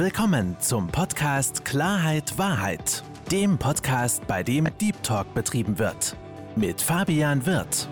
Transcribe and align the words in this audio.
willkommen 0.00 0.58
zum 0.60 0.88
Podcast 0.88 1.66
Klarheit 1.66 2.38
Wahrheit, 2.38 3.02
dem 3.30 3.58
Podcast, 3.58 4.26
bei 4.26 4.42
dem 4.42 4.66
Deep 4.80 5.02
Talk 5.02 5.34
betrieben 5.34 5.78
wird. 5.78 6.16
Mit 6.56 6.80
Fabian 6.80 7.44
Wirth. 7.44 7.86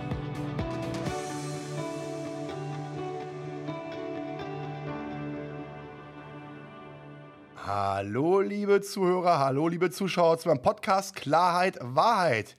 Hallo, 7.67 8.41
liebe 8.41 8.81
Zuhörer, 8.81 9.41
hallo, 9.41 9.69
liebe 9.69 9.91
Zuschauer 9.91 10.39
zu 10.39 10.49
meinem 10.49 10.63
Podcast 10.63 11.15
Klarheit 11.15 11.77
Wahrheit. 11.83 12.57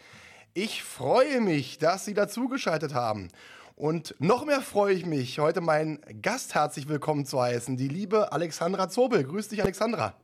Ich 0.54 0.84
freue 0.84 1.42
mich, 1.42 1.80
dass 1.80 2.06
Sie 2.06 2.14
dazugeschaltet 2.14 2.94
haben. 2.94 3.30
Und 3.80 4.14
noch 4.20 4.46
mehr 4.46 4.60
freue 4.60 4.94
ich 4.94 5.06
mich, 5.06 5.40
heute 5.40 5.62
meinen 5.62 6.02
Gast 6.22 6.54
herzlich 6.54 6.90
willkommen 6.90 7.26
zu 7.26 7.42
heißen, 7.42 7.78
die 7.78 7.88
liebe 7.88 8.34
Alexandra 8.34 8.90
Zobel. 8.90 9.24
Grüß 9.24 9.48
dich, 9.48 9.64
Alexandra. 9.64 10.16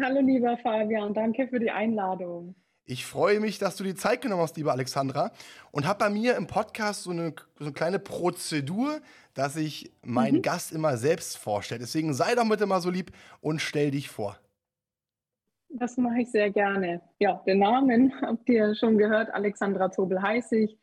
Hallo, 0.00 0.20
lieber 0.20 0.56
Fabian, 0.58 1.12
danke 1.12 1.48
für 1.48 1.58
die 1.58 1.72
Einladung. 1.72 2.54
Ich 2.84 3.04
freue 3.04 3.40
mich, 3.40 3.58
dass 3.58 3.74
du 3.74 3.82
die 3.82 3.96
Zeit 3.96 4.20
genommen 4.20 4.42
hast, 4.42 4.56
liebe 4.56 4.70
Alexandra, 4.70 5.32
und 5.72 5.88
habe 5.88 5.98
bei 5.98 6.08
mir 6.08 6.36
im 6.36 6.46
Podcast 6.46 7.02
so 7.02 7.10
eine, 7.10 7.34
so 7.58 7.64
eine 7.64 7.72
kleine 7.72 7.98
Prozedur, 7.98 9.00
dass 9.34 9.56
ich 9.56 9.90
meinen 10.04 10.36
mhm. 10.36 10.42
Gast 10.42 10.70
immer 10.70 10.96
selbst 10.98 11.38
vorstelle. 11.38 11.80
Deswegen 11.80 12.14
sei 12.14 12.36
doch 12.36 12.48
bitte 12.48 12.66
mal 12.66 12.80
so 12.80 12.90
lieb 12.90 13.10
und 13.40 13.60
stell 13.60 13.90
dich 13.90 14.08
vor. 14.08 14.38
Das 15.68 15.96
mache 15.96 16.20
ich 16.20 16.30
sehr 16.30 16.52
gerne. 16.52 17.00
Ja, 17.18 17.42
den 17.44 17.58
Namen 17.58 18.12
habt 18.22 18.48
ihr 18.48 18.76
schon 18.76 18.98
gehört. 18.98 19.34
Alexandra 19.34 19.90
Zobel 19.90 20.22
heiße 20.22 20.58
ich. 20.58 20.78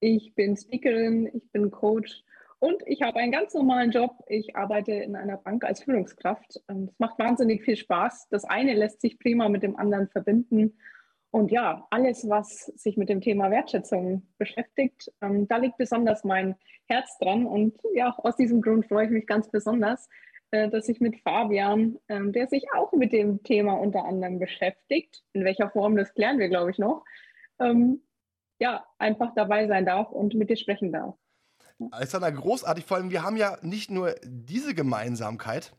Ich 0.00 0.34
bin 0.34 0.56
Speakerin, 0.56 1.28
ich 1.34 1.50
bin 1.50 1.70
Coach 1.70 2.22
und 2.60 2.82
ich 2.86 3.02
habe 3.02 3.18
einen 3.18 3.32
ganz 3.32 3.54
normalen 3.54 3.90
Job. 3.90 4.12
Ich 4.28 4.54
arbeite 4.54 4.92
in 4.92 5.16
einer 5.16 5.36
Bank 5.36 5.64
als 5.64 5.82
Führungskraft. 5.82 6.60
Es 6.66 6.98
macht 6.98 7.18
wahnsinnig 7.18 7.64
viel 7.64 7.76
Spaß. 7.76 8.28
Das 8.30 8.44
eine 8.44 8.74
lässt 8.74 9.00
sich 9.00 9.18
prima 9.18 9.48
mit 9.48 9.64
dem 9.64 9.76
anderen 9.76 10.08
verbinden. 10.08 10.78
Und 11.30 11.50
ja, 11.50 11.86
alles, 11.90 12.28
was 12.28 12.66
sich 12.76 12.96
mit 12.96 13.08
dem 13.08 13.20
Thema 13.20 13.50
Wertschätzung 13.50 14.26
beschäftigt, 14.38 15.12
ähm, 15.20 15.46
da 15.46 15.58
liegt 15.58 15.76
besonders 15.76 16.24
mein 16.24 16.54
Herz 16.86 17.18
dran. 17.18 17.44
Und 17.44 17.74
ja, 17.92 18.14
aus 18.18 18.36
diesem 18.36 18.62
Grund 18.62 18.86
freue 18.86 19.06
ich 19.06 19.10
mich 19.10 19.26
ganz 19.26 19.50
besonders, 19.50 20.08
äh, 20.52 20.70
dass 20.70 20.88
ich 20.88 21.00
mit 21.00 21.20
Fabian, 21.20 21.98
ähm, 22.08 22.32
der 22.32 22.46
sich 22.46 22.64
auch 22.72 22.92
mit 22.92 23.12
dem 23.12 23.42
Thema 23.42 23.74
unter 23.74 24.04
anderem 24.04 24.38
beschäftigt, 24.38 25.22
in 25.32 25.44
welcher 25.44 25.70
Form, 25.70 25.96
das 25.96 26.14
klären 26.14 26.38
wir, 26.38 26.48
glaube 26.48 26.70
ich, 26.70 26.78
noch, 26.78 27.04
ähm, 27.60 28.00
ja, 28.58 28.84
einfach 28.98 29.34
dabei 29.34 29.66
sein 29.66 29.86
darf 29.86 30.10
und 30.10 30.34
mit 30.34 30.50
dir 30.50 30.56
sprechen 30.56 30.92
darf. 30.92 31.14
Alexander, 31.90 32.32
großartig. 32.32 32.84
Vor 32.84 32.96
allem, 32.96 33.10
wir 33.10 33.22
haben 33.22 33.36
ja 33.36 33.56
nicht 33.62 33.90
nur 33.90 34.14
diese 34.24 34.74
Gemeinsamkeit, 34.74 35.72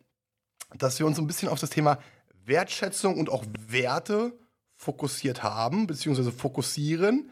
dass 0.77 0.99
wir 0.99 1.05
uns 1.05 1.19
ein 1.19 1.27
bisschen 1.27 1.49
auf 1.49 1.59
das 1.59 1.69
Thema 1.69 1.99
Wertschätzung 2.45 3.17
und 3.17 3.29
auch 3.29 3.43
Werte 3.67 4.37
fokussiert 4.75 5.43
haben, 5.43 5.87
beziehungsweise 5.87 6.31
fokussieren. 6.31 7.29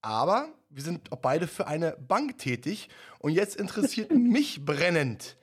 Aber 0.00 0.48
wir 0.68 0.82
sind 0.82 1.10
auch 1.12 1.18
beide 1.18 1.48
für 1.48 1.66
eine 1.66 1.96
Bank 1.98 2.38
tätig. 2.38 2.88
Und 3.18 3.32
jetzt 3.32 3.56
interessiert 3.56 4.10
mich 4.14 4.64
brennend, 4.64 5.36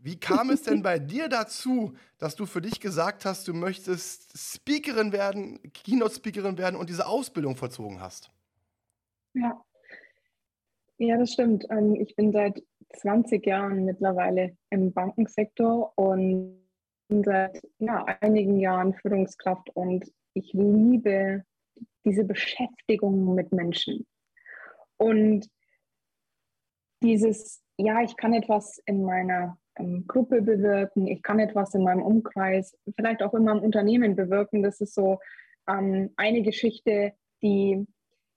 wie 0.00 0.18
kam 0.18 0.50
es 0.50 0.62
denn 0.62 0.82
bei 0.82 0.98
dir 0.98 1.28
dazu, 1.28 1.94
dass 2.18 2.36
du 2.36 2.46
für 2.46 2.60
dich 2.60 2.80
gesagt 2.80 3.24
hast, 3.24 3.48
du 3.48 3.54
möchtest 3.54 4.38
Speakerin 4.38 5.12
werden, 5.12 5.60
Keynote-Speakerin 5.72 6.56
werden 6.56 6.76
und 6.76 6.88
diese 6.88 7.06
Ausbildung 7.06 7.56
vollzogen 7.56 8.00
hast? 8.00 8.30
Ja, 9.34 9.60
ja 10.98 11.18
das 11.18 11.32
stimmt. 11.32 11.66
Ähm, 11.70 11.96
ich 11.96 12.14
bin 12.14 12.32
seit 12.32 12.62
20 12.96 13.44
Jahren 13.44 13.84
mittlerweile 13.84 14.56
im 14.70 14.92
Bankensektor 14.92 15.92
und 15.96 16.58
seit 17.08 17.60
ja, 17.78 18.04
einigen 18.20 18.60
Jahren 18.60 18.94
Führungskraft 18.94 19.70
und 19.74 20.12
ich 20.34 20.52
liebe 20.52 21.44
diese 22.04 22.24
Beschäftigung 22.24 23.34
mit 23.34 23.52
Menschen. 23.52 24.06
Und 24.96 25.48
dieses, 27.02 27.62
ja, 27.76 28.02
ich 28.02 28.16
kann 28.16 28.32
etwas 28.32 28.78
in 28.86 29.02
meiner 29.02 29.58
Gruppe 30.06 30.42
bewirken, 30.42 31.06
ich 31.06 31.22
kann 31.22 31.38
etwas 31.38 31.74
in 31.74 31.82
meinem 31.82 32.02
Umkreis, 32.02 32.76
vielleicht 32.96 33.22
auch 33.22 33.34
in 33.34 33.44
meinem 33.44 33.62
Unternehmen 33.62 34.16
bewirken. 34.16 34.62
Das 34.62 34.80
ist 34.80 34.94
so 34.94 35.18
ähm, 35.68 36.10
eine 36.16 36.42
Geschichte, 36.42 37.12
die, 37.42 37.86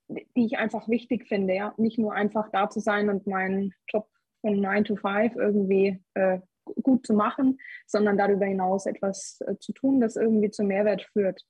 die 0.08 0.46
ich 0.46 0.58
einfach 0.58 0.88
wichtig 0.88 1.28
finde. 1.28 1.56
Ja? 1.56 1.74
Nicht 1.78 1.98
nur 1.98 2.14
einfach 2.14 2.50
da 2.52 2.70
zu 2.70 2.80
sein 2.80 3.10
und 3.10 3.28
meinen 3.28 3.74
Job 3.88 4.08
von 4.42 4.60
9 4.60 4.86
to 4.86 4.96
5 4.96 5.36
irgendwie 5.36 6.04
äh, 6.14 6.40
gut 6.84 7.06
zu 7.06 7.14
machen, 7.14 7.60
sondern 7.88 8.18
darüber 8.18 8.46
hinaus 8.46 8.86
etwas 8.86 9.40
äh, 9.48 9.58
zu 9.58 9.74
tun, 9.74 10.00
das 10.00 10.16
irgendwie 10.16 10.52
zum 10.52 10.68
Mehrwert 10.68 11.04
führt. 11.14 11.42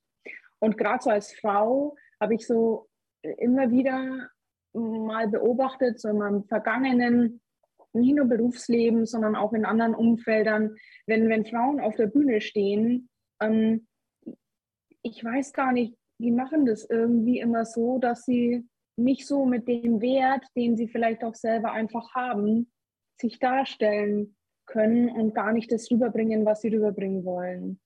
Und 0.60 0.78
gerade 0.78 1.04
so 1.04 1.10
als 1.10 1.34
Frau 1.34 1.96
habe 2.20 2.36
ich 2.36 2.46
so 2.46 2.88
immer 3.24 3.72
wieder 3.72 4.30
mal 4.74 5.28
beobachtet, 5.28 6.00
so 6.00 6.10
in 6.10 6.18
meinem 6.18 6.44
vergangenen 6.46 7.42
nicht 7.94 8.16
nur 8.16 8.26
Berufsleben, 8.26 9.06
sondern 9.06 9.36
auch 9.36 9.54
in 9.54 9.66
anderen 9.66 9.96
Umfeldern, 9.96 10.76
wenn, 11.08 11.30
wenn 11.30 11.46
Frauen 11.46 11.80
auf 11.80 11.96
der 11.96 12.08
Bühne 12.08 12.42
stehen, 12.42 13.10
ähm, 13.42 13.88
ich 15.04 15.24
weiß 15.24 15.54
gar 15.54 15.72
nicht, 15.72 15.96
die 16.20 16.32
machen 16.32 16.66
das 16.66 16.88
irgendwie 16.88 17.40
immer 17.40 17.66
so, 17.66 17.98
dass 17.98 18.24
sie 18.24 18.68
nicht 18.96 19.28
so 19.28 19.46
mit 19.46 19.68
dem 19.68 20.02
Wert, 20.02 20.46
den 20.56 20.78
sie 20.78 20.88
vielleicht 20.88 21.24
auch 21.24 21.34
selber 21.34 21.72
einfach 21.72 22.14
haben, 22.14 22.72
sich 23.20 23.40
darstellen 23.40 24.36
können 24.66 25.10
und 25.10 25.34
gar 25.34 25.54
nicht 25.54 25.72
das 25.72 25.90
rüberbringen, 25.90 26.46
was 26.46 26.62
sie 26.62 26.70
rüberbringen 26.70 27.26
wollen. 27.26 27.80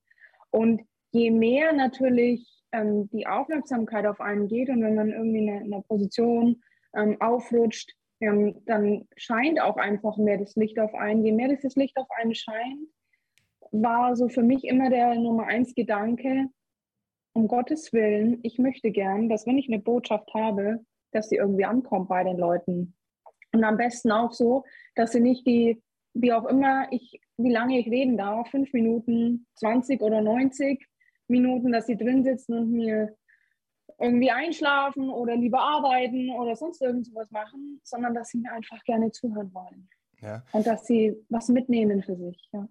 Und 0.52 0.82
je 1.12 1.32
mehr 1.32 1.74
natürlich 1.74 2.64
ähm, 2.72 3.10
die 3.12 3.28
Aufmerksamkeit 3.28 4.06
auf 4.06 4.20
einen 4.20 4.48
geht 4.48 4.70
und 4.70 4.82
wenn 4.84 4.96
man 4.96 5.12
irgendwie 5.12 5.48
in 5.48 5.74
einer 5.74 5.82
Position 5.84 6.62
ähm, 6.96 7.20
aufrutscht, 7.22 7.96
ähm, 8.22 8.62
dann 8.66 9.08
scheint 9.18 9.62
auch 9.62 9.78
einfach 9.78 10.18
mehr 10.18 10.38
das 10.38 10.56
Licht 10.56 10.80
auf 10.80 10.94
einen. 10.94 11.26
Je 11.26 11.32
mehr 11.32 11.50
dieses 11.50 11.76
Licht 11.76 11.98
auf 11.98 12.08
einen 12.12 12.36
scheint, 12.36 12.88
war 13.72 14.16
so 14.16 14.30
für 14.30 14.44
mich 14.44 14.64
immer 14.66 14.90
der 14.90 15.16
Nummer 15.16 15.48
eins 15.48 15.76
Gedanke, 15.76 16.50
um 17.34 17.48
Gottes 17.50 17.92
Willen, 17.92 18.40
ich 18.44 18.60
möchte 18.60 18.92
gern, 18.92 19.28
dass 19.28 19.46
wenn 19.46 19.58
ich 19.58 19.68
eine 19.68 19.80
Botschaft 19.80 20.34
habe, 20.34 20.86
dass 21.12 21.30
sie 21.30 21.36
irgendwie 21.36 21.66
ankommt 21.66 22.08
bei 22.08 22.24
den 22.24 22.38
Leuten. 22.38 22.96
Und 23.52 23.64
am 23.64 23.78
besten 23.78 24.12
auch 24.12 24.32
so, 24.32 24.64
dass 24.96 25.12
sie 25.12 25.20
nicht 25.20 25.46
die, 25.46 25.82
wie 26.14 26.32
auch 26.32 26.46
immer, 26.46 26.88
ich, 26.92 27.20
wie 27.38 27.52
lange 27.52 27.80
ich 27.80 27.88
reden 27.88 28.18
darf, 28.18 28.50
fünf 28.50 28.72
Minuten, 28.72 29.48
20 29.56 30.02
oder 30.02 30.22
90 30.22 30.86
Minuten, 31.28 31.74
dass 31.74 31.88
sie 31.88 31.98
drin 31.98 32.24
sitzen 32.24 32.58
und 32.58 32.72
mir 32.72 33.16
irgendwie 33.98 34.32
einschlafen 34.32 35.10
oder 35.10 35.36
lieber 35.36 35.62
arbeiten 35.62 36.30
oder 36.32 36.56
sonst 36.56 36.82
irgendwas 36.82 37.32
machen, 37.32 37.80
sondern 37.84 38.14
dass 38.14 38.30
sie 38.30 38.40
mir 38.40 38.52
einfach 38.52 38.84
gerne 38.84 39.12
zuhören 39.12 39.54
wollen. 39.54 39.90
Ja. 40.22 40.44
Und 40.52 40.68
dass 40.68 40.86
sie 40.86 41.16
was 41.30 41.50
mitnehmen 41.50 42.04
für 42.04 42.16
sich. 42.16 42.50
Ja. 42.52 42.68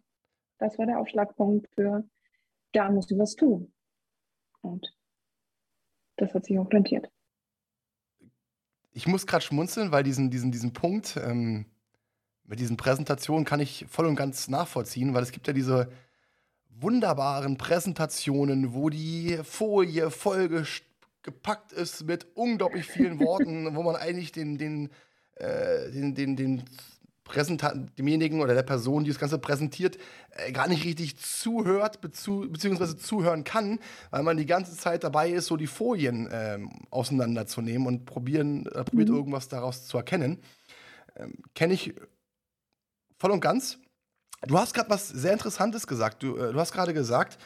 Das 0.58 0.78
war 0.78 0.86
der 0.86 0.98
Aufschlagpunkt 0.98 1.68
für, 1.74 2.04
da 2.72 2.90
muss 2.90 3.10
ich 3.10 3.18
was 3.18 3.36
tun. 3.36 3.72
Und 4.60 4.94
das 6.16 6.34
hat 6.34 6.44
sich 6.44 6.58
auch 6.58 6.70
rentiert. 6.70 7.10
Ich 8.92 9.06
muss 9.06 9.26
gerade 9.26 9.44
schmunzeln, 9.44 9.92
weil 9.92 10.04
diesen, 10.04 10.30
diesen, 10.30 10.52
diesen 10.52 10.72
Punkt 10.72 11.16
ähm, 11.16 11.66
mit 12.44 12.60
diesen 12.60 12.76
Präsentationen 12.76 13.44
kann 13.44 13.60
ich 13.60 13.86
voll 13.88 14.06
und 14.06 14.16
ganz 14.16 14.48
nachvollziehen, 14.48 15.14
weil 15.14 15.22
es 15.22 15.32
gibt 15.32 15.46
ja 15.46 15.52
diese 15.52 15.90
wunderbaren 16.68 17.56
Präsentationen, 17.56 18.74
wo 18.74 18.90
die 18.90 19.38
Folie 19.42 20.10
vollgestellt 20.10 20.93
gepackt 21.24 21.72
ist 21.72 22.06
mit 22.06 22.26
unglaublich 22.34 22.86
vielen 22.86 23.18
Worten, 23.18 23.74
wo 23.74 23.82
man 23.82 23.96
eigentlich 23.96 24.30
den, 24.30 24.56
den, 24.58 24.90
äh, 25.34 25.90
den, 25.90 26.14
den, 26.14 26.36
den 26.36 26.64
Präsentanten, 27.24 27.90
demjenigen 27.96 28.42
oder 28.42 28.54
der 28.54 28.62
Person, 28.62 29.02
die 29.02 29.10
das 29.10 29.18
Ganze 29.18 29.38
präsentiert, 29.38 29.96
äh, 30.30 30.52
gar 30.52 30.68
nicht 30.68 30.84
richtig 30.84 31.16
zuhört, 31.16 32.02
bezu 32.02 32.46
beziehungsweise 32.50 32.98
zuhören 32.98 33.42
kann, 33.44 33.80
weil 34.10 34.22
man 34.22 34.36
die 34.36 34.46
ganze 34.46 34.76
Zeit 34.76 35.02
dabei 35.02 35.30
ist, 35.30 35.46
so 35.46 35.56
die 35.56 35.66
Folien 35.66 36.28
ähm, 36.30 36.70
auseinanderzunehmen 36.90 37.88
und 37.88 38.04
probieren, 38.04 38.66
äh, 38.66 38.84
probiert 38.84 39.08
mhm. 39.08 39.16
irgendwas 39.16 39.48
daraus 39.48 39.86
zu 39.86 39.96
erkennen. 39.96 40.38
Ähm, 41.16 41.38
Kenne 41.54 41.72
ich 41.72 41.94
voll 43.18 43.30
und 43.30 43.40
ganz. 43.40 43.78
Du 44.42 44.58
hast 44.58 44.74
gerade 44.74 44.90
was 44.90 45.08
sehr 45.08 45.32
Interessantes 45.32 45.86
gesagt. 45.86 46.22
Du, 46.22 46.36
äh, 46.36 46.52
du 46.52 46.60
hast 46.60 46.72
gerade 46.72 46.92
gesagt, 46.92 47.38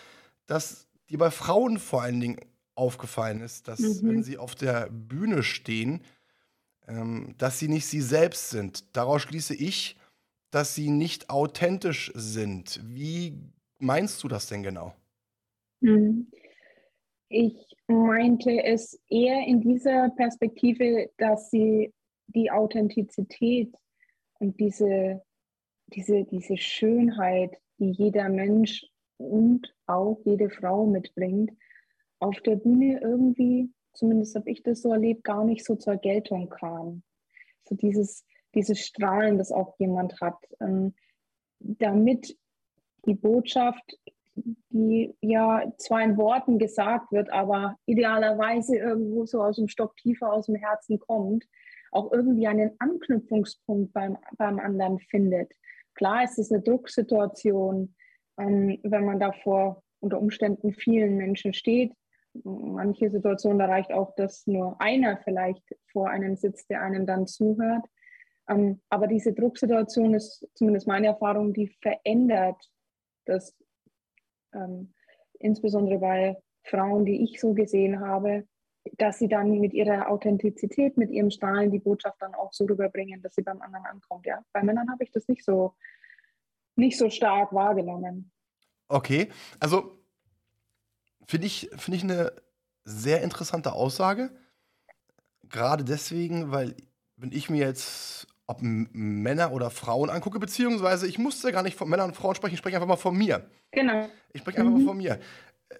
dass 0.47 0.89
dir 1.09 1.19
bei 1.19 1.31
Frauen 1.31 1.79
vor 1.79 2.03
allen 2.03 2.19
Dingen 2.19 2.41
aufgefallen 2.79 3.41
ist, 3.41 3.69
dass 3.69 3.81
mhm. 3.81 4.09
wenn 4.09 4.23
sie 4.23 4.39
auf 4.39 4.55
der 4.55 4.89
Bühne 4.91 5.43
stehen, 5.43 6.03
ähm, 6.87 7.35
dass 7.39 7.59
sie 7.59 7.69
nicht 7.69 7.87
sie 7.87 8.01
selbst 8.01 8.51
sind. 8.51 8.97
Daraus 8.97 9.23
schließe 9.23 9.55
ich, 9.55 9.97
dass 10.51 10.75
sie 10.75 10.91
nicht 10.91 11.31
authentisch 11.31 12.13
sind. 12.15 12.81
Wie 12.85 13.39
meinst 13.79 14.23
du 14.23 14.29
das 14.29 14.47
denn 14.47 14.63
genau? 14.63 14.95
Mhm. 15.81 16.31
Ich 17.29 17.77
meinte 17.87 18.65
es 18.65 18.99
eher 19.09 19.47
in 19.47 19.61
dieser 19.61 20.09
Perspektive, 20.11 21.11
dass 21.19 21.51
sie 21.51 21.93
die 22.29 22.51
Authentizität 22.51 23.75
und 24.39 24.59
diese, 24.59 25.23
diese, 25.89 26.25
diese 26.25 26.57
Schönheit 26.57 27.59
die 27.79 27.91
jeder 27.91 28.29
Mensch 28.29 28.87
und 29.17 29.75
auch 29.87 30.21
jede 30.25 30.51
Frau 30.51 30.87
mitbringt, 30.87 31.51
auf 32.21 32.41
der 32.41 32.57
Bühne 32.57 33.01
irgendwie, 33.01 33.71
zumindest 33.93 34.35
habe 34.35 34.51
ich 34.51 34.63
das 34.63 34.83
so 34.83 34.93
erlebt, 34.93 35.25
gar 35.25 35.45
nicht 35.45 35.65
so 35.65 35.77
zur 35.77 35.97
Geltung 35.97 36.49
kam. 36.49 37.03
So 37.69 37.75
dieses, 37.75 38.25
dieses 38.55 38.81
Strahlen, 38.81 39.39
das 39.39 39.53
auch 39.53 39.79
jemand 39.79 40.21
hat, 40.21 40.37
ähm, 40.61 40.95
damit 41.61 42.37
die 43.07 43.15
Botschaft, 43.15 43.99
die 44.71 45.15
ja 45.21 45.65
zwar 45.79 46.03
in 46.03 46.17
Worten 46.17 46.59
gesagt 46.59 47.11
wird, 47.13 47.31
aber 47.31 47.77
idealerweise 47.87 48.77
irgendwo 48.77 49.27
so 49.27 49.43
aus 49.43 49.57
dem 49.57 49.69
Stock 49.69 49.97
tiefer 49.97 50.33
aus 50.33 50.47
dem 50.47 50.55
Herzen 50.55 50.99
kommt, 50.99 51.45
auch 51.91 52.13
irgendwie 52.13 52.47
einen 52.47 52.73
Anknüpfungspunkt 52.79 53.93
beim, 53.93 54.17
beim 54.37 54.59
anderen 54.59 54.99
findet. 54.99 55.53
Klar 55.95 56.25
ist 56.25 56.39
es 56.39 56.53
eine 56.53 56.63
Drucksituation, 56.63 57.95
ähm, 58.39 58.79
wenn 58.83 59.05
man 59.05 59.19
da 59.19 59.33
vor 59.33 59.83
unter 60.01 60.21
Umständen 60.21 60.73
vielen 60.73 61.17
Menschen 61.17 61.53
steht. 61.53 61.93
Manche 62.45 63.11
Situationen, 63.11 63.59
da 63.59 63.67
reicht 63.67 63.93
auch, 63.93 64.15
dass 64.15 64.47
nur 64.47 64.81
einer 64.81 65.19
vielleicht 65.19 65.65
vor 65.93 66.11
einem 66.11 66.37
sitzt, 66.37 66.71
der 66.71 66.83
einem 66.83 67.07
dann 67.07 67.27
zuhört. 67.27 67.85
Ähm, 68.49 68.81
aber 68.89 69.07
diese 69.07 69.33
Drucksituation 69.33 70.15
ist 70.15 70.47
zumindest 70.55 70.87
meine 70.87 71.09
Erfahrung, 71.09 71.53
die 71.53 71.69
verändert 71.81 72.57
das, 73.27 73.55
ähm, 74.55 74.95
insbesondere 75.39 75.99
bei 75.99 76.37
Frauen, 76.65 77.05
die 77.05 77.23
ich 77.23 77.41
so 77.41 77.53
gesehen 77.53 78.01
habe, 78.01 78.47
dass 78.97 79.19
sie 79.19 79.29
dann 79.29 79.59
mit 79.61 79.75
ihrer 79.75 80.09
Authentizität, 80.09 80.97
mit 80.97 81.11
ihrem 81.11 81.31
Strahlen 81.31 81.71
die 81.71 81.79
Botschaft 81.79 82.21
dann 82.21 82.35
auch 82.35 82.53
so 82.53 82.65
rüberbringen, 82.65 83.21
dass 83.21 83.35
sie 83.35 83.43
beim 83.43 83.61
anderen 83.61 83.85
ankommt. 83.85 84.27
Ja? 84.27 84.43
Bei 84.53 84.63
Männern 84.63 84.91
habe 84.91 85.05
ich 85.05 85.11
das 85.11 85.29
nicht 85.29 85.45
so, 85.45 85.75
nicht 86.77 86.97
so 86.97 87.11
stark 87.11 87.53
wahrgenommen. 87.53 88.31
Okay, 88.89 89.29
also 89.61 89.98
finde 91.29 91.47
ich, 91.47 91.71
find 91.77 91.97
ich 91.97 92.03
eine 92.03 92.33
sehr 92.85 93.23
interessante 93.23 93.73
Aussage. 93.73 94.31
Gerade 95.49 95.85
deswegen, 95.85 96.51
weil 96.51 96.75
wenn 97.17 97.33
ich 97.33 97.51
mir 97.51 97.65
jetzt 97.65 98.27
ob 98.51 98.61
Männer 98.63 99.53
oder 99.53 99.71
Frauen 99.71 100.09
angucke, 100.09 100.39
beziehungsweise 100.39 101.07
ich 101.07 101.19
musste 101.19 101.53
gar 101.53 101.63
nicht 101.63 101.77
von 101.77 101.87
Männern 101.89 102.09
und 102.09 102.17
Frauen 102.17 102.35
sprechen, 102.35 102.55
ich 102.55 102.59
spreche 102.59 102.77
einfach 102.77 102.89
mal 102.89 102.97
von 102.97 103.15
mir. 103.15 103.47
Genau. 103.73 104.09
Ich 104.33 104.41
spreche 104.41 104.59
einfach 104.61 104.73
mhm. 104.73 104.79
mal 104.79 104.89
von 104.89 104.97
mir. 104.97 105.21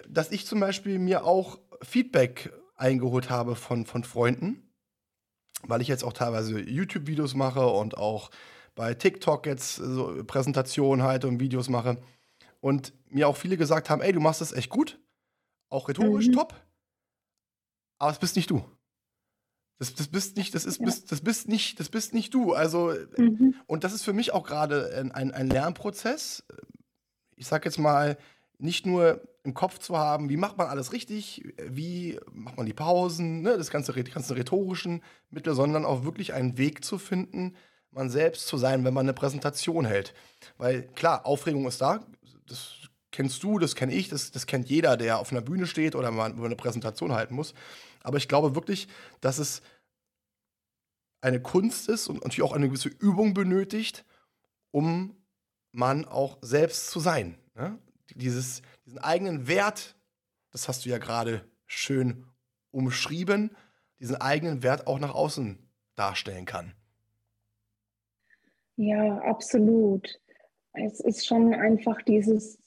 Dass 0.07 0.31
ich 0.31 0.45
zum 0.45 0.61
Beispiel 0.61 0.99
mir 0.99 1.25
auch 1.25 1.59
Feedback 1.83 2.53
eingeholt 2.77 3.31
habe 3.31 3.57
von, 3.57 3.87
von 3.87 4.05
Freunden, 4.05 4.71
weil 5.63 5.81
ich 5.81 5.89
jetzt 5.89 6.05
auch 6.05 6.13
teilweise 6.13 6.61
YouTube-Videos 6.61 7.35
mache 7.35 7.67
und 7.67 7.97
auch 7.97 8.31
bei 8.75 8.93
TikTok 8.93 9.47
jetzt 9.47 9.77
so 9.77 10.23
Präsentationen 10.27 11.07
halte 11.07 11.27
und 11.27 11.41
Videos 11.41 11.71
mache. 11.71 11.97
Und 12.61 12.93
mir 13.09 13.29
auch 13.29 13.37
viele 13.37 13.57
gesagt 13.57 13.89
haben, 13.89 14.03
ey, 14.03 14.13
du 14.13 14.21
machst 14.21 14.43
das 14.43 14.53
echt 14.53 14.69
gut, 14.69 14.99
auch 15.69 15.89
rhetorisch 15.89 16.29
mhm. 16.29 16.33
top, 16.33 16.55
aber 17.99 18.13
es 18.13 18.19
bist 18.19 18.37
nicht 18.37 18.51
du. 18.51 18.65
Das, 19.79 19.95
das 19.95 20.09
bist 20.09 20.37
nicht, 20.37 20.55
das 20.55 20.65
ist, 20.65 20.81
ja. 20.81 20.87
bist, 20.87 21.13
das 21.13 21.21
bist 21.21 21.49
nicht, 21.49 21.79
das 21.79 21.89
bist 21.89 22.13
nicht 22.13 22.35
du. 22.35 22.53
Also, 22.53 22.95
mhm. 23.17 23.55
und 23.67 23.85
das 23.85 23.93
ist 23.93 24.03
für 24.03 24.13
mich 24.13 24.33
auch 24.33 24.45
gerade 24.45 25.11
ein, 25.15 25.33
ein 25.33 25.49
Lernprozess. 25.49 26.45
Ich 27.37 27.47
sag 27.47 27.65
jetzt 27.65 27.79
mal, 27.79 28.19
nicht 28.59 28.87
nur 28.87 29.23
im 29.45 29.55
Kopf 29.55 29.79
zu 29.79 29.97
haben, 29.97 30.29
wie 30.29 30.37
macht 30.37 30.59
man 30.59 30.67
alles 30.67 30.93
richtig, 30.93 31.55
wie 31.65 32.19
macht 32.33 32.57
man 32.57 32.67
die 32.67 32.73
Pausen, 32.73 33.43
ne, 33.43 33.57
das 33.57 33.71
ganze, 33.71 33.93
die 33.93 34.11
ganzen 34.11 34.35
rhetorischen 34.35 35.03
Mittel, 35.31 35.55
sondern 35.55 35.85
auch 35.85 36.05
wirklich 36.05 36.35
einen 36.35 36.59
Weg 36.59 36.85
zu 36.85 36.99
finden, 36.99 37.57
man 37.91 38.11
selbst 38.11 38.49
zu 38.49 38.59
sein, 38.59 38.85
wenn 38.85 38.93
man 38.93 39.07
eine 39.07 39.15
Präsentation 39.15 39.85
hält. 39.85 40.13
Weil 40.57 40.83
klar, 40.83 41.25
Aufregung 41.25 41.67
ist 41.67 41.81
da, 41.81 42.05
das 42.47 42.75
kennst 43.19 43.43
du, 43.43 43.59
das 43.59 43.75
kenne 43.75 43.95
ich, 43.95 44.09
das, 44.09 44.31
das 44.31 44.47
kennt 44.47 44.69
jeder, 44.69 44.97
der 44.97 45.19
auf 45.19 45.33
einer 45.33 45.41
Bühne 45.41 45.67
steht 45.67 45.97
oder 45.97 46.13
mal 46.13 46.33
eine 46.33 46.55
Präsentation 46.55 47.11
halten 47.11 47.35
muss. 47.35 47.53
Aber 48.01 48.17
ich 48.17 48.29
glaube 48.29 48.55
wirklich, 48.55 48.87
dass 49.21 49.39
es 49.39 49.61
eine 51.21 51.43
Kunst 51.43 51.89
ist 51.89 52.07
und 52.07 52.23
natürlich 52.23 52.49
auch 52.49 52.53
eine 52.53 52.69
gewisse 52.69 52.91
Übung 52.91 53.35
benötigt, 53.35 54.05
um 54.71 55.17
man 55.73 56.05
auch 56.05 56.39
selbst 56.43 56.91
zu 56.93 57.01
sein. 57.01 57.37
Ne? 57.57 57.77
Dieses, 58.15 58.63
diesen 58.87 59.01
eigenen 59.01 59.49
Wert, 59.49 59.97
das 60.53 60.69
hast 60.69 60.85
du 60.85 60.89
ja 60.89 60.99
gerade 60.99 61.45
schön 61.67 62.25
umschrieben, 62.71 63.51
diesen 63.99 64.15
eigenen 64.15 64.63
Wert 64.63 64.87
auch 64.87 65.01
nach 65.01 65.17
außen 65.17 65.59
darstellen 65.97 66.45
kann. 66.45 66.73
Ja, 68.77 69.19
absolut. 69.23 70.21
Es 70.73 71.01
ist 71.01 71.27
schon 71.27 71.53
einfach 71.53 72.01
dieses, 72.03 72.61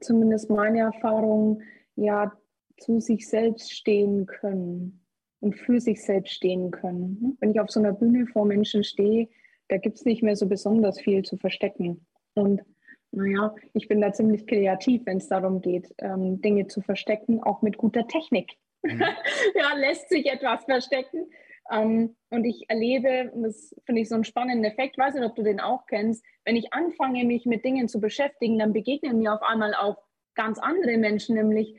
zumindest 0.00 0.50
meine 0.50 0.80
Erfahrung, 0.80 1.62
ja, 1.96 2.32
zu 2.78 3.00
sich 3.00 3.28
selbst 3.28 3.72
stehen 3.72 4.26
können 4.26 5.04
und 5.40 5.56
für 5.56 5.80
sich 5.80 6.04
selbst 6.04 6.32
stehen 6.32 6.70
können. 6.70 7.36
Wenn 7.40 7.50
ich 7.50 7.60
auf 7.60 7.70
so 7.70 7.80
einer 7.80 7.92
Bühne 7.92 8.26
vor 8.26 8.44
Menschen 8.44 8.84
stehe, 8.84 9.28
da 9.68 9.76
gibt 9.76 9.96
es 9.96 10.04
nicht 10.04 10.22
mehr 10.22 10.36
so 10.36 10.46
besonders 10.46 11.00
viel 11.00 11.24
zu 11.24 11.36
verstecken. 11.36 12.06
Und 12.34 12.62
naja, 13.10 13.54
ich 13.74 13.88
bin 13.88 14.00
da 14.00 14.12
ziemlich 14.12 14.46
kreativ, 14.46 15.02
wenn 15.06 15.18
es 15.18 15.28
darum 15.28 15.60
geht, 15.60 15.94
ähm, 15.98 16.40
Dinge 16.40 16.66
zu 16.66 16.80
verstecken, 16.80 17.42
auch 17.42 17.62
mit 17.62 17.78
guter 17.78 18.06
Technik. 18.06 18.52
Mhm. 18.82 19.02
ja, 19.54 19.74
lässt 19.76 20.08
sich 20.08 20.26
etwas 20.26 20.64
verstecken. 20.64 21.26
Ähm, 21.70 22.16
und 22.30 22.44
ich 22.44 22.68
erlebe, 22.68 23.30
und 23.32 23.42
das 23.42 23.74
finde 23.84 24.02
ich 24.02 24.08
so 24.08 24.14
einen 24.14 24.24
spannenden 24.24 24.64
Effekt, 24.64 24.98
weiß 24.98 25.14
nicht, 25.14 25.24
ob 25.24 25.36
du 25.36 25.42
den 25.42 25.60
auch 25.60 25.86
kennst, 25.86 26.24
wenn 26.44 26.56
ich 26.56 26.72
anfange, 26.72 27.24
mich 27.24 27.46
mit 27.46 27.64
Dingen 27.64 27.88
zu 27.88 28.00
beschäftigen, 28.00 28.58
dann 28.58 28.72
begegnen 28.72 29.18
mir 29.18 29.34
auf 29.34 29.42
einmal 29.42 29.74
auch 29.74 29.98
ganz 30.34 30.58
andere 30.58 30.96
Menschen, 30.96 31.36
nämlich 31.36 31.74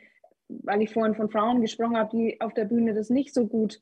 weil 0.49 0.81
ich 0.81 0.91
vorhin 0.91 1.15
von 1.15 1.29
Frauen 1.29 1.61
gesprochen 1.61 1.97
habe, 1.97 2.15
die 2.17 2.41
auf 2.41 2.53
der 2.53 2.65
Bühne 2.65 2.93
das 2.93 3.09
nicht 3.09 3.33
so 3.33 3.47
gut 3.47 3.81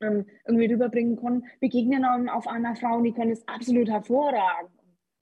ähm, 0.00 0.26
irgendwie 0.44 0.66
rüberbringen 0.66 1.16
konnten, 1.16 1.46
begegnen 1.60 2.02
dann 2.02 2.28
auf 2.28 2.46
einmal 2.46 2.76
Frauen, 2.76 3.04
die 3.04 3.12
können 3.12 3.30
das 3.30 3.46
absolut 3.46 3.88
hervorragen. 3.88 4.68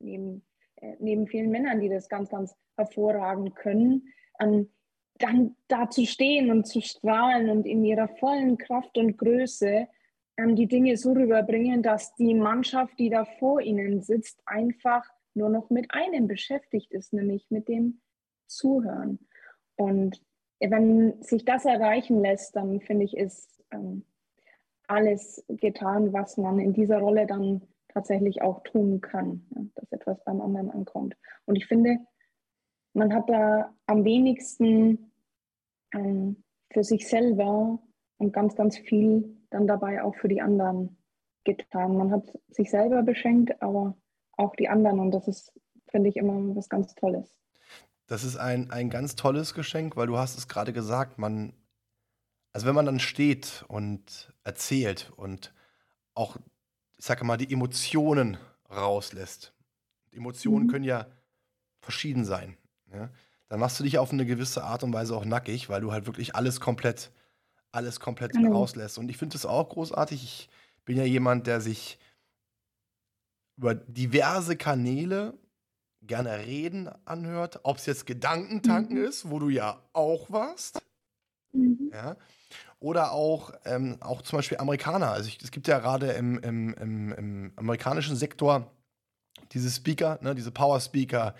Neben, 0.00 0.42
äh, 0.76 0.96
neben 0.98 1.26
vielen 1.26 1.50
Männern, 1.50 1.80
die 1.80 1.88
das 1.88 2.08
ganz, 2.08 2.30
ganz 2.30 2.54
hervorragen 2.76 3.54
können. 3.54 4.08
Ähm, 4.40 4.70
dann 5.18 5.56
da 5.68 5.88
zu 5.90 6.06
stehen 6.06 6.50
und 6.50 6.66
zu 6.66 6.80
strahlen 6.80 7.48
und 7.48 7.66
in 7.66 7.84
ihrer 7.84 8.08
vollen 8.08 8.58
Kraft 8.58 8.98
und 8.98 9.16
Größe 9.16 9.88
ähm, 10.36 10.56
die 10.56 10.66
Dinge 10.66 10.96
so 10.96 11.12
rüberbringen, 11.12 11.82
dass 11.82 12.14
die 12.16 12.34
Mannschaft, 12.34 12.98
die 12.98 13.10
da 13.10 13.24
vor 13.24 13.60
ihnen 13.60 14.02
sitzt, 14.02 14.42
einfach 14.46 15.04
nur 15.34 15.50
noch 15.50 15.70
mit 15.70 15.86
einem 15.90 16.26
beschäftigt 16.26 16.92
ist, 16.92 17.12
nämlich 17.12 17.46
mit 17.50 17.68
dem 17.68 18.00
Zuhören. 18.46 19.18
Und 19.76 20.20
wenn 20.60 21.22
sich 21.22 21.44
das 21.44 21.64
erreichen 21.64 22.20
lässt, 22.20 22.56
dann 22.56 22.80
finde 22.80 23.04
ich, 23.04 23.16
ist 23.16 23.62
ähm, 23.70 24.04
alles 24.86 25.44
getan, 25.48 26.12
was 26.12 26.36
man 26.36 26.58
in 26.58 26.72
dieser 26.72 26.98
Rolle 26.98 27.26
dann 27.26 27.62
tatsächlich 27.88 28.42
auch 28.42 28.62
tun 28.62 29.00
kann, 29.00 29.46
ja, 29.54 29.62
dass 29.76 29.92
etwas 29.92 30.22
beim 30.24 30.40
anderen 30.40 30.70
ankommt. 30.70 31.16
Und 31.46 31.56
ich 31.56 31.66
finde, 31.66 31.98
man 32.94 33.12
hat 33.12 33.28
da 33.28 33.74
am 33.86 34.04
wenigsten 34.04 35.12
ähm, 35.92 36.42
für 36.72 36.84
sich 36.84 37.08
selber 37.08 37.78
und 38.18 38.32
ganz, 38.32 38.56
ganz 38.56 38.78
viel 38.78 39.36
dann 39.50 39.66
dabei 39.66 40.02
auch 40.02 40.14
für 40.16 40.28
die 40.28 40.40
anderen 40.40 40.96
getan. 41.44 41.96
Man 41.96 42.10
hat 42.10 42.32
sich 42.48 42.70
selber 42.70 43.02
beschenkt, 43.02 43.60
aber 43.62 43.96
auch 44.36 44.54
die 44.56 44.68
anderen 44.68 45.00
und 45.00 45.10
das 45.10 45.28
ist, 45.28 45.52
finde 45.88 46.08
ich, 46.08 46.16
immer 46.16 46.56
was 46.56 46.68
ganz 46.68 46.94
Tolles. 46.94 47.36
Das 48.06 48.24
ist 48.24 48.36
ein, 48.36 48.70
ein 48.70 48.90
ganz 48.90 49.16
tolles 49.16 49.54
Geschenk, 49.54 49.96
weil 49.96 50.06
du 50.06 50.18
hast 50.18 50.36
es 50.36 50.48
gerade 50.48 50.72
gesagt, 50.72 51.18
man, 51.18 51.54
also 52.52 52.66
wenn 52.66 52.74
man 52.74 52.86
dann 52.86 53.00
steht 53.00 53.64
und 53.68 54.32
erzählt 54.44 55.12
und 55.16 55.54
auch, 56.14 56.36
ich 56.96 57.04
sage 57.04 57.24
mal, 57.24 57.36
die 57.36 57.52
Emotionen 57.52 58.36
rauslässt. 58.70 59.54
Emotionen 60.12 60.66
mhm. 60.66 60.70
können 60.70 60.84
ja 60.84 61.06
verschieden 61.80 62.24
sein. 62.24 62.56
Ja? 62.94 63.10
Dann 63.48 63.60
machst 63.60 63.78
du 63.78 63.84
dich 63.84 63.98
auf 63.98 64.12
eine 64.12 64.26
gewisse 64.26 64.64
Art 64.64 64.82
und 64.82 64.92
Weise 64.92 65.16
auch 65.16 65.24
nackig, 65.24 65.68
weil 65.68 65.80
du 65.80 65.92
halt 65.92 66.06
wirklich 66.06 66.34
alles 66.34 66.60
komplett, 66.60 67.10
alles 67.72 68.00
komplett 68.00 68.34
mhm. 68.34 68.52
rauslässt. 68.52 68.98
Und 68.98 69.08
ich 69.08 69.16
finde 69.16 69.34
das 69.34 69.46
auch 69.46 69.68
großartig. 69.68 70.22
Ich 70.22 70.48
bin 70.84 70.96
ja 70.96 71.04
jemand, 71.04 71.46
der 71.46 71.60
sich 71.60 71.98
über 73.56 73.74
diverse 73.74 74.56
Kanäle 74.56 75.34
gerne 76.02 76.38
reden 76.38 76.90
anhört, 77.04 77.60
ob 77.62 77.78
es 77.78 77.86
jetzt 77.86 78.06
Gedankentanken 78.06 78.98
mhm. 78.98 79.04
ist, 79.04 79.30
wo 79.30 79.38
du 79.38 79.48
ja 79.48 79.80
auch 79.92 80.30
warst. 80.30 80.82
Mhm. 81.52 81.90
Ja. 81.92 82.16
Oder 82.80 83.12
auch, 83.12 83.52
ähm, 83.64 83.96
auch 84.00 84.22
zum 84.22 84.38
Beispiel 84.38 84.58
Amerikaner. 84.58 85.10
Also 85.10 85.28
ich, 85.28 85.38
es 85.42 85.50
gibt 85.50 85.68
ja 85.68 85.78
gerade 85.78 86.12
im, 86.12 86.38
im, 86.40 86.74
im, 86.74 87.12
im, 87.12 87.52
amerikanischen 87.56 88.16
Sektor 88.16 88.70
diese 89.52 89.70
Speaker, 89.70 90.18
ne, 90.20 90.34
diese 90.34 90.50
Power 90.50 90.80
Speaker, 90.80 91.34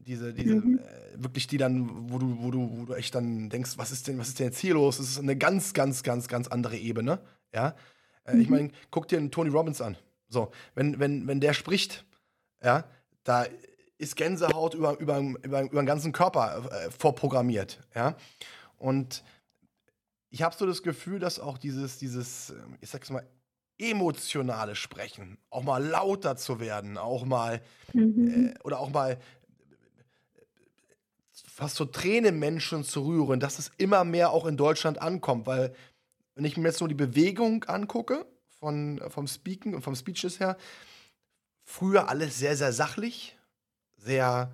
diese, 0.00 0.32
diese 0.32 0.56
mhm. 0.56 0.78
äh, 0.78 1.22
wirklich 1.22 1.46
die 1.46 1.58
dann, 1.58 2.10
wo 2.10 2.18
du, 2.18 2.36
wo 2.40 2.50
du, 2.50 2.78
wo 2.78 2.84
du 2.84 2.94
echt 2.94 3.14
dann 3.14 3.50
denkst, 3.50 3.72
was 3.76 3.90
ist 3.90 4.08
denn, 4.08 4.18
was 4.18 4.28
ist 4.28 4.38
denn 4.38 4.46
jetzt 4.46 4.58
hier 4.58 4.74
los? 4.74 4.98
Das 4.98 5.08
ist 5.08 5.18
eine 5.18 5.36
ganz, 5.36 5.74
ganz, 5.74 6.02
ganz, 6.02 6.28
ganz 6.28 6.48
andere 6.48 6.76
Ebene. 6.76 7.20
Ja. 7.52 7.74
Äh, 8.24 8.38
ich 8.38 8.48
mhm. 8.48 8.56
meine, 8.56 8.70
guck 8.90 9.08
dir 9.08 9.18
einen 9.18 9.30
Tony 9.30 9.50
Robbins 9.50 9.80
an. 9.80 9.96
So, 10.28 10.50
wenn, 10.74 10.98
wenn, 10.98 11.26
wenn 11.26 11.40
der 11.40 11.54
spricht, 11.54 12.04
ja, 12.62 12.84
da 13.24 13.46
ist 13.98 14.16
Gänsehaut 14.16 14.74
über, 14.74 14.98
über, 14.98 15.18
über, 15.18 15.62
über 15.62 15.82
den 15.82 15.86
ganzen 15.86 16.12
Körper 16.12 16.70
äh, 16.70 16.90
vorprogrammiert. 16.90 17.80
Ja? 17.94 18.16
Und 18.76 19.24
ich 20.30 20.42
habe 20.42 20.54
so 20.54 20.66
das 20.66 20.82
Gefühl, 20.82 21.18
dass 21.18 21.40
auch 21.40 21.58
dieses, 21.58 21.98
dieses, 21.98 22.50
ähm, 22.50 22.78
ich 22.80 22.90
sag's 22.90 23.10
mal, 23.10 23.26
emotionale 23.78 24.74
Sprechen, 24.74 25.38
auch 25.50 25.62
mal 25.62 25.82
lauter 25.82 26.36
zu 26.36 26.58
werden, 26.60 26.98
auch 26.98 27.24
mal 27.24 27.60
mhm. 27.92 28.52
äh, 28.54 28.54
oder 28.64 28.80
auch 28.80 28.90
mal 28.90 29.18
fast 31.58 31.74
so 31.74 31.86
Tränen 31.86 32.38
Menschen 32.38 32.84
zu 32.84 33.04
rühren, 33.04 33.40
dass 33.40 33.58
es 33.58 33.72
immer 33.78 34.04
mehr 34.04 34.30
auch 34.30 34.46
in 34.46 34.56
Deutschland 34.56 35.02
ankommt, 35.02 35.44
weil 35.48 35.74
wenn 36.36 36.44
ich 36.44 36.56
mir 36.56 36.68
jetzt 36.68 36.78
nur 36.78 36.88
die 36.88 36.94
Bewegung 36.94 37.64
angucke, 37.64 38.26
von, 38.60 39.00
vom 39.08 39.26
Speaken 39.26 39.74
und 39.74 39.82
vom 39.82 39.96
Speeches 39.96 40.38
her, 40.38 40.56
früher 41.64 42.08
alles 42.08 42.38
sehr, 42.38 42.56
sehr 42.56 42.72
sachlich, 42.72 43.36
sehr, 43.96 44.52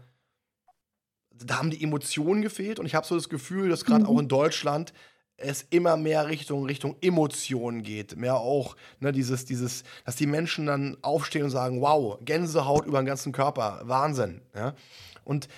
da 1.31 1.59
haben 1.59 1.71
die 1.71 1.83
Emotionen 1.83 2.41
gefehlt 2.41 2.79
und 2.79 2.87
ich 2.87 2.95
habe 2.95 3.07
so 3.07 3.17
das 3.17 3.29
Gefühl, 3.29 3.69
dass 3.69 3.85
gerade 3.85 4.05
mhm. 4.05 4.11
auch 4.11 4.19
in 4.21 4.29
Deutschland 4.29 4.95
es 5.37 5.61
immer 5.69 5.99
mehr 5.99 6.29
Richtung, 6.29 6.65
Richtung 6.65 6.97
Emotionen 7.03 7.83
geht. 7.83 8.17
Mehr 8.17 8.37
auch, 8.37 8.77
ne, 9.01 9.13
dieses, 9.13 9.45
dieses, 9.45 9.85
dass 10.07 10.17
die 10.17 10.27
Menschen 10.27 10.65
dann 10.65 10.97
aufstehen 11.03 11.45
und 11.45 11.51
sagen, 11.51 11.83
wow, 11.83 12.19
Gänsehaut 12.25 12.87
über 12.87 13.03
den 13.03 13.07
ganzen 13.07 13.33
Körper, 13.33 13.83
Wahnsinn. 13.85 14.41
Ja? 14.55 14.75
Und 15.23 15.49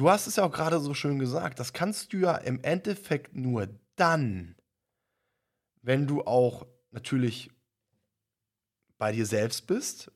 du 0.00 0.08
hast 0.08 0.26
es 0.26 0.36
ja 0.36 0.44
auch 0.44 0.50
gerade 0.50 0.80
so 0.80 0.94
schön 0.94 1.18
gesagt, 1.18 1.60
das 1.60 1.74
kannst 1.74 2.14
du 2.14 2.16
ja 2.16 2.34
im 2.34 2.62
Endeffekt 2.62 3.36
nur 3.36 3.68
dann, 3.96 4.56
wenn 5.82 6.06
du 6.06 6.22
auch 6.22 6.66
natürlich 6.90 7.50
bei 8.96 9.12
dir 9.12 9.26
selbst 9.26 9.66
bist, 9.66 10.10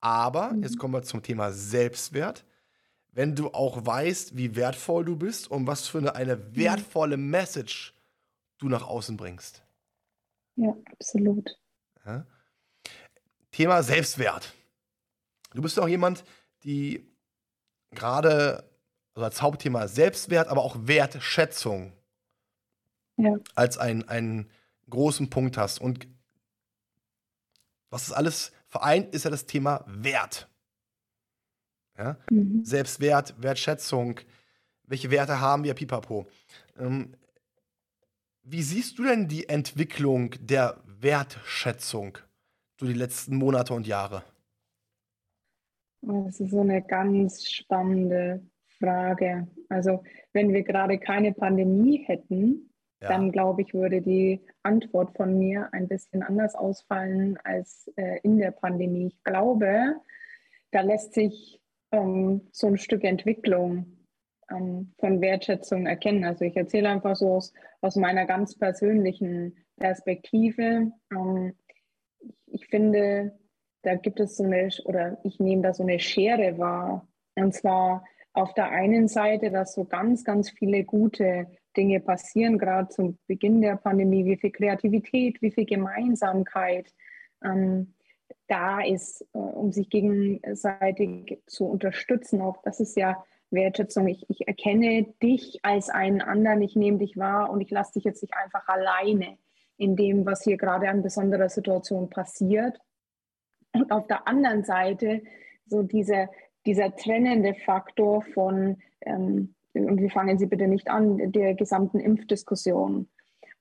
aber, 0.00 0.52
mhm. 0.52 0.62
jetzt 0.62 0.78
kommen 0.78 0.94
wir 0.94 1.02
zum 1.02 1.22
Thema 1.22 1.52
Selbstwert, 1.52 2.46
wenn 3.12 3.34
du 3.34 3.48
auch 3.50 3.84
weißt, 3.84 4.38
wie 4.38 4.56
wertvoll 4.56 5.04
du 5.04 5.16
bist 5.16 5.50
und 5.50 5.66
was 5.66 5.86
für 5.86 5.98
eine, 5.98 6.14
eine 6.14 6.36
mhm. 6.36 6.56
wertvolle 6.56 7.18
Message 7.18 7.94
du 8.56 8.70
nach 8.70 8.86
außen 8.86 9.18
bringst. 9.18 9.62
Ja, 10.54 10.74
absolut. 10.92 11.50
Ja. 12.06 12.26
Thema 13.50 13.82
Selbstwert. 13.82 14.54
Du 15.52 15.60
bist 15.60 15.78
auch 15.78 15.88
jemand, 15.88 16.24
die 16.64 17.06
gerade 17.90 18.66
also 19.16 19.24
als 19.24 19.40
Hauptthema 19.40 19.88
Selbstwert, 19.88 20.48
aber 20.48 20.62
auch 20.62 20.76
Wertschätzung 20.78 21.94
ja. 23.16 23.34
als 23.54 23.78
ein, 23.78 24.06
einen 24.08 24.50
großen 24.90 25.30
Punkt 25.30 25.56
hast. 25.56 25.80
Und 25.80 26.06
was 27.88 28.06
das 28.06 28.12
alles 28.12 28.52
vereint, 28.66 29.14
ist 29.14 29.24
ja 29.24 29.30
das 29.30 29.46
Thema 29.46 29.84
Wert. 29.86 30.50
Ja? 31.96 32.18
Mhm. 32.30 32.62
Selbstwert, 32.62 33.34
Wertschätzung, 33.42 34.20
welche 34.84 35.10
Werte 35.10 35.40
haben 35.40 35.64
wir, 35.64 35.72
pipapo. 35.72 36.26
Ähm, 36.78 37.16
wie 38.42 38.62
siehst 38.62 38.98
du 38.98 39.04
denn 39.04 39.28
die 39.28 39.48
Entwicklung 39.48 40.34
der 40.40 40.78
Wertschätzung 40.84 42.18
so 42.78 42.86
die 42.86 42.92
letzten 42.92 43.36
Monate 43.36 43.72
und 43.72 43.86
Jahre? 43.86 44.24
Das 46.02 46.38
ist 46.38 46.50
so 46.50 46.60
eine 46.60 46.82
ganz 46.82 47.50
spannende 47.50 48.46
Frage. 48.78 49.48
Also 49.68 50.02
wenn 50.32 50.52
wir 50.52 50.62
gerade 50.62 50.98
keine 50.98 51.32
Pandemie 51.32 52.04
hätten, 52.06 52.70
ja. 53.00 53.08
dann 53.08 53.32
glaube 53.32 53.62
ich, 53.62 53.74
würde 53.74 54.00
die 54.02 54.40
Antwort 54.62 55.16
von 55.16 55.38
mir 55.38 55.68
ein 55.72 55.88
bisschen 55.88 56.22
anders 56.22 56.54
ausfallen 56.54 57.38
als 57.44 57.90
äh, 57.96 58.20
in 58.22 58.38
der 58.38 58.52
Pandemie. 58.52 59.08
Ich 59.08 59.24
glaube, 59.24 59.96
da 60.70 60.80
lässt 60.80 61.14
sich 61.14 61.60
ähm, 61.92 62.48
so 62.52 62.68
ein 62.68 62.78
Stück 62.78 63.04
Entwicklung 63.04 63.96
ähm, 64.50 64.92
von 64.98 65.20
Wertschätzung 65.20 65.86
erkennen. 65.86 66.24
Also 66.24 66.44
ich 66.44 66.56
erzähle 66.56 66.88
einfach 66.88 67.16
so 67.16 67.34
aus, 67.34 67.52
aus 67.80 67.96
meiner 67.96 68.26
ganz 68.26 68.56
persönlichen 68.58 69.56
Perspektive. 69.76 70.92
Ähm, 71.12 71.54
ich 72.46 72.66
finde, 72.66 73.38
da 73.82 73.94
gibt 73.94 74.20
es 74.20 74.36
so 74.36 74.44
eine, 74.44 74.68
oder 74.84 75.18
ich 75.22 75.38
nehme 75.38 75.62
da 75.62 75.72
so 75.72 75.82
eine 75.82 76.00
Schere 76.00 76.58
wahr. 76.58 77.06
Und 77.36 77.54
zwar 77.54 78.04
auf 78.36 78.52
der 78.52 78.68
einen 78.68 79.08
Seite, 79.08 79.50
dass 79.50 79.72
so 79.72 79.84
ganz, 79.84 80.22
ganz 80.22 80.50
viele 80.50 80.84
gute 80.84 81.46
Dinge 81.74 82.00
passieren, 82.00 82.58
gerade 82.58 82.88
zum 82.88 83.18
Beginn 83.26 83.62
der 83.62 83.76
Pandemie, 83.76 84.26
wie 84.26 84.36
viel 84.36 84.50
Kreativität, 84.50 85.40
wie 85.40 85.50
viel 85.50 85.64
Gemeinsamkeit 85.64 86.92
ähm, 87.42 87.94
da 88.46 88.80
ist, 88.80 89.22
äh, 89.32 89.38
um 89.38 89.72
sich 89.72 89.88
gegenseitig 89.88 91.38
zu 91.46 91.64
unterstützen. 91.64 92.42
Auch 92.42 92.62
das 92.62 92.78
ist 92.78 92.96
ja 92.96 93.24
Wertschätzung. 93.50 94.06
Ich, 94.06 94.28
ich 94.28 94.46
erkenne 94.46 95.14
dich 95.22 95.60
als 95.62 95.88
einen 95.88 96.20
anderen, 96.20 96.60
ich 96.60 96.76
nehme 96.76 96.98
dich 96.98 97.16
wahr 97.16 97.50
und 97.50 97.62
ich 97.62 97.70
lasse 97.70 97.94
dich 97.94 98.04
jetzt 98.04 98.22
nicht 98.22 98.34
einfach 98.34 98.68
alleine 98.68 99.38
in 99.78 99.96
dem, 99.96 100.26
was 100.26 100.44
hier 100.44 100.58
gerade 100.58 100.90
an 100.90 101.02
besonderer 101.02 101.48
Situation 101.48 102.10
passiert. 102.10 102.78
Und 103.72 103.90
auf 103.90 104.06
der 104.06 104.28
anderen 104.28 104.62
Seite 104.64 105.22
so 105.66 105.82
diese, 105.82 106.28
dieser 106.66 106.94
trennende 106.94 107.54
Faktor 107.54 108.22
von, 108.22 108.78
ähm, 109.00 109.54
und 109.72 110.00
wir 110.00 110.10
fangen 110.10 110.38
Sie 110.38 110.46
bitte 110.46 110.68
nicht 110.68 110.88
an, 110.88 111.32
der 111.32 111.54
gesamten 111.54 112.00
Impfdiskussion. 112.00 113.08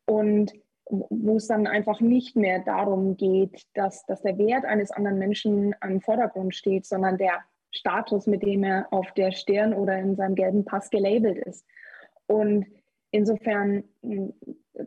Und 0.06 0.54
wo 0.90 1.38
es 1.38 1.48
dann 1.48 1.68
einfach 1.68 2.00
nicht 2.00 2.36
mehr 2.36 2.60
darum 2.60 3.18
geht, 3.18 3.64
dass, 3.74 4.06
dass 4.06 4.22
der 4.22 4.38
Wert 4.38 4.66
eines 4.66 4.92
anderen 4.92 5.18
Menschen 5.18 5.76
am 5.80 6.00
Vordergrund 6.02 6.56
steht, 6.56 6.86
sondern 6.86 7.18
der 7.18 7.40
Status, 7.72 8.28
mit 8.28 8.44
dem 8.44 8.64
er 8.64 8.88
auf 8.92 9.12
der 9.14 9.32
Stirn 9.32 9.74
oder 9.74 9.98
in 9.98 10.16
seinem 10.16 10.36
gelben 10.36 10.64
Pass 10.64 10.90
gelabelt 10.90 11.38
ist. 11.46 11.66
Und 12.28 12.66
insofern 13.12 13.84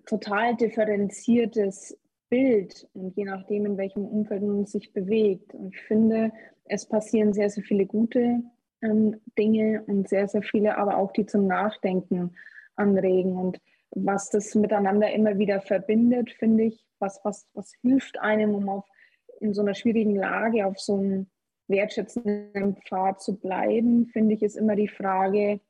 total 0.07 0.57
differenziertes 0.57 1.99
Bild 2.29 2.89
und 2.95 3.17
je 3.17 3.25
nachdem, 3.25 3.67
in 3.67 3.77
welchem 3.77 4.05
Umfeld 4.05 4.43
man 4.43 4.67
sich 4.67 4.93
bewegt. 4.93 5.55
Und 5.55 5.75
ich 5.75 5.81
finde, 5.83 6.33
es 6.65 6.87
passieren 6.87 7.33
sehr, 7.33 7.51
sehr 7.51 7.65
viele 7.65 7.87
gute 7.87 8.43
ähm, 8.83 9.21
Dinge 9.39 9.83
und 9.87 10.09
sehr, 10.09 10.29
sehr 10.29 10.43
viele 10.43 10.77
aber 10.77 10.99
auch, 10.99 11.13
die 11.13 11.27
zum 11.27 11.47
Nachdenken 11.47 12.35
anregen. 12.77 13.37
Und 13.37 13.61
was 13.91 14.31
das 14.31 14.55
miteinander 14.55 15.11
immer 15.13 15.39
wieder 15.39 15.61
verbindet, 15.61 16.31
finde 16.31 16.65
ich, 16.65 16.85
was, 16.99 17.21
was, 17.25 17.47
was 17.55 17.73
hilft 17.83 18.19
einem, 18.21 18.55
um 18.55 18.69
auf, 18.69 18.85
in 19.41 19.55
so 19.55 19.63
einer 19.63 19.75
schwierigen 19.75 20.17
Lage 20.17 20.67
auf 20.67 20.79
so 20.79 20.97
einen 20.97 21.31
wertschätzenden 21.69 22.77
Pfad 22.77 23.21
zu 23.21 23.39
bleiben, 23.39 24.07
finde 24.07 24.35
ich, 24.35 24.43
ist 24.43 24.57
immer 24.57 24.75
die 24.75 24.89
Frage, 24.89 25.61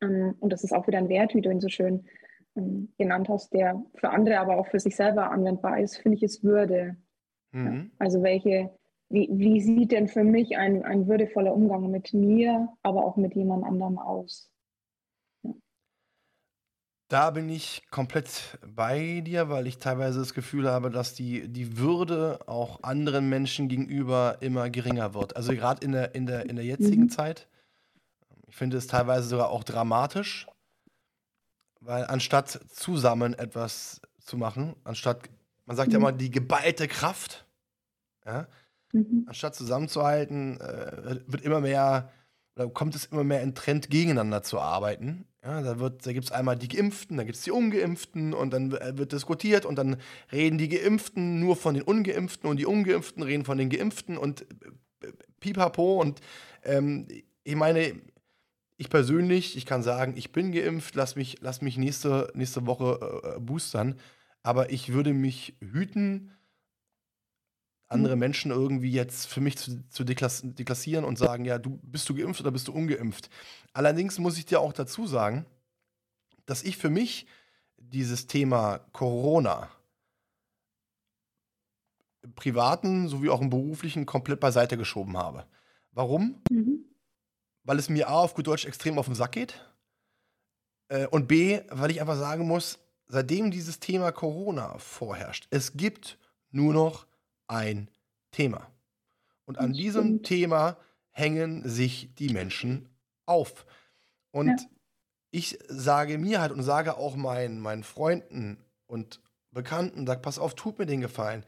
ähm, 0.00 0.34
und 0.40 0.52
das 0.52 0.64
ist 0.64 0.72
auch 0.72 0.86
wieder 0.86 0.98
ein 0.98 1.08
Wert, 1.08 1.34
wie 1.34 1.40
du 1.40 1.50
ihn 1.50 1.60
so 1.60 1.68
schön 1.68 2.04
genannt 2.54 3.28
hast, 3.28 3.52
der 3.52 3.82
für 3.94 4.10
andere, 4.10 4.38
aber 4.38 4.58
auch 4.58 4.66
für 4.66 4.80
sich 4.80 4.96
selber 4.96 5.30
anwendbar 5.30 5.80
ist, 5.80 5.96
finde 5.96 6.16
ich, 6.16 6.22
ist 6.22 6.44
Würde. 6.44 6.96
Mhm. 7.52 7.66
Ja, 7.66 7.84
also 7.98 8.22
welche, 8.22 8.70
wie, 9.08 9.28
wie 9.32 9.60
sieht 9.60 9.92
denn 9.92 10.08
für 10.08 10.24
mich 10.24 10.56
ein, 10.56 10.84
ein 10.84 11.06
würdevoller 11.06 11.54
Umgang 11.54 11.90
mit 11.90 12.12
mir, 12.12 12.68
aber 12.82 13.04
auch 13.04 13.16
mit 13.16 13.34
jemand 13.34 13.64
anderem 13.64 13.98
aus? 13.98 14.50
Da 17.08 17.30
bin 17.30 17.50
ich 17.50 17.82
komplett 17.90 18.58
bei 18.66 19.20
dir, 19.20 19.50
weil 19.50 19.66
ich 19.66 19.76
teilweise 19.76 20.20
das 20.20 20.32
Gefühl 20.32 20.70
habe, 20.70 20.88
dass 20.88 21.12
die, 21.12 21.46
die 21.46 21.76
Würde 21.76 22.38
auch 22.46 22.82
anderen 22.82 23.28
Menschen 23.28 23.68
gegenüber 23.68 24.38
immer 24.40 24.70
geringer 24.70 25.12
wird. 25.12 25.36
Also 25.36 25.52
gerade 25.52 25.84
in 25.84 25.92
der, 25.92 26.14
in 26.14 26.24
der, 26.24 26.48
in 26.48 26.56
der 26.56 26.64
jetzigen 26.64 27.02
mhm. 27.02 27.10
Zeit. 27.10 27.48
Ich 28.48 28.56
finde 28.56 28.78
es 28.78 28.86
teilweise 28.86 29.28
sogar 29.28 29.50
auch 29.50 29.62
dramatisch, 29.62 30.46
weil 31.84 32.04
anstatt 32.04 32.60
zusammen 32.68 33.34
etwas 33.34 34.00
zu 34.20 34.36
machen, 34.36 34.76
anstatt, 34.84 35.28
man 35.66 35.76
sagt 35.76 35.88
mhm. 35.88 35.92
ja 35.92 35.98
immer, 35.98 36.12
die 36.12 36.30
geballte 36.30 36.88
Kraft, 36.88 37.46
ja, 38.24 38.46
mhm. 38.92 39.24
anstatt 39.26 39.54
zusammenzuhalten, 39.54 40.60
äh, 40.60 41.20
wird 41.26 41.42
immer 41.42 41.60
mehr 41.60 42.10
oder 42.54 42.68
kommt 42.68 42.94
es 42.94 43.06
immer 43.06 43.24
mehr 43.24 43.42
in 43.42 43.54
Trend, 43.54 43.88
gegeneinander 43.90 44.42
zu 44.42 44.60
arbeiten. 44.60 45.26
Ja, 45.42 45.62
da 45.62 45.74
da 45.74 46.12
gibt 46.12 46.26
es 46.26 46.32
einmal 46.32 46.56
die 46.56 46.68
Geimpften, 46.68 47.16
dann 47.16 47.26
gibt 47.26 47.36
es 47.36 47.44
die 47.44 47.50
Ungeimpften 47.50 48.32
und 48.32 48.52
dann 48.52 48.72
äh, 48.72 48.96
wird 48.96 49.12
diskutiert 49.12 49.64
und 49.66 49.76
dann 49.76 49.96
reden 50.30 50.58
die 50.58 50.68
Geimpften 50.68 51.40
nur 51.40 51.56
von 51.56 51.74
den 51.74 51.82
Ungeimpften 51.82 52.48
und 52.48 52.58
die 52.58 52.66
Ungeimpften 52.66 53.22
reden 53.22 53.44
von 53.44 53.58
den 53.58 53.68
Geimpften 53.68 54.18
und 54.18 54.42
äh, 55.00 55.12
pipapo. 55.40 56.00
Und 56.00 56.20
ähm, 56.62 57.08
ich 57.42 57.56
meine, 57.56 58.00
ich 58.82 58.90
persönlich, 58.90 59.56
ich 59.56 59.64
kann 59.64 59.84
sagen, 59.84 60.14
ich 60.16 60.32
bin 60.32 60.50
geimpft, 60.50 60.96
lass 60.96 61.14
mich, 61.14 61.38
lass 61.40 61.62
mich 61.62 61.78
nächste, 61.78 62.32
nächste 62.34 62.66
Woche 62.66 63.36
äh, 63.36 63.40
boostern, 63.40 63.94
aber 64.42 64.70
ich 64.70 64.92
würde 64.92 65.12
mich 65.12 65.54
hüten, 65.60 66.32
andere 67.86 68.16
mhm. 68.16 68.20
Menschen 68.20 68.50
irgendwie 68.50 68.90
jetzt 68.90 69.26
für 69.26 69.40
mich 69.40 69.56
zu, 69.56 69.88
zu 69.88 70.02
deklassieren 70.02 71.04
und 71.04 71.16
sagen, 71.16 71.44
ja, 71.44 71.58
du 71.58 71.78
bist 71.84 72.08
du 72.08 72.14
geimpft 72.16 72.40
oder 72.40 72.50
bist 72.50 72.66
du 72.66 72.72
ungeimpft. 72.72 73.30
Allerdings 73.72 74.18
muss 74.18 74.36
ich 74.36 74.46
dir 74.46 74.58
auch 74.58 74.72
dazu 74.72 75.06
sagen, 75.06 75.46
dass 76.44 76.64
ich 76.64 76.76
für 76.76 76.90
mich 76.90 77.26
dieses 77.76 78.26
Thema 78.26 78.78
Corona 78.90 79.70
im 82.22 82.34
privaten 82.34 83.06
sowie 83.06 83.30
auch 83.30 83.40
im 83.40 83.50
beruflichen 83.50 84.06
komplett 84.06 84.40
beiseite 84.40 84.76
geschoben 84.76 85.16
habe. 85.16 85.46
Warum? 85.92 86.42
Mhm. 86.50 86.91
Weil 87.64 87.78
es 87.78 87.88
mir 87.88 88.08
A 88.08 88.14
auf 88.14 88.34
gut 88.34 88.46
Deutsch 88.46 88.64
extrem 88.64 88.98
auf 88.98 89.06
den 89.06 89.14
Sack 89.14 89.32
geht. 89.32 89.60
Äh, 90.88 91.06
und 91.06 91.28
B, 91.28 91.60
weil 91.68 91.90
ich 91.90 92.00
einfach 92.00 92.16
sagen 92.16 92.46
muss, 92.46 92.78
seitdem 93.06 93.50
dieses 93.50 93.80
Thema 93.80 94.12
Corona 94.12 94.78
vorherrscht, 94.78 95.46
es 95.50 95.76
gibt 95.76 96.18
nur 96.50 96.72
noch 96.72 97.06
ein 97.46 97.90
Thema. 98.30 98.70
Und 99.44 99.58
an 99.58 99.72
diesem 99.72 100.22
Thema 100.22 100.76
hängen 101.10 101.68
sich 101.68 102.14
die 102.14 102.30
Menschen 102.30 102.88
auf. 103.26 103.66
Und 104.30 104.48
ja. 104.48 104.66
ich 105.30 105.58
sage 105.68 106.18
mir 106.18 106.40
halt 106.40 106.52
und 106.52 106.62
sage 106.62 106.96
auch 106.96 107.16
meinen, 107.16 107.60
meinen 107.60 107.84
Freunden 107.84 108.58
und 108.86 109.20
Bekannten, 109.50 110.06
sag, 110.06 110.22
pass 110.22 110.38
auf, 110.38 110.54
tut 110.54 110.78
mir 110.78 110.86
den 110.86 111.02
Gefallen. 111.02 111.44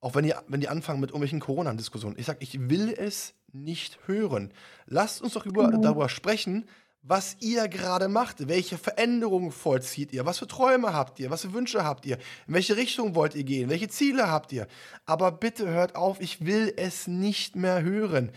Auch 0.00 0.14
wenn 0.14 0.24
die, 0.24 0.34
wenn 0.48 0.60
die 0.60 0.68
anfangen 0.68 1.00
mit 1.00 1.10
irgendwelchen 1.10 1.40
Corona-Diskussionen. 1.40 2.18
Ich 2.18 2.26
sage, 2.26 2.40
ich 2.42 2.68
will 2.68 2.92
es 2.92 3.34
nicht 3.52 3.98
hören. 4.06 4.52
Lasst 4.86 5.22
uns 5.22 5.34
doch 5.34 5.46
über, 5.46 5.68
genau. 5.68 5.82
darüber 5.82 6.08
sprechen, 6.08 6.66
was 7.08 7.36
ihr 7.40 7.68
gerade 7.68 8.08
macht, 8.08 8.48
welche 8.48 8.78
Veränderungen 8.78 9.52
vollzieht 9.52 10.12
ihr, 10.12 10.26
was 10.26 10.38
für 10.38 10.48
Träume 10.48 10.92
habt 10.92 11.20
ihr, 11.20 11.30
was 11.30 11.42
für 11.42 11.52
Wünsche 11.52 11.84
habt 11.84 12.04
ihr, 12.04 12.18
in 12.48 12.54
welche 12.54 12.76
Richtung 12.76 13.14
wollt 13.14 13.36
ihr 13.36 13.44
gehen, 13.44 13.70
welche 13.70 13.88
Ziele 13.88 14.28
habt 14.28 14.52
ihr. 14.52 14.66
Aber 15.04 15.30
bitte 15.30 15.68
hört 15.68 15.94
auf, 15.94 16.20
ich 16.20 16.44
will 16.44 16.72
es 16.76 17.06
nicht 17.06 17.54
mehr 17.54 17.82
hören, 17.82 18.32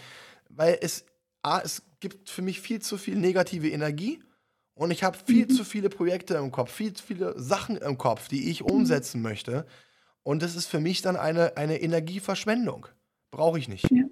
weil 0.49 0.77
es, 0.81 1.05
A, 1.41 1.59
es 1.59 1.81
gibt 1.99 2.29
für 2.29 2.43
mich 2.43 2.61
viel 2.61 2.79
zu 2.79 2.97
viel 2.97 3.15
negative 3.15 3.69
Energie 3.69 4.19
und 4.75 4.91
ich 4.91 5.03
habe 5.03 5.17
viel 5.17 5.45
mhm. 5.45 5.49
zu 5.49 5.63
viele 5.63 5.89
Projekte 5.89 6.35
im 6.35 6.51
Kopf, 6.51 6.71
viel 6.71 6.93
zu 6.93 7.03
viele 7.03 7.39
Sachen 7.39 7.75
im 7.77 7.97
Kopf, 7.97 8.27
die 8.27 8.49
ich 8.51 8.61
umsetzen 8.61 9.21
möchte. 9.21 9.65
Und 10.21 10.43
das 10.43 10.55
ist 10.55 10.67
für 10.67 10.79
mich 10.79 11.01
dann 11.01 11.15
eine, 11.15 11.57
eine 11.57 11.81
Energieverschwendung. 11.81 12.85
Brauche 13.31 13.57
ich 13.57 13.67
nicht. 13.67 13.89
Ja. 13.91 14.03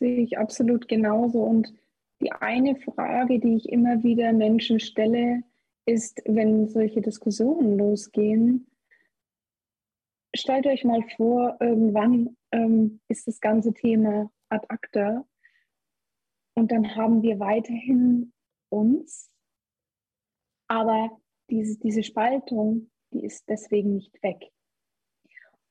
Sehe 0.00 0.22
ich 0.22 0.38
absolut 0.38 0.88
genauso. 0.88 1.42
Und 1.42 1.72
die 2.20 2.32
eine 2.32 2.76
Frage, 2.76 3.38
die 3.38 3.56
ich 3.56 3.68
immer 3.68 4.02
wieder 4.02 4.32
Menschen 4.32 4.80
stelle, 4.80 5.42
ist, 5.86 6.22
wenn 6.26 6.68
solche 6.68 7.00
Diskussionen 7.00 7.78
losgehen, 7.78 8.66
stellt 10.34 10.66
euch 10.66 10.84
mal 10.84 11.02
vor, 11.16 11.56
irgendwann 11.60 12.36
ähm, 12.52 13.00
ist 13.08 13.26
das 13.26 13.40
ganze 13.40 13.72
Thema 13.72 14.30
ad 14.48 14.66
acta 14.68 15.24
und 16.54 16.70
dann 16.72 16.94
haben 16.94 17.22
wir 17.22 17.38
weiterhin 17.38 18.32
uns, 18.68 19.30
aber 20.68 21.18
diese, 21.48 21.78
diese 21.78 22.02
Spaltung, 22.02 22.90
die 23.12 23.24
ist 23.24 23.48
deswegen 23.48 23.94
nicht 23.94 24.22
weg. 24.22 24.50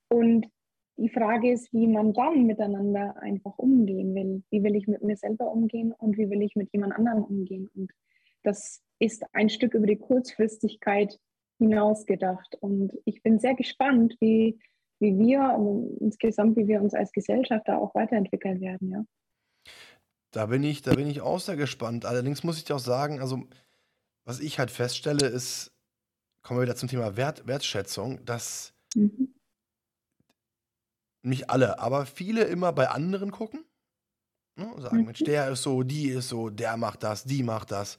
Und 0.10 0.48
die 1.00 1.10
Frage 1.10 1.52
ist, 1.52 1.72
wie 1.74 1.88
man 1.88 2.14
dann 2.14 2.46
miteinander 2.46 3.16
einfach 3.22 3.58
umgehen 3.58 4.14
will. 4.16 4.44
Wie 4.50 4.64
will 4.64 4.76
ich 4.76 4.88
mit 4.88 5.02
mir 5.02 5.16
selber 5.16 5.52
umgehen 5.52 5.94
und 5.94 6.18
wie 6.18 6.30
will 6.30 6.42
ich 6.42 6.56
mit 6.56 6.72
jemand 6.74 6.94
anderem 6.94 7.24
umgehen? 7.24 7.70
Und 7.74 7.92
das 8.44 8.82
ist 9.00 9.24
ein 9.34 9.50
Stück 9.50 9.74
über 9.74 9.88
die 9.88 9.98
Kurzfristigkeit 9.98 11.18
hinausgedacht. 11.58 12.56
Und 12.60 12.92
ich 13.06 13.24
bin 13.24 13.40
sehr 13.40 13.56
gespannt, 13.56 14.16
wie, 14.20 14.60
wie 15.00 15.18
wir 15.18 15.58
insgesamt, 16.02 16.58
wie 16.58 16.68
wir 16.68 16.82
uns 16.82 16.94
als 16.94 17.12
Gesellschaft 17.14 17.68
da 17.68 17.78
auch 17.78 17.96
weiterentwickeln 17.96 18.60
werden. 18.60 18.92
Ja. 18.92 19.06
Da 20.32 20.48
bin 20.48 20.64
ich, 20.64 20.82
da 20.82 20.96
bin 20.96 21.08
ich 21.08 21.22
auch 21.22 21.40
sehr 21.40 21.56
gespannt. 21.56 22.06
Allerdings 22.06 22.44
muss 22.44 22.58
ich 22.58 22.66
dir 22.66 22.76
auch 22.76 22.80
sagen, 22.80 23.20
also 23.20 23.44
was 24.26 24.42
ich 24.42 24.60
halt 24.60 24.70
feststelle, 24.70 25.28
ist, 25.28 25.72
kommen 26.44 26.60
wir 26.60 26.64
wieder 26.64 26.76
zum 26.76 26.90
Thema 26.90 27.16
Wert, 27.16 27.48
Wertschätzung, 27.48 28.24
dass 28.26 28.74
mhm 28.96 29.34
nicht 31.22 31.50
alle, 31.50 31.80
aber 31.80 32.06
viele 32.06 32.44
immer 32.44 32.72
bei 32.72 32.90
anderen 32.90 33.32
gucken. 33.32 33.66
Ne, 34.56 34.70
sagen, 34.78 35.06
Mensch, 35.06 35.22
mhm. 35.22 35.26
der 35.26 35.50
ist 35.50 35.64
so, 35.64 35.84
die 35.84 36.10
ist 36.10 36.30
so, 36.30 36.50
der 36.50 36.76
macht 36.78 37.04
das, 37.04 37.24
die 37.24 37.44
macht 37.44 37.72
das. 37.72 37.98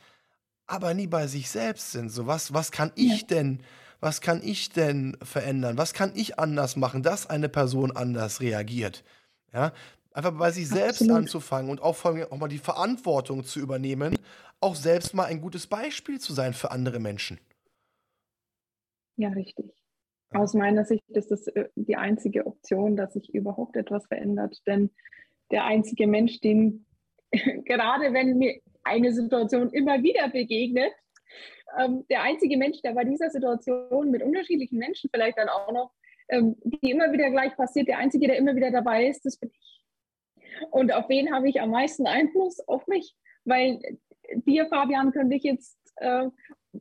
Aber 0.67 0.95
nie 0.95 1.07
bei 1.07 1.27
sich 1.27 1.51
selbst 1.51 1.93
sind. 1.93 2.11
So, 2.11 2.27
was, 2.27 2.53
was 2.53 2.71
kann 2.71 2.93
ich 2.95 3.23
ja. 3.23 3.27
denn, 3.29 3.63
was 4.01 4.21
kann 4.21 4.43
ich 4.43 4.71
denn 4.71 5.17
verändern? 5.23 5.79
Was 5.79 5.95
kann 5.95 6.13
ich 6.15 6.39
anders 6.39 6.77
machen, 6.77 7.03
dass 7.03 7.29
eine 7.29 7.49
Person 7.49 7.97
anders 7.97 8.41
reagiert? 8.41 9.05
Ja, 9.53 9.73
einfach 10.13 10.33
bei 10.33 10.53
sich 10.53 10.69
selbst 10.69 11.03
Absolut. 11.03 11.17
anzufangen 11.17 11.71
und 11.71 11.83
auch, 11.83 11.97
vor 11.97 12.13
allem 12.13 12.31
auch 12.31 12.37
mal 12.37 12.49
die 12.49 12.59
Verantwortung 12.59 13.45
zu 13.45 13.59
übernehmen, 13.59 14.17
auch 14.61 14.77
selbst 14.77 15.15
mal 15.15 15.25
ein 15.25 15.41
gutes 15.41 15.67
Beispiel 15.67 16.21
zu 16.21 16.35
sein 16.35 16.53
für 16.53 16.71
andere 16.71 17.01
Menschen. 17.01 17.41
Ja, 19.17 19.31
richtig. 19.31 19.80
Aus 20.33 20.55
meiner 20.55 20.85
Sicht 20.85 21.03
ist 21.09 21.31
das 21.31 21.47
äh, 21.49 21.69
die 21.75 21.97
einzige 21.97 22.47
Option, 22.47 22.97
dass 22.97 23.15
sich 23.15 23.35
überhaupt 23.35 23.77
etwas 23.77 24.07
verändert. 24.07 24.57
Denn 24.67 24.91
der 25.51 25.65
einzige 25.65 26.07
Mensch, 26.07 26.41
den 26.41 26.87
gerade 27.65 28.13
wenn 28.13 28.39
mir 28.39 28.61
eine 28.83 29.13
Situation 29.13 29.71
immer 29.71 30.03
wieder 30.03 30.29
begegnet, 30.29 30.93
ähm, 31.79 32.05
der 32.11 32.23
einzige 32.23 32.57
Mensch, 32.57 32.81
der 32.83 32.95
bei 32.95 33.05
dieser 33.05 33.31
Situation 33.31 34.11
mit 34.11 34.23
unterschiedlichen 34.23 34.79
Menschen 34.79 35.11
vielleicht 35.13 35.39
dann 35.39 35.49
auch 35.49 35.73
noch, 35.73 35.93
ähm, 36.29 36.57
die 36.65 36.91
immer 36.91 37.13
wieder 37.13 37.31
gleich 37.31 37.57
passiert, 37.57 37.89
der 37.89 37.99
einzige, 37.99 38.27
der 38.27 38.37
immer 38.37 38.57
wieder 38.57 38.71
dabei 38.71 39.07
ist, 39.07 39.25
das 39.25 39.37
bin 39.37 39.51
ich. 39.51 39.81
Und 40.71 40.93
auf 40.93 41.09
wen 41.09 41.33
habe 41.33 41.49
ich 41.49 41.61
am 41.61 41.71
meisten 41.71 42.07
Einfluss? 42.07 42.61
Auf 42.69 42.87
mich. 42.87 43.17
Weil 43.45 43.81
dir, 44.35 44.67
Fabian, 44.67 45.13
könnte 45.13 45.37
ich 45.37 45.43
jetzt 45.43 45.79
äh, 45.97 46.27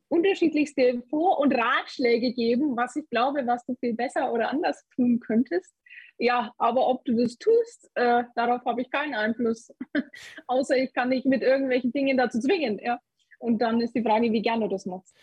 unterschiedlichste 0.08 1.04
Vor- 1.10 1.40
und 1.40 1.54
Ratschläge 1.54 2.34
geben, 2.34 2.76
was 2.76 2.96
ich 2.96 3.10
glaube, 3.10 3.46
was 3.46 3.66
du 3.66 3.76
viel 3.76 3.96
besser 3.96 4.32
oder 4.32 4.50
anders 4.50 4.86
tun 4.96 5.20
könntest. 5.20 5.76
Ja, 6.18 6.54
aber 6.58 6.88
ob 6.88 7.06
du 7.06 7.16
das 7.16 7.38
tust, 7.38 7.90
äh, 7.96 8.24
darauf 8.36 8.66
habe 8.66 8.82
ich 8.82 8.92
keinen 8.92 9.14
Einfluss. 9.14 9.74
Außer 10.48 10.78
ich 10.78 10.94
kann 10.94 11.12
dich 11.12 11.26
mit 11.26 11.42
irgendwelchen 11.42 11.94
Dingen 11.94 12.18
dazu 12.18 12.40
zwingen. 12.40 12.80
Ja. 12.80 13.00
Und 13.40 13.60
dann 13.60 13.80
ist 13.80 13.96
die 13.96 14.04
Frage, 14.04 14.32
wie 14.34 14.42
gerne 14.42 14.66
du 14.66 14.72
das 14.72 14.86
machst. 14.86 15.16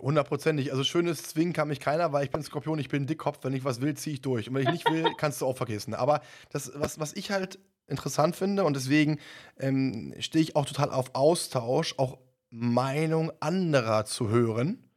Hundertprozentig. 0.00 0.70
Also 0.70 0.82
schönes 0.82 1.24
Zwingen 1.24 1.52
kann 1.52 1.68
mich 1.68 1.78
keiner, 1.78 2.12
weil 2.12 2.24
ich 2.24 2.30
bin 2.30 2.42
Skorpion, 2.42 2.78
ich 2.78 2.88
bin 2.88 3.06
Dickkopf. 3.06 3.40
Wenn 3.42 3.52
ich 3.52 3.64
was 3.64 3.82
will, 3.82 3.94
ziehe 3.94 4.14
ich 4.14 4.22
durch. 4.22 4.48
Und 4.48 4.54
wenn 4.54 4.62
ich 4.62 4.70
nicht 4.70 4.90
will, 4.90 5.04
kannst 5.18 5.42
du 5.42 5.46
auch 5.46 5.56
vergessen. 5.56 5.92
Aber 5.94 6.22
das, 6.50 6.72
was, 6.74 6.98
was 6.98 7.12
ich 7.12 7.30
halt 7.30 7.58
interessant 7.88 8.36
finde 8.36 8.64
und 8.64 8.74
deswegen 8.74 9.18
ähm, 9.58 10.14
stehe 10.20 10.42
ich 10.42 10.56
auch 10.56 10.66
total 10.66 10.90
auf 10.90 11.14
Austausch, 11.14 11.94
auch 11.96 12.18
Meinung 12.50 13.32
anderer 13.40 14.04
zu 14.04 14.28
hören 14.28 14.88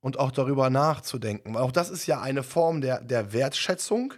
und 0.00 0.18
auch 0.18 0.30
darüber 0.30 0.70
nachzudenken. 0.70 1.54
Weil 1.54 1.62
auch 1.62 1.72
das 1.72 1.90
ist 1.90 2.06
ja 2.06 2.20
eine 2.20 2.42
Form 2.42 2.80
der, 2.80 3.00
der 3.00 3.32
Wertschätzung, 3.32 4.14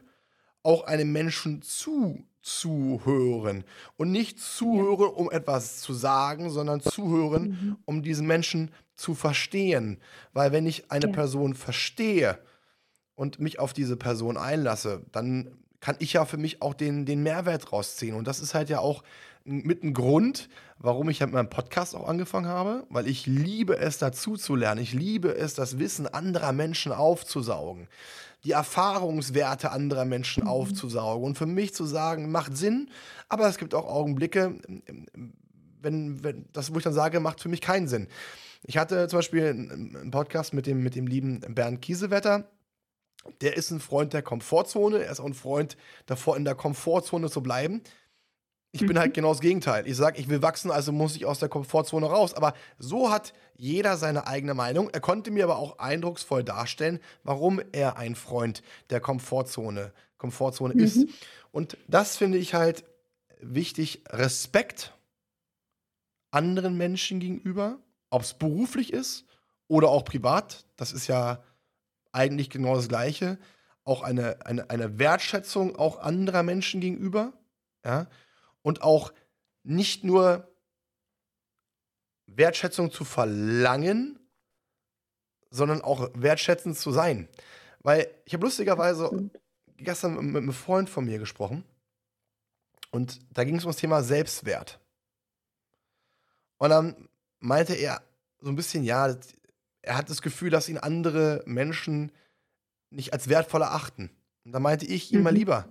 auch 0.62 0.84
einem 0.84 1.12
Menschen 1.12 1.62
zuzuhören. 1.62 3.64
Und 3.96 4.12
nicht 4.12 4.38
zuhören, 4.38 5.14
um 5.14 5.30
etwas 5.30 5.80
zu 5.80 5.94
sagen, 5.94 6.50
sondern 6.50 6.80
zuhören, 6.80 7.42
mhm. 7.42 7.76
um 7.86 8.02
diesen 8.02 8.26
Menschen 8.26 8.70
zu 8.94 9.14
verstehen. 9.14 9.98
Weil 10.32 10.52
wenn 10.52 10.66
ich 10.66 10.90
eine 10.90 11.06
ja. 11.06 11.12
Person 11.12 11.54
verstehe 11.54 12.38
und 13.14 13.40
mich 13.40 13.58
auf 13.58 13.72
diese 13.72 13.96
Person 13.96 14.36
einlasse, 14.36 15.06
dann 15.12 15.56
kann 15.80 15.96
ich 15.98 16.12
ja 16.12 16.24
für 16.24 16.36
mich 16.36 16.62
auch 16.62 16.74
den, 16.74 17.06
den 17.06 17.22
Mehrwert 17.22 17.72
rausziehen. 17.72 18.14
Und 18.14 18.26
das 18.26 18.40
ist 18.40 18.54
halt 18.54 18.68
ja 18.68 18.80
auch 18.80 19.02
mit 19.44 19.82
ein 19.82 19.94
Grund, 19.94 20.48
warum 20.78 21.08
ich 21.08 21.20
halt 21.20 21.32
meinen 21.32 21.48
Podcast 21.48 21.94
auch 21.94 22.08
angefangen 22.08 22.46
habe, 22.46 22.86
weil 22.90 23.06
ich 23.08 23.26
liebe 23.26 23.78
es, 23.78 23.98
dazu 23.98 24.36
zu 24.36 24.54
lernen. 24.54 24.80
Ich 24.80 24.92
liebe 24.92 25.34
es, 25.34 25.54
das 25.54 25.78
Wissen 25.78 26.06
anderer 26.06 26.52
Menschen 26.52 26.92
aufzusaugen, 26.92 27.88
die 28.44 28.52
Erfahrungswerte 28.52 29.70
anderer 29.70 30.04
Menschen 30.04 30.44
mhm. 30.44 30.50
aufzusaugen 30.50 31.24
und 31.24 31.38
für 31.38 31.46
mich 31.46 31.74
zu 31.74 31.84
sagen, 31.84 32.30
macht 32.30 32.56
Sinn, 32.56 32.90
aber 33.28 33.48
es 33.48 33.58
gibt 33.58 33.74
auch 33.74 33.86
Augenblicke, 33.86 34.58
wenn, 35.82 36.22
wenn 36.22 36.46
das, 36.52 36.72
wo 36.72 36.78
ich 36.78 36.84
dann 36.84 36.92
sage, 36.92 37.20
macht 37.20 37.40
für 37.40 37.48
mich 37.48 37.60
keinen 37.60 37.88
Sinn. 37.88 38.08
Ich 38.64 38.76
hatte 38.76 39.08
zum 39.08 39.18
Beispiel 39.18 39.46
einen 39.46 40.10
Podcast 40.10 40.52
mit 40.52 40.66
dem, 40.66 40.82
mit 40.82 40.94
dem 40.94 41.06
lieben 41.06 41.40
Bernd 41.40 41.80
Kiesewetter. 41.80 42.44
Der 43.40 43.56
ist 43.56 43.70
ein 43.70 43.80
Freund 43.80 44.12
der 44.12 44.22
Komfortzone. 44.22 45.04
Er 45.04 45.12
ist 45.12 45.20
auch 45.20 45.26
ein 45.26 45.34
Freund 45.34 45.76
davor, 46.06 46.36
in 46.36 46.44
der 46.44 46.54
Komfortzone 46.54 47.30
zu 47.30 47.42
bleiben. 47.42 47.82
Ich 48.72 48.86
bin 48.86 48.98
halt 48.98 49.10
mhm. 49.10 49.14
genau 49.14 49.28
das 49.30 49.40
Gegenteil. 49.40 49.86
Ich 49.86 49.96
sage, 49.96 50.20
ich 50.20 50.28
will 50.28 50.42
wachsen, 50.42 50.70
also 50.70 50.92
muss 50.92 51.16
ich 51.16 51.26
aus 51.26 51.40
der 51.40 51.48
Komfortzone 51.48 52.06
raus. 52.06 52.34
Aber 52.34 52.54
so 52.78 53.10
hat 53.10 53.32
jeder 53.56 53.96
seine 53.96 54.26
eigene 54.28 54.54
Meinung. 54.54 54.90
Er 54.90 55.00
konnte 55.00 55.30
mir 55.32 55.44
aber 55.44 55.58
auch 55.58 55.78
eindrucksvoll 55.78 56.44
darstellen, 56.44 57.00
warum 57.24 57.60
er 57.72 57.96
ein 57.96 58.14
Freund 58.14 58.62
der 58.90 59.00
Komfortzone, 59.00 59.92
Komfortzone 60.18 60.74
mhm. 60.74 60.80
ist. 60.80 61.06
Und 61.50 61.76
das 61.88 62.16
finde 62.16 62.38
ich 62.38 62.54
halt 62.54 62.84
wichtig. 63.40 64.04
Respekt 64.08 64.94
anderen 66.30 66.76
Menschen 66.76 67.18
gegenüber, 67.18 67.78
ob 68.08 68.22
es 68.22 68.34
beruflich 68.34 68.92
ist 68.92 69.26
oder 69.66 69.88
auch 69.88 70.04
privat. 70.04 70.64
Das 70.76 70.92
ist 70.92 71.08
ja 71.08 71.42
eigentlich 72.12 72.50
genau 72.50 72.74
das 72.74 72.88
Gleiche. 72.88 73.38
Auch 73.84 74.02
eine, 74.02 74.44
eine, 74.46 74.70
eine 74.70 74.98
Wertschätzung 74.98 75.76
auch 75.76 75.98
anderer 75.98 76.42
Menschen 76.42 76.80
gegenüber. 76.80 77.32
Ja 77.84 78.08
und 78.62 78.82
auch 78.82 79.12
nicht 79.62 80.04
nur 80.04 80.48
Wertschätzung 82.26 82.90
zu 82.90 83.04
verlangen, 83.04 84.18
sondern 85.50 85.82
auch 85.82 86.10
wertschätzend 86.14 86.78
zu 86.78 86.92
sein. 86.92 87.28
Weil 87.80 88.08
ich 88.24 88.34
habe 88.34 88.44
lustigerweise 88.44 89.30
gestern 89.76 90.14
mit 90.26 90.36
einem 90.36 90.52
Freund 90.52 90.88
von 90.88 91.04
mir 91.04 91.18
gesprochen 91.18 91.64
und 92.90 93.18
da 93.32 93.44
ging 93.44 93.56
es 93.56 93.64
um 93.64 93.70
das 93.70 93.80
Thema 93.80 94.02
Selbstwert. 94.02 94.78
Und 96.58 96.70
dann 96.70 97.08
meinte 97.38 97.74
er 97.74 98.02
so 98.38 98.50
ein 98.50 98.56
bisschen, 98.56 98.84
ja, 98.84 99.16
er 99.82 99.96
hat 99.96 100.10
das 100.10 100.22
Gefühl, 100.22 100.50
dass 100.50 100.68
ihn 100.68 100.78
andere 100.78 101.42
Menschen 101.46 102.12
nicht 102.90 103.12
als 103.12 103.28
wertvoll 103.28 103.62
erachten. 103.62 104.10
Und 104.44 104.52
da 104.52 104.60
meinte 104.60 104.86
ich 104.86 105.12
ihm 105.12 105.22
mal 105.22 105.32
Mhm. 105.32 105.36
lieber, 105.38 105.68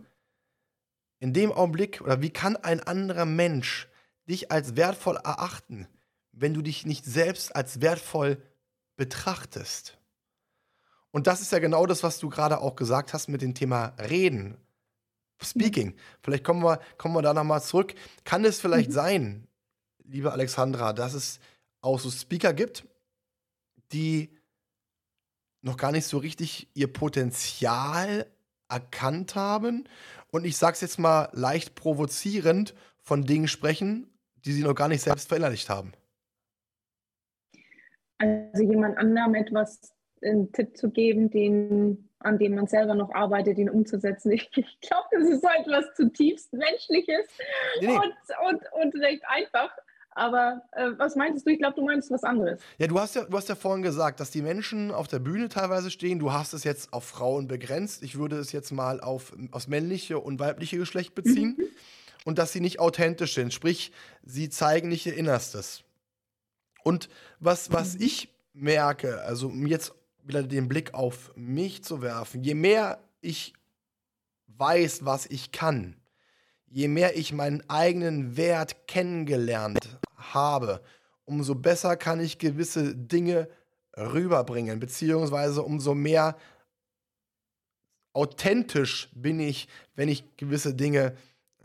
in 1.19 1.33
dem 1.33 1.51
Augenblick, 1.51 2.01
oder 2.01 2.21
wie 2.21 2.29
kann 2.29 2.55
ein 2.55 2.79
anderer 2.79 3.25
Mensch 3.25 3.87
dich 4.29 4.51
als 4.51 4.75
wertvoll 4.75 5.17
erachten, 5.17 5.87
wenn 6.31 6.53
du 6.53 6.61
dich 6.61 6.85
nicht 6.85 7.03
selbst 7.05 7.55
als 7.55 7.81
wertvoll 7.81 8.41
betrachtest? 8.95 9.97
Und 11.11 11.27
das 11.27 11.41
ist 11.41 11.51
ja 11.51 11.59
genau 11.59 11.85
das, 11.85 12.03
was 12.03 12.19
du 12.19 12.29
gerade 12.29 12.59
auch 12.59 12.75
gesagt 12.75 13.13
hast 13.13 13.27
mit 13.29 13.41
dem 13.41 13.53
Thema 13.55 13.87
Reden. 13.99 14.57
Speaking. 15.41 15.95
Vielleicht 16.21 16.43
kommen 16.43 16.63
wir, 16.63 16.79
kommen 16.97 17.15
wir 17.15 17.21
da 17.21 17.33
nochmal 17.33 17.63
zurück. 17.63 17.95
Kann 18.25 18.43
es 18.45 18.59
vielleicht 18.59 18.89
Mhm. 18.89 18.93
sein, 18.93 19.47
liebe 20.03 20.31
Alexandra, 20.31 20.93
dass 20.93 21.13
es 21.13 21.39
auch 21.81 21.99
so 21.99 22.11
Speaker 22.11 22.53
gibt, 22.53 22.85
die 23.91 24.37
noch 25.61 25.77
gar 25.77 25.91
nicht 25.91 26.05
so 26.05 26.17
richtig 26.17 26.69
ihr 26.73 26.91
Potenzial 26.91 28.25
erkannt 28.69 29.35
haben 29.35 29.85
und 30.31 30.45
ich 30.45 30.57
sag's 30.57 30.81
jetzt 30.81 30.99
mal 30.99 31.29
leicht 31.33 31.75
provozierend 31.75 32.75
von 33.01 33.23
Dingen 33.23 33.47
sprechen, 33.47 34.07
die 34.45 34.51
sie 34.51 34.63
noch 34.63 34.75
gar 34.75 34.87
nicht 34.87 35.01
selbst 35.01 35.27
verinnerlicht 35.27 35.69
haben? 35.69 35.93
Also 38.19 38.63
jemand 38.63 38.97
anderem 38.97 39.35
etwas, 39.35 39.93
einen 40.21 40.51
Tipp 40.51 40.77
zu 40.77 40.91
geben, 40.91 41.29
den, 41.29 42.09
an 42.19 42.37
dem 42.37 42.55
man 42.55 42.67
selber 42.67 42.93
noch 42.93 43.13
arbeitet, 43.13 43.57
ihn 43.57 43.69
umzusetzen. 43.69 44.31
Ich, 44.31 44.49
ich 44.55 44.79
glaube, 44.81 45.07
das 45.11 45.29
ist 45.29 45.41
so 45.41 45.47
etwas 45.47 45.85
zutiefst 45.95 46.53
Menschliches 46.53 47.25
Nee, 47.79 47.87
nee. 47.87 47.97
und, 47.97 48.13
und, 48.49 48.61
und 48.83 49.01
recht 49.01 49.23
einfach. 49.27 49.75
Aber 50.19 50.63
äh, 50.73 50.91
was 50.97 51.15
meintest 51.15 51.45
du? 51.47 51.51
Ich 51.51 51.59
glaube, 51.59 51.75
du 51.75 51.85
meinst 51.85 52.11
was 52.11 52.23
anderes. 52.25 52.59
Ja, 52.77 52.87
du 52.87 52.99
hast 52.99 53.15
ja, 53.15 53.23
du 53.23 53.37
hast 53.37 53.47
ja 53.47 53.55
vorhin 53.55 53.81
gesagt, 53.83 54.19
dass 54.19 54.31
die 54.31 54.41
Menschen 54.41 54.91
auf 54.91 55.07
der 55.07 55.19
Bühne 55.19 55.47
teilweise 55.47 55.89
stehen. 55.91 56.19
Du 56.19 56.33
hast 56.33 56.51
es 56.53 56.65
jetzt 56.65 56.91
auf 56.91 57.05
Frauen 57.05 57.47
begrenzt. 57.47 58.03
Ich 58.03 58.17
würde 58.17 58.35
es 58.37 58.51
jetzt 58.51 58.71
mal 58.71 58.99
auf 58.99 59.31
aufs 59.51 59.67
männliche 59.67 60.19
und 60.19 60.39
weibliche 60.39 60.77
Geschlecht 60.77 61.15
beziehen. 61.15 61.57
Und 62.25 62.37
dass 62.37 62.51
sie 62.51 62.59
nicht 62.59 62.81
authentisch 62.81 63.33
sind. 63.33 63.53
Sprich, 63.53 63.93
sie 64.23 64.49
zeigen 64.49 64.89
nicht 64.89 65.05
ihr 65.05 65.15
Innerstes. 65.15 65.83
Und 66.83 67.07
was, 67.39 67.71
was 67.71 67.95
Mhm. 67.95 68.01
ich 68.01 68.29
merke, 68.53 69.21
also 69.21 69.47
um 69.47 69.65
jetzt 69.67 69.93
wieder 70.25 70.43
den 70.43 70.67
Blick 70.67 70.93
auf 70.93 71.31
mich 71.35 71.81
zu 71.83 72.01
werfen, 72.01 72.43
je 72.43 72.55
mehr 72.55 72.99
ich 73.21 73.53
weiß, 74.47 75.05
was 75.05 75.27
ich 75.27 75.53
kann, 75.53 75.95
je 76.67 76.89
mehr 76.89 77.15
ich 77.17 77.31
meinen 77.31 77.63
eigenen 77.69 78.35
Wert 78.35 78.85
kennengelernt 78.87 79.97
habe, 80.33 80.81
umso 81.25 81.55
besser 81.55 81.95
kann 81.97 82.19
ich 82.19 82.37
gewisse 82.37 82.95
Dinge 82.95 83.47
rüberbringen, 83.97 84.79
beziehungsweise 84.79 85.61
umso 85.63 85.93
mehr 85.95 86.37
authentisch 88.13 89.09
bin 89.13 89.39
ich, 89.39 89.67
wenn 89.95 90.09
ich 90.09 90.35
gewisse 90.37 90.73
Dinge 90.73 91.15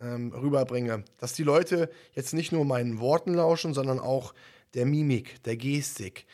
ähm, 0.00 0.32
rüberbringe. 0.32 1.04
Dass 1.18 1.32
die 1.32 1.42
Leute 1.42 1.90
jetzt 2.12 2.34
nicht 2.34 2.52
nur 2.52 2.64
meinen 2.64 3.00
Worten 3.00 3.34
lauschen, 3.34 3.74
sondern 3.74 3.98
auch 3.98 4.34
der 4.74 4.86
Mimik, 4.86 5.42
der 5.44 5.56
Gestik, 5.56 6.26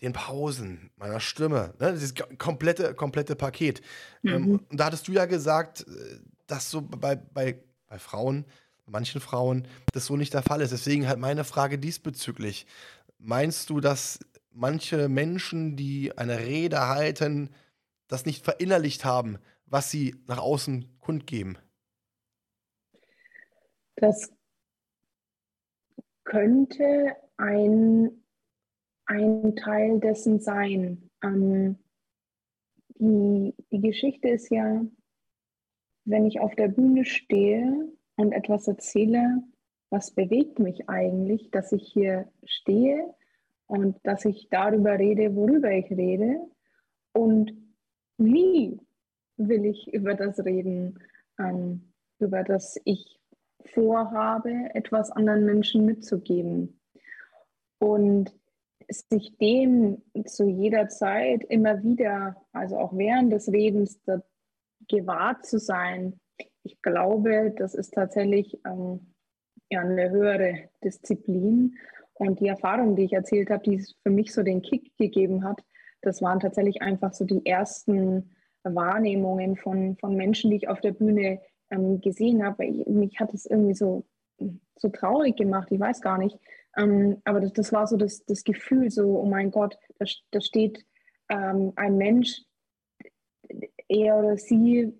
den 0.00 0.12
Pausen, 0.12 0.90
meiner 0.96 1.18
Stimme, 1.18 1.74
ne, 1.80 1.92
dieses 1.92 2.14
g- 2.14 2.22
komplette, 2.36 2.94
komplette 2.94 3.34
Paket. 3.34 3.80
Ähm, 4.24 4.42
Mhm. 4.42 4.60
und 4.70 4.78
da 4.78 4.86
hattest 4.86 5.08
du 5.08 5.12
ja 5.12 5.26
gesagt, 5.26 5.80
äh, 5.88 6.18
dass 6.46 6.70
so 6.70 6.82
bei, 6.82 7.16
bei, 7.16 7.60
bei 7.88 7.98
Frauen, 7.98 8.44
manchen 8.90 9.20
Frauen, 9.20 9.66
das 9.92 10.06
so 10.06 10.16
nicht 10.16 10.34
der 10.34 10.42
Fall 10.42 10.60
ist. 10.60 10.72
Deswegen 10.72 11.08
halt 11.08 11.18
meine 11.18 11.44
Frage 11.44 11.78
diesbezüglich. 11.78 12.66
Meinst 13.18 13.70
du, 13.70 13.80
dass 13.80 14.20
manche 14.50 15.08
Menschen, 15.08 15.76
die 15.76 16.16
eine 16.16 16.38
Rede 16.40 16.88
halten, 16.88 17.50
das 18.08 18.26
nicht 18.26 18.44
verinnerlicht 18.44 19.04
haben, 19.04 19.38
was 19.66 19.90
sie 19.90 20.16
nach 20.26 20.38
außen 20.38 20.98
kundgeben? 20.98 21.58
Das 23.96 24.32
könnte 26.24 27.16
ein, 27.36 28.10
ein 29.06 29.56
Teil 29.56 30.00
dessen 30.00 30.40
sein. 30.40 31.10
Ähm, 31.22 31.78
die, 32.98 33.54
die 33.70 33.80
Geschichte 33.80 34.28
ist 34.28 34.50
ja, 34.50 34.84
wenn 36.04 36.26
ich 36.26 36.40
auf 36.40 36.54
der 36.54 36.68
Bühne 36.68 37.04
stehe 37.04 37.92
und 38.18 38.32
etwas 38.32 38.68
erzähle, 38.68 39.42
was 39.90 40.10
bewegt 40.10 40.58
mich 40.58 40.88
eigentlich, 40.88 41.50
dass 41.50 41.72
ich 41.72 41.88
hier 41.88 42.28
stehe 42.44 43.14
und 43.66 43.96
dass 44.02 44.24
ich 44.24 44.48
darüber 44.50 44.98
rede, 44.98 45.34
worüber 45.34 45.70
ich 45.70 45.90
rede 45.90 46.40
und 47.12 47.52
wie 48.18 48.78
will 49.36 49.64
ich 49.64 49.92
über 49.94 50.14
das 50.14 50.44
reden, 50.44 50.98
ähm, 51.38 51.92
über 52.18 52.42
das 52.42 52.78
ich 52.84 53.20
vorhabe, 53.72 54.52
etwas 54.74 55.10
anderen 55.12 55.44
Menschen 55.44 55.86
mitzugeben. 55.86 56.80
Und 57.78 58.34
sich 58.88 59.36
dem 59.38 60.02
zu 60.24 60.48
jeder 60.48 60.88
Zeit 60.88 61.44
immer 61.44 61.82
wieder, 61.84 62.36
also 62.52 62.78
auch 62.78 62.96
während 62.96 63.32
des 63.32 63.52
Redens, 63.52 64.00
gewahrt 64.88 65.44
zu 65.44 65.58
sein, 65.58 66.18
ich 66.68 66.82
glaube, 66.82 67.54
das 67.56 67.74
ist 67.74 67.94
tatsächlich 67.94 68.58
ähm, 68.66 69.14
ja, 69.70 69.80
eine 69.80 70.10
höhere 70.10 70.68
Disziplin. 70.84 71.76
Und 72.14 72.40
die 72.40 72.48
Erfahrung, 72.48 72.94
die 72.94 73.04
ich 73.04 73.12
erzählt 73.12 73.48
habe, 73.48 73.62
die 73.62 73.76
es 73.76 73.96
für 74.02 74.10
mich 74.10 74.34
so 74.34 74.42
den 74.42 74.60
Kick 74.60 74.94
gegeben 74.98 75.44
hat, 75.44 75.62
das 76.02 76.20
waren 76.20 76.40
tatsächlich 76.40 76.82
einfach 76.82 77.14
so 77.14 77.24
die 77.24 77.44
ersten 77.46 78.34
Wahrnehmungen 78.64 79.56
von, 79.56 79.96
von 79.96 80.14
Menschen, 80.14 80.50
die 80.50 80.58
ich 80.58 80.68
auf 80.68 80.80
der 80.80 80.92
Bühne 80.92 81.40
ähm, 81.70 82.00
gesehen 82.02 82.44
habe. 82.44 82.66
Ich, 82.66 82.86
mich 82.86 83.18
hat 83.18 83.32
es 83.32 83.46
irgendwie 83.46 83.74
so, 83.74 84.04
so 84.76 84.88
traurig 84.90 85.36
gemacht, 85.36 85.68
ich 85.70 85.80
weiß 85.80 86.02
gar 86.02 86.18
nicht. 86.18 86.38
Ähm, 86.76 87.22
aber 87.24 87.40
das, 87.40 87.54
das 87.54 87.72
war 87.72 87.86
so 87.86 87.96
das, 87.96 88.24
das 88.26 88.44
Gefühl, 88.44 88.90
so, 88.90 89.18
oh 89.20 89.26
mein 89.26 89.50
Gott, 89.50 89.78
da, 89.98 90.04
da 90.32 90.40
steht 90.42 90.84
ähm, 91.30 91.72
ein 91.76 91.96
Mensch, 91.96 92.42
er 93.88 94.18
oder 94.18 94.36
sie 94.36 94.92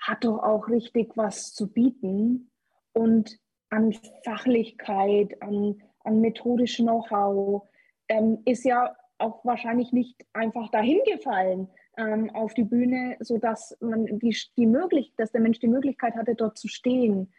hat 0.00 0.24
doch 0.24 0.42
auch 0.42 0.68
richtig 0.68 1.16
was 1.16 1.52
zu 1.52 1.70
bieten 1.70 2.50
und 2.92 3.38
an 3.70 3.94
Fachlichkeit, 4.24 5.40
an, 5.42 5.80
an 6.04 6.20
methodischem 6.20 6.86
Know-how, 6.86 7.68
ähm, 8.08 8.38
ist 8.44 8.64
ja 8.64 8.96
auch 9.18 9.44
wahrscheinlich 9.44 9.92
nicht 9.92 10.26
einfach 10.32 10.70
dahin 10.70 11.00
gefallen 11.04 11.68
ähm, 11.96 12.30
auf 12.30 12.54
die 12.54 12.64
Bühne, 12.64 13.16
sodass 13.20 13.76
man 13.80 14.06
die, 14.18 14.36
die 14.56 14.66
möglich, 14.66 15.12
dass 15.16 15.32
der 15.32 15.40
Mensch 15.40 15.60
die 15.60 15.68
Möglichkeit 15.68 16.14
hatte, 16.14 16.34
dort 16.34 16.58
zu 16.58 16.68
stehen. 16.68 17.32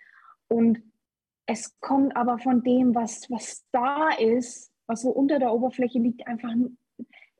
Und 0.48 0.82
es 1.46 1.80
kommt 1.80 2.16
aber 2.16 2.38
von 2.38 2.64
dem, 2.64 2.96
was, 2.96 3.30
was 3.30 3.66
da 3.72 4.10
ist, 4.18 4.72
was 4.86 5.02
so 5.02 5.10
unter 5.10 5.40
der 5.40 5.54
Oberfläche 5.54 6.00
liegt, 6.00 6.28
einfach 6.28 6.54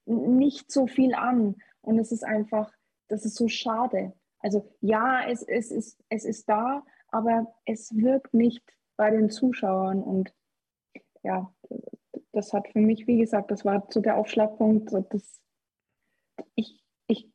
nicht 0.06 0.72
so 0.72 0.88
viel 0.88 1.14
an. 1.14 1.56
Und 1.82 2.00
es 2.00 2.12
ist 2.12 2.24
einfach, 2.24 2.72
das 3.08 3.26
ist 3.26 3.36
so 3.36 3.48
schade. 3.48 4.14
Also 4.42 4.70
ja, 4.82 5.24
es, 5.28 5.44
es, 5.44 5.72
ist, 5.72 6.04
es 6.10 6.26
ist 6.26 6.50
da, 6.50 6.84
aber 7.10 7.54
es 7.66 7.96
wirkt 7.96 8.34
nicht 8.34 8.64
bei 8.98 9.12
den 9.12 9.30
Zuschauern. 9.30 10.02
Und 10.02 10.34
ja, 11.24 11.54
das 12.32 12.54
hat 12.54 12.68
für 12.70 12.80
mich, 12.80 13.08
wie 13.08 13.18
gesagt, 13.18 13.52
das 13.52 13.66
war 13.66 13.88
so 13.90 14.00
der 14.00 14.18
Aufschlagpunkt. 14.18 14.92
Das, 15.10 15.42
ich, 16.56 16.84
ich 17.08 17.30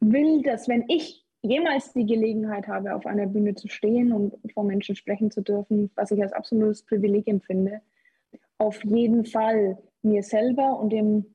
will, 0.00 0.42
dass 0.42 0.68
wenn 0.68 0.84
ich 0.88 1.24
jemals 1.42 1.92
die 1.92 2.06
Gelegenheit 2.06 2.66
habe, 2.66 2.94
auf 2.94 3.06
einer 3.06 3.26
Bühne 3.26 3.54
zu 3.54 3.68
stehen 3.68 4.12
und 4.12 4.34
vor 4.52 4.64
Menschen 4.64 4.96
sprechen 4.96 5.30
zu 5.30 5.40
dürfen, 5.42 5.90
was 5.94 6.10
ich 6.10 6.20
als 6.20 6.32
absolutes 6.32 6.82
Privileg 6.82 7.28
empfinde, 7.28 7.80
auf 8.58 8.82
jeden 8.84 9.24
Fall 9.24 9.78
mir 10.02 10.22
selber 10.22 10.78
und 10.80 10.90
dem 10.90 11.34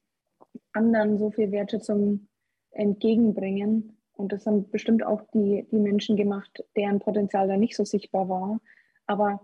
anderen 0.74 1.18
so 1.18 1.32
viel 1.32 1.52
Wertschätzung 1.52 2.28
entgegenbringen. 2.72 3.98
Und 4.16 4.32
das 4.32 4.46
haben 4.46 4.70
bestimmt 4.70 5.04
auch 5.04 5.22
die, 5.34 5.68
die 5.72 5.80
Menschen 5.80 6.16
gemacht, 6.16 6.64
deren 6.76 7.00
Potenzial 7.00 7.48
da 7.48 7.58
nicht 7.58 7.76
so 7.76 7.84
sichtbar 7.84 8.30
war. 8.30 8.60
Aber 9.08 9.42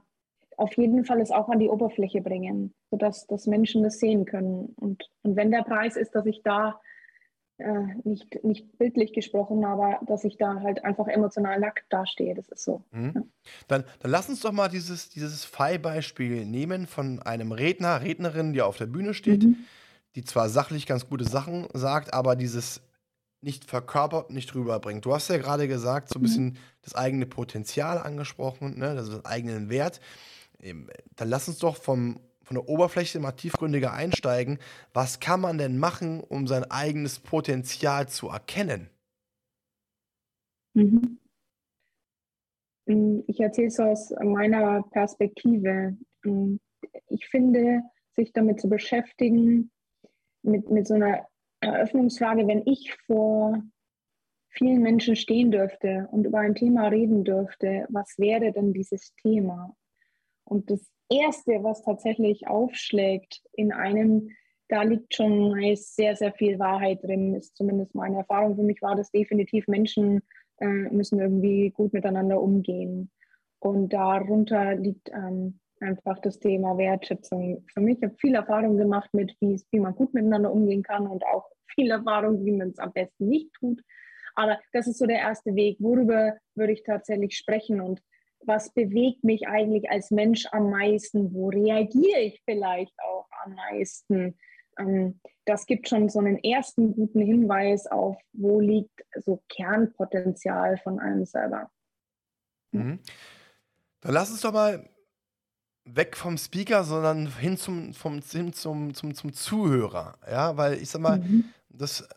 auf 0.57 0.73
jeden 0.77 1.05
Fall 1.05 1.21
es 1.21 1.31
auch 1.31 1.49
an 1.49 1.59
die 1.59 1.69
Oberfläche 1.69 2.21
bringen, 2.21 2.73
sodass 2.91 3.25
dass 3.27 3.47
Menschen 3.47 3.83
das 3.83 3.99
sehen 3.99 4.25
können. 4.25 4.73
Und, 4.75 5.09
und 5.23 5.35
wenn 5.35 5.51
der 5.51 5.63
Preis 5.63 5.95
ist, 5.95 6.13
dass 6.15 6.25
ich 6.25 6.43
da 6.43 6.79
äh, 7.57 7.85
nicht, 8.03 8.43
nicht 8.43 8.77
bildlich 8.77 9.13
gesprochen, 9.13 9.65
aber 9.65 9.99
dass 10.05 10.23
ich 10.23 10.37
da 10.37 10.61
halt 10.61 10.83
einfach 10.85 11.07
emotional 11.07 11.59
nackt 11.59 11.85
dastehe, 11.89 12.35
das 12.35 12.47
ist 12.49 12.63
so. 12.63 12.83
Mhm. 12.91 13.11
Ja. 13.15 13.21
Dann, 13.67 13.83
dann 14.01 14.11
lass 14.11 14.29
uns 14.29 14.41
doch 14.41 14.51
mal 14.51 14.69
dieses, 14.69 15.09
dieses 15.09 15.45
Fallbeispiel 15.45 16.45
nehmen 16.45 16.87
von 16.87 17.21
einem 17.21 17.51
Redner, 17.51 18.01
Rednerin, 18.01 18.53
die 18.53 18.61
auf 18.61 18.77
der 18.77 18.85
Bühne 18.85 19.13
steht, 19.13 19.43
Mhm. 19.43 19.57
die 20.15 20.23
zwar 20.23 20.49
sachlich 20.49 20.85
ganz 20.85 21.07
gute 21.09 21.25
Sachen 21.25 21.67
sagt, 21.73 22.13
aber 22.13 22.35
dieses 22.35 22.81
nicht 23.41 23.65
verkörpert, 23.65 24.31
nicht 24.31 24.53
rüberbringt. 24.55 25.05
Du 25.05 25.13
hast 25.13 25.29
ja 25.29 25.37
gerade 25.37 25.67
gesagt, 25.67 26.09
so 26.09 26.19
ein 26.19 26.21
Mhm. 26.21 26.25
bisschen 26.25 26.57
das 26.81 26.95
eigene 26.95 27.25
Potenzial 27.25 27.97
angesprochen, 27.97 28.77
ne, 28.79 28.89
also 28.89 29.17
den 29.17 29.25
eigenen 29.25 29.69
Wert. 29.69 30.01
Ähm, 30.61 30.89
Dann 31.15 31.29
lass 31.29 31.47
uns 31.47 31.59
doch 31.59 31.77
vom, 31.77 32.19
von 32.43 32.55
der 32.55 32.69
Oberfläche 32.69 33.19
mal 33.19 33.33
tiefgründiger 33.33 33.93
einsteigen. 33.93 34.59
Was 34.93 35.19
kann 35.19 35.41
man 35.41 35.57
denn 35.57 35.77
machen, 35.79 36.21
um 36.21 36.47
sein 36.47 36.65
eigenes 36.71 37.19
Potenzial 37.19 38.09
zu 38.09 38.29
erkennen? 38.29 38.89
Mhm. 40.75 41.19
Ich 43.27 43.39
erzähle 43.39 43.67
es 43.67 43.79
aus 43.79 44.09
meiner 44.23 44.81
Perspektive. 44.91 45.95
Ich 47.09 47.27
finde, 47.27 47.81
sich 48.15 48.33
damit 48.33 48.59
zu 48.59 48.67
beschäftigen, 48.67 49.71
mit, 50.41 50.69
mit 50.71 50.87
so 50.87 50.95
einer 50.95 51.27
Eröffnungsfrage, 51.61 52.47
wenn 52.47 52.63
ich 52.65 52.93
vor 53.05 53.61
vielen 54.49 54.81
Menschen 54.81 55.15
stehen 55.15 55.51
dürfte 55.51 56.07
und 56.11 56.25
über 56.25 56.39
ein 56.39 56.55
Thema 56.55 56.87
reden 56.87 57.23
dürfte, 57.23 57.85
was 57.89 58.17
wäre 58.17 58.51
denn 58.51 58.73
dieses 58.73 59.13
Thema? 59.15 59.75
Und 60.43 60.71
das 60.71 60.89
Erste, 61.09 61.63
was 61.63 61.81
tatsächlich 61.81 62.47
aufschlägt 62.47 63.41
in 63.53 63.71
einem, 63.71 64.29
da 64.67 64.83
liegt 64.83 65.15
schon 65.15 65.55
sehr, 65.75 66.15
sehr 66.15 66.33
viel 66.33 66.59
Wahrheit 66.59 67.03
drin, 67.03 67.35
ist 67.35 67.55
zumindest 67.55 67.95
meine 67.95 68.17
Erfahrung. 68.17 68.55
Für 68.55 68.63
mich 68.63 68.81
war 68.81 68.95
das 68.95 69.11
definitiv, 69.11 69.67
Menschen 69.67 70.21
äh, 70.57 70.65
müssen 70.65 71.19
irgendwie 71.19 71.71
gut 71.71 71.93
miteinander 71.93 72.41
umgehen. 72.41 73.11
Und 73.59 73.93
darunter 73.93 74.75
liegt 74.75 75.09
ähm, 75.09 75.59
einfach 75.81 76.19
das 76.19 76.39
Thema 76.39 76.77
Wertschätzung. 76.77 77.65
Für 77.73 77.81
mich 77.81 77.97
habe 78.01 78.13
ich 78.13 78.21
viel 78.21 78.35
Erfahrung 78.35 78.77
gemacht 78.77 79.09
mit, 79.13 79.35
wie, 79.39 79.61
wie 79.71 79.79
man 79.79 79.95
gut 79.95 80.13
miteinander 80.13 80.51
umgehen 80.51 80.83
kann 80.83 81.07
und 81.07 81.25
auch 81.25 81.49
viel 81.73 81.91
Erfahrung, 81.91 82.45
wie 82.45 82.51
man 82.51 82.69
es 82.69 82.79
am 82.79 82.91
besten 82.91 83.27
nicht 83.27 83.53
tut. 83.53 83.81
Aber 84.35 84.59
das 84.73 84.87
ist 84.87 84.99
so 84.99 85.05
der 85.05 85.19
erste 85.19 85.55
Weg. 85.55 85.77
Worüber 85.79 86.37
würde 86.55 86.73
ich 86.73 86.83
tatsächlich 86.83 87.35
sprechen 87.35 87.81
und 87.81 88.01
was 88.41 88.73
bewegt 88.73 89.23
mich 89.23 89.47
eigentlich 89.47 89.89
als 89.89 90.11
Mensch 90.11 90.45
am 90.51 90.69
meisten? 90.69 91.33
Wo 91.33 91.49
reagiere 91.49 92.19
ich 92.19 92.41
vielleicht 92.45 92.93
auch 92.99 93.27
am 93.43 93.55
meisten? 93.55 94.37
Ähm, 94.77 95.19
das 95.45 95.65
gibt 95.65 95.89
schon 95.89 96.09
so 96.09 96.19
einen 96.19 96.37
ersten 96.37 96.93
guten 96.93 97.19
Hinweis 97.19 97.87
auf, 97.87 98.17
wo 98.33 98.59
liegt 98.59 99.03
so 99.17 99.43
Kernpotenzial 99.49 100.77
von 100.77 100.99
einem 100.99 101.25
selber. 101.25 101.69
Mhm. 102.71 102.99
Dann 104.01 104.13
lass 104.13 104.31
uns 104.31 104.41
doch 104.41 104.53
mal 104.53 104.87
weg 105.95 106.15
vom 106.15 106.37
Speaker, 106.37 106.83
sondern 106.83 107.27
hin 107.37 107.57
zum, 107.57 107.93
vom, 107.93 108.21
hin 108.21 108.53
zum, 108.53 108.93
zum, 108.93 109.13
zum 109.13 109.33
Zuhörer. 109.33 110.17
Ja, 110.29 110.57
weil 110.57 110.75
ich 110.75 110.89
sag 110.89 111.01
mal, 111.01 111.19
mhm. 111.19 111.45
das 111.69 112.07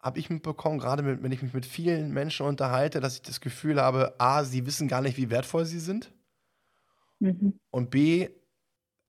habe 0.00 0.18
ich 0.18 0.30
mitbekommen, 0.30 0.78
gerade 0.78 1.02
mit, 1.02 1.22
wenn 1.22 1.32
ich 1.32 1.42
mich 1.42 1.54
mit 1.54 1.64
vielen 1.64 2.12
Menschen 2.12 2.46
unterhalte, 2.46 3.00
dass 3.00 3.14
ich 3.14 3.22
das 3.22 3.40
Gefühl 3.40 3.80
habe, 3.80 4.14
A, 4.18 4.44
sie 4.44 4.66
wissen 4.66 4.88
gar 4.88 5.00
nicht, 5.00 5.16
wie 5.16 5.30
wertvoll 5.30 5.64
sie 5.64 5.78
sind. 5.78 6.12
Mhm. 7.20 7.58
Und 7.70 7.90
B, 7.90 8.28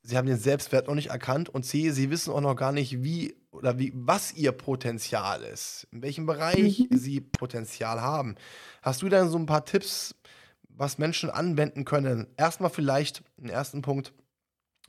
sie 0.04 0.18
haben 0.18 0.28
den 0.28 0.38
Selbstwert 0.38 0.88
noch 0.88 0.96
nicht 0.96 1.10
erkannt. 1.10 1.50
Und 1.50 1.64
C, 1.64 1.90
sie 1.90 2.12
wissen 2.12 2.32
auch 2.32 2.42
noch 2.42 2.56
gar 2.56 2.72
nicht, 2.72 3.04
wie 3.04 3.36
oder 3.52 3.80
wie, 3.80 3.92
was 3.96 4.34
ihr 4.34 4.52
Potenzial 4.52 5.44
ist, 5.44 5.88
in 5.92 6.02
welchem 6.02 6.26
Bereich 6.26 6.88
mhm. 6.90 6.98
sie 6.98 7.22
Potenzial 7.22 8.02
haben. 8.02 8.36
Hast 8.82 9.02
du 9.02 9.10
denn 9.10 9.30
so 9.30 9.38
ein 9.38 9.46
paar 9.46 9.66
Tipps, 9.66 10.16
was 10.76 10.98
Menschen 10.98 11.30
anwenden 11.30 11.86
können? 11.86 12.28
Erstmal 12.38 12.70
vielleicht 12.70 13.24
einen 13.38 13.50
ersten 13.50 13.82
Punkt, 13.82 14.14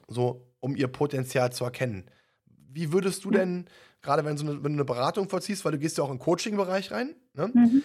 so 0.09 0.47
um 0.61 0.77
ihr 0.77 0.89
Potenzial 0.89 1.53
zu 1.53 1.65
erkennen. 1.65 2.11
Wie 2.47 2.93
würdest 2.93 3.25
du 3.25 3.31
denn 3.31 3.69
gerade 4.05 4.25
wenn, 4.25 4.37
so 4.37 4.47
eine, 4.47 4.63
wenn 4.63 4.73
du 4.73 4.77
eine 4.77 4.85
Beratung 4.85 5.29
vollziehst, 5.29 5.65
weil 5.65 5.73
du 5.73 5.79
gehst 5.79 5.99
ja 5.99 6.05
auch 6.05 6.11
im 6.11 6.21
Coaching-Bereich 6.21 6.93
rein, 6.93 7.17
ne? 7.33 7.51
mhm. 7.53 7.83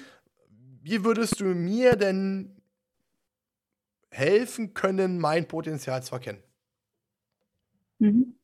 wie 0.83 1.03
würdest 1.03 1.39
du 1.39 1.45
mir 1.45 1.95
denn 1.95 2.61
helfen 4.11 4.73
können, 4.73 5.17
mein 5.17 5.47
Potenzial 5.47 6.03
zu 6.03 6.13
erkennen? 6.15 6.43
Mhm. 7.99 8.35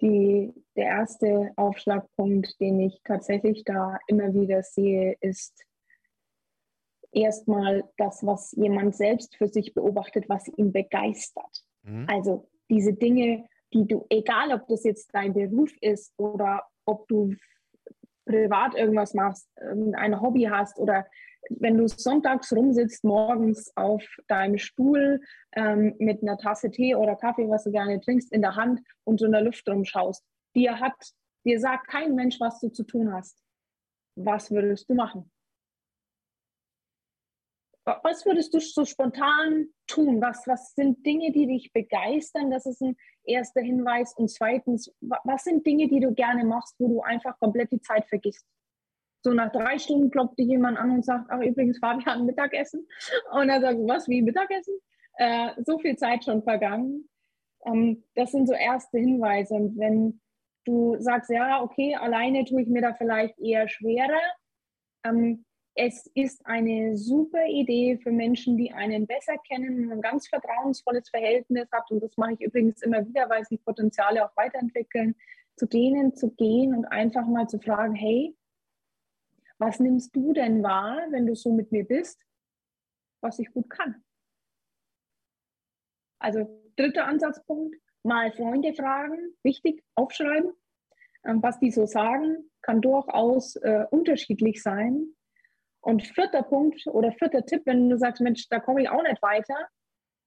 Die, 0.00 0.52
der 0.76 0.86
erste 0.86 1.52
Aufschlagpunkt, 1.56 2.60
den 2.60 2.80
ich 2.80 3.00
tatsächlich 3.04 3.64
da 3.64 3.98
immer 4.08 4.34
wieder 4.34 4.62
sehe, 4.62 5.16
ist 5.20 5.64
erstmal 7.14 7.84
das, 7.96 8.24
was 8.24 8.52
jemand 8.52 8.94
selbst 8.96 9.36
für 9.36 9.48
sich 9.48 9.74
beobachtet, 9.74 10.28
was 10.28 10.48
ihn 10.56 10.72
begeistert. 10.72 11.64
Mhm. 11.82 12.06
Also 12.08 12.48
diese 12.70 12.92
Dinge, 12.92 13.46
die 13.72 13.86
du, 13.86 14.06
egal 14.08 14.52
ob 14.52 14.66
das 14.68 14.84
jetzt 14.84 15.10
dein 15.12 15.34
Beruf 15.34 15.72
ist 15.80 16.12
oder 16.18 16.64
ob 16.86 17.06
du 17.08 17.34
privat 18.26 18.74
irgendwas 18.74 19.14
machst, 19.14 19.48
ein 19.56 20.20
Hobby 20.20 20.44
hast 20.44 20.78
oder 20.78 21.06
wenn 21.50 21.76
du 21.76 21.86
sonntags 21.86 22.52
rumsitzt, 22.52 23.04
morgens 23.04 23.70
auf 23.76 24.02
deinem 24.28 24.56
Stuhl 24.58 25.20
ähm, 25.52 25.94
mit 25.98 26.22
einer 26.22 26.38
Tasse 26.38 26.70
Tee 26.70 26.94
oder 26.94 27.16
Kaffee, 27.16 27.48
was 27.48 27.64
du 27.64 27.70
gerne 27.70 28.00
trinkst, 28.00 28.32
in 28.32 28.40
der 28.40 28.56
Hand 28.56 28.80
und 29.04 29.20
so 29.20 29.26
in 29.26 29.32
der 29.32 29.42
Luft 29.42 29.68
rumschaust, 29.68 30.24
dir 30.54 30.80
hat, 30.80 30.94
dir 31.44 31.60
sagt 31.60 31.88
kein 31.88 32.14
Mensch, 32.14 32.40
was 32.40 32.60
du 32.60 32.70
zu 32.70 32.84
tun 32.84 33.12
hast. 33.12 33.38
Was 34.16 34.50
würdest 34.50 34.88
du 34.88 34.94
machen? 34.94 35.30
Was 37.84 38.24
würdest 38.24 38.54
du 38.54 38.60
so 38.60 38.84
spontan 38.84 39.66
tun? 39.86 40.20
Was, 40.22 40.46
was 40.46 40.74
sind 40.74 41.04
Dinge, 41.04 41.32
die 41.32 41.46
dich 41.46 41.72
begeistern? 41.72 42.50
Das 42.50 42.64
ist 42.64 42.80
ein 42.80 42.96
erster 43.24 43.60
Hinweis. 43.60 44.14
Und 44.14 44.30
zweitens, 44.30 44.90
was 45.00 45.44
sind 45.44 45.66
Dinge, 45.66 45.88
die 45.88 46.00
du 46.00 46.14
gerne 46.14 46.44
machst, 46.44 46.74
wo 46.78 46.88
du 46.88 47.00
einfach 47.02 47.38
komplett 47.38 47.72
die 47.72 47.80
Zeit 47.80 48.06
vergisst? 48.06 48.46
So 49.22 49.32
nach 49.32 49.52
drei 49.52 49.78
Stunden 49.78 50.10
klopft 50.10 50.38
dir 50.38 50.46
jemand 50.46 50.78
an 50.78 50.90
und 50.90 51.04
sagt, 51.04 51.30
ach 51.30 51.40
übrigens, 51.40 51.78
Fabian, 51.78 52.26
Mittagessen. 52.26 52.86
Und 53.32 53.48
er 53.48 53.60
sagt, 53.60 53.78
was, 53.80 54.08
wie 54.08 54.22
Mittagessen? 54.22 54.74
Äh, 55.16 55.50
so 55.64 55.78
viel 55.78 55.96
Zeit 55.96 56.24
schon 56.24 56.42
vergangen. 56.42 57.08
Ähm, 57.66 58.04
das 58.14 58.32
sind 58.32 58.46
so 58.46 58.54
erste 58.54 58.98
Hinweise. 58.98 59.54
Und 59.54 59.78
wenn 59.78 60.20
du 60.64 60.96
sagst, 61.00 61.30
ja, 61.30 61.62
okay, 61.62 61.94
alleine 61.94 62.44
tue 62.44 62.62
ich 62.62 62.68
mir 62.68 62.82
da 62.82 62.94
vielleicht 62.94 63.38
eher 63.38 63.68
schwerer, 63.68 64.20
ähm, 65.04 65.44
es 65.76 66.06
ist 66.14 66.46
eine 66.46 66.96
super 66.96 67.46
Idee 67.46 67.98
für 67.98 68.12
Menschen, 68.12 68.56
die 68.56 68.72
einen 68.72 69.06
besser 69.06 69.36
kennen, 69.38 69.90
ein 69.90 70.00
ganz 70.00 70.28
vertrauensvolles 70.28 71.08
Verhältnis 71.08 71.68
hat. 71.72 71.90
Und 71.90 72.00
das 72.00 72.16
mache 72.16 72.34
ich 72.34 72.40
übrigens 72.42 72.82
immer 72.82 73.04
wieder, 73.06 73.28
weil 73.28 73.44
sich 73.44 73.62
Potenziale 73.64 74.24
auch 74.24 74.36
weiterentwickeln, 74.36 75.16
zu 75.56 75.66
denen 75.66 76.14
zu 76.14 76.30
gehen 76.30 76.74
und 76.74 76.84
einfach 76.86 77.26
mal 77.26 77.48
zu 77.48 77.58
fragen, 77.58 77.94
hey, 77.94 78.36
was 79.58 79.80
nimmst 79.80 80.14
du 80.14 80.32
denn 80.32 80.62
wahr, 80.62 81.06
wenn 81.10 81.26
du 81.26 81.34
so 81.34 81.52
mit 81.52 81.72
mir 81.72 81.84
bist, 81.84 82.20
was 83.20 83.38
ich 83.38 83.52
gut 83.52 83.68
kann? 83.68 84.04
Also 86.20 86.62
dritter 86.76 87.06
Ansatzpunkt, 87.06 87.76
mal 88.04 88.32
Freunde 88.32 88.74
fragen, 88.74 89.34
wichtig, 89.42 89.84
aufschreiben. 89.94 90.52
Ähm, 91.24 91.42
was 91.42 91.58
die 91.58 91.70
so 91.70 91.86
sagen, 91.86 92.50
kann 92.62 92.80
durchaus 92.80 93.56
äh, 93.56 93.86
unterschiedlich 93.90 94.62
sein. 94.62 95.14
Und 95.84 96.06
vierter 96.06 96.42
Punkt 96.42 96.86
oder 96.86 97.12
vierter 97.12 97.44
Tipp, 97.44 97.62
wenn 97.66 97.90
du 97.90 97.98
sagst, 97.98 98.22
Mensch, 98.22 98.48
da 98.48 98.58
komme 98.58 98.82
ich 98.82 98.88
auch 98.88 99.02
nicht 99.02 99.20
weiter, 99.20 99.68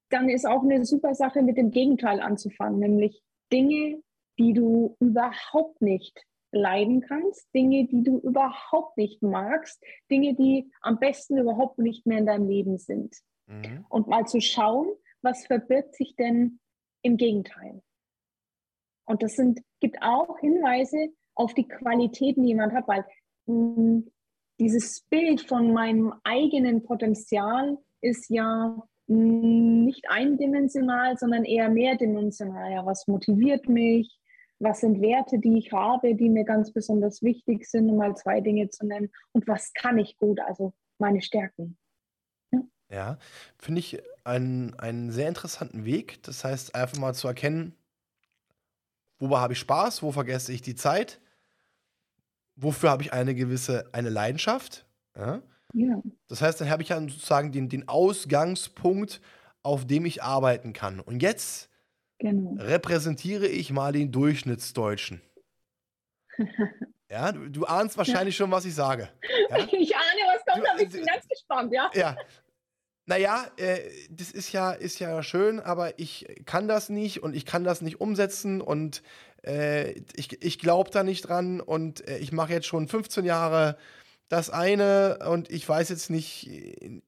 dann 0.10 0.30
ist 0.30 0.46
auch 0.46 0.62
eine 0.62 0.86
super 0.86 1.16
Sache, 1.16 1.42
mit 1.42 1.58
dem 1.58 1.72
Gegenteil 1.72 2.22
anzufangen, 2.22 2.80
nämlich 2.80 3.24
Dinge, 3.52 4.02
die 4.38 4.54
du 4.54 4.96
überhaupt 5.00 5.82
nicht 5.82 6.24
leiden 6.52 7.02
kannst, 7.02 7.48
Dinge, 7.56 7.88
die 7.88 8.04
du 8.04 8.20
überhaupt 8.20 8.98
nicht 8.98 9.24
magst, 9.24 9.84
Dinge, 10.12 10.36
die 10.36 10.72
am 10.82 11.00
besten 11.00 11.40
überhaupt 11.40 11.80
nicht 11.80 12.06
mehr 12.06 12.20
in 12.20 12.28
deinem 12.28 12.48
Leben 12.48 12.78
sind. 12.78 13.16
Mhm. 13.48 13.84
Und 13.90 14.08
mal 14.08 14.26
zu 14.26 14.40
schauen, 14.40 14.88
was 15.24 15.48
verbirgt 15.48 15.96
sich 15.96 16.16
denn 16.16 16.60
im 17.02 17.18
Gegenteil. 17.18 17.82
Und 19.06 19.24
das 19.24 19.36
sind, 19.36 19.62
gibt 19.80 19.98
auch 20.04 20.38
Hinweise 20.38 21.10
auf 21.34 21.56
die 21.56 21.68
Qualitäten, 21.68 22.44
die 22.44 22.50
jemand 22.50 22.74
hat, 22.74 22.88
weil 22.88 23.06
mh, 23.48 23.76
hm, 23.76 24.12
dieses 24.60 25.02
Bild 25.02 25.42
von 25.42 25.74
meinem 25.74 26.14
eigenen 26.24 26.84
Potenzial 26.84 27.78
ist 28.02 28.30
ja 28.30 28.82
nicht 29.08 30.10
eindimensional, 30.10 31.18
sondern 31.18 31.46
eher 31.46 31.70
mehrdimensional. 31.70 32.72
Ja, 32.72 32.86
was 32.86 33.08
motiviert 33.08 33.70
mich? 33.70 34.20
Was 34.60 34.82
sind 34.82 35.02
Werte, 35.02 35.40
die 35.40 35.58
ich 35.60 35.72
habe, 35.72 36.16
die 36.16 36.30
mir 36.30 36.44
ganz 36.44 36.74
besonders 36.74 37.22
wichtig 37.22 37.66
sind, 37.70 37.90
um 37.90 37.98
mal 37.98 38.16
zwei 38.16 38.42
Dinge 38.42 38.70
zu 38.70 38.86
nennen? 38.86 39.12
Und 39.32 39.48
was 39.48 39.74
kann 39.74 39.98
ich 39.98 40.18
gut? 40.18 40.40
Also 40.42 40.74
meine 40.98 41.22
Stärken. 41.22 41.78
Ja, 42.52 42.62
ja 42.90 43.18
finde 43.58 43.80
ich 43.80 44.02
einen, 44.24 44.74
einen 44.80 45.12
sehr 45.12 45.30
interessanten 45.30 45.86
Weg. 45.86 46.22
Das 46.24 46.44
heißt, 46.44 46.76
einfach 46.76 46.98
mal 46.98 47.14
zu 47.14 47.28
erkennen, 47.28 47.76
wobei 49.20 49.38
habe 49.38 49.54
ich 49.54 49.60
Spaß, 49.60 50.02
wo 50.02 50.12
vergesse 50.12 50.52
ich 50.52 50.62
die 50.62 50.76
Zeit 50.76 51.22
wofür 52.58 52.90
habe 52.90 53.04
ich 53.04 53.14
eine 53.14 53.34
gewisse, 53.36 53.90
eine 53.94 54.10
Leidenschaft. 54.10 54.86
Ja? 55.16 55.42
ja. 55.74 56.02
Das 56.28 56.42
heißt, 56.42 56.60
dann 56.60 56.70
habe 56.70 56.84
ich 56.84 56.90
ja 56.90 57.00
sozusagen 57.00 57.52
den, 57.52 57.70
den 57.70 57.88
Ausgangspunkt, 57.88 59.22
auf 59.64 59.86
dem 59.86 60.06
ich 60.06 60.24
arbeiten 60.24 60.74
kann. 60.74 61.00
Und 61.00 61.22
jetzt 61.22 61.70
genau. 62.20 62.62
repräsentiere 62.62 63.48
ich 63.48 63.72
mal 63.72 63.94
den 63.94 64.12
Durchschnittsdeutschen. 64.12 65.22
ja, 67.10 67.32
du, 67.32 67.50
du 67.50 67.66
ahnst 67.66 67.98
wahrscheinlich 67.98 68.36
ja. 68.36 68.44
schon, 68.44 68.52
was 68.52 68.66
ich 68.66 68.76
sage. 68.76 69.10
Ja? 69.50 69.60
Ich 69.72 69.96
ahne, 69.96 70.22
was 70.28 70.46
kommt, 70.46 70.66
du, 70.66 70.70
aber 70.70 70.82
ich 70.82 70.90
bin 70.90 71.06
ganz 71.06 71.26
gespannt, 71.26 71.72
ja. 71.72 71.90
Ja. 71.94 72.18
Naja, 73.08 73.46
äh, 73.56 73.80
das 74.10 74.32
ist 74.32 74.52
ja, 74.52 74.74
ist 74.74 75.00
ja 75.00 75.24
schön, 75.24 75.62
aber 75.62 75.98
ich 75.98 76.28
kann 76.46 76.68
das 76.68 76.90
nicht 76.90 77.24
und 77.24 77.36
ich 77.36 77.46
kann 77.46 77.64
das 77.64 77.82
nicht 77.82 78.02
umsetzen 78.02 78.60
und 78.60 79.02
äh, 79.46 79.94
ich, 80.16 80.44
ich 80.44 80.60
glaube 80.60 80.90
da 80.92 81.04
nicht 81.04 81.22
dran 81.22 81.62
und 81.62 82.06
äh, 82.06 82.18
ich 82.18 82.34
mache 82.34 82.52
jetzt 82.52 82.68
schon 82.68 82.90
15 82.90 83.24
Jahre 83.24 83.78
das 84.28 84.50
eine 84.50 85.20
und 85.32 85.50
ich 85.50 85.68
weiß 85.68 85.88
jetzt 85.88 86.10
nicht, 86.10 86.50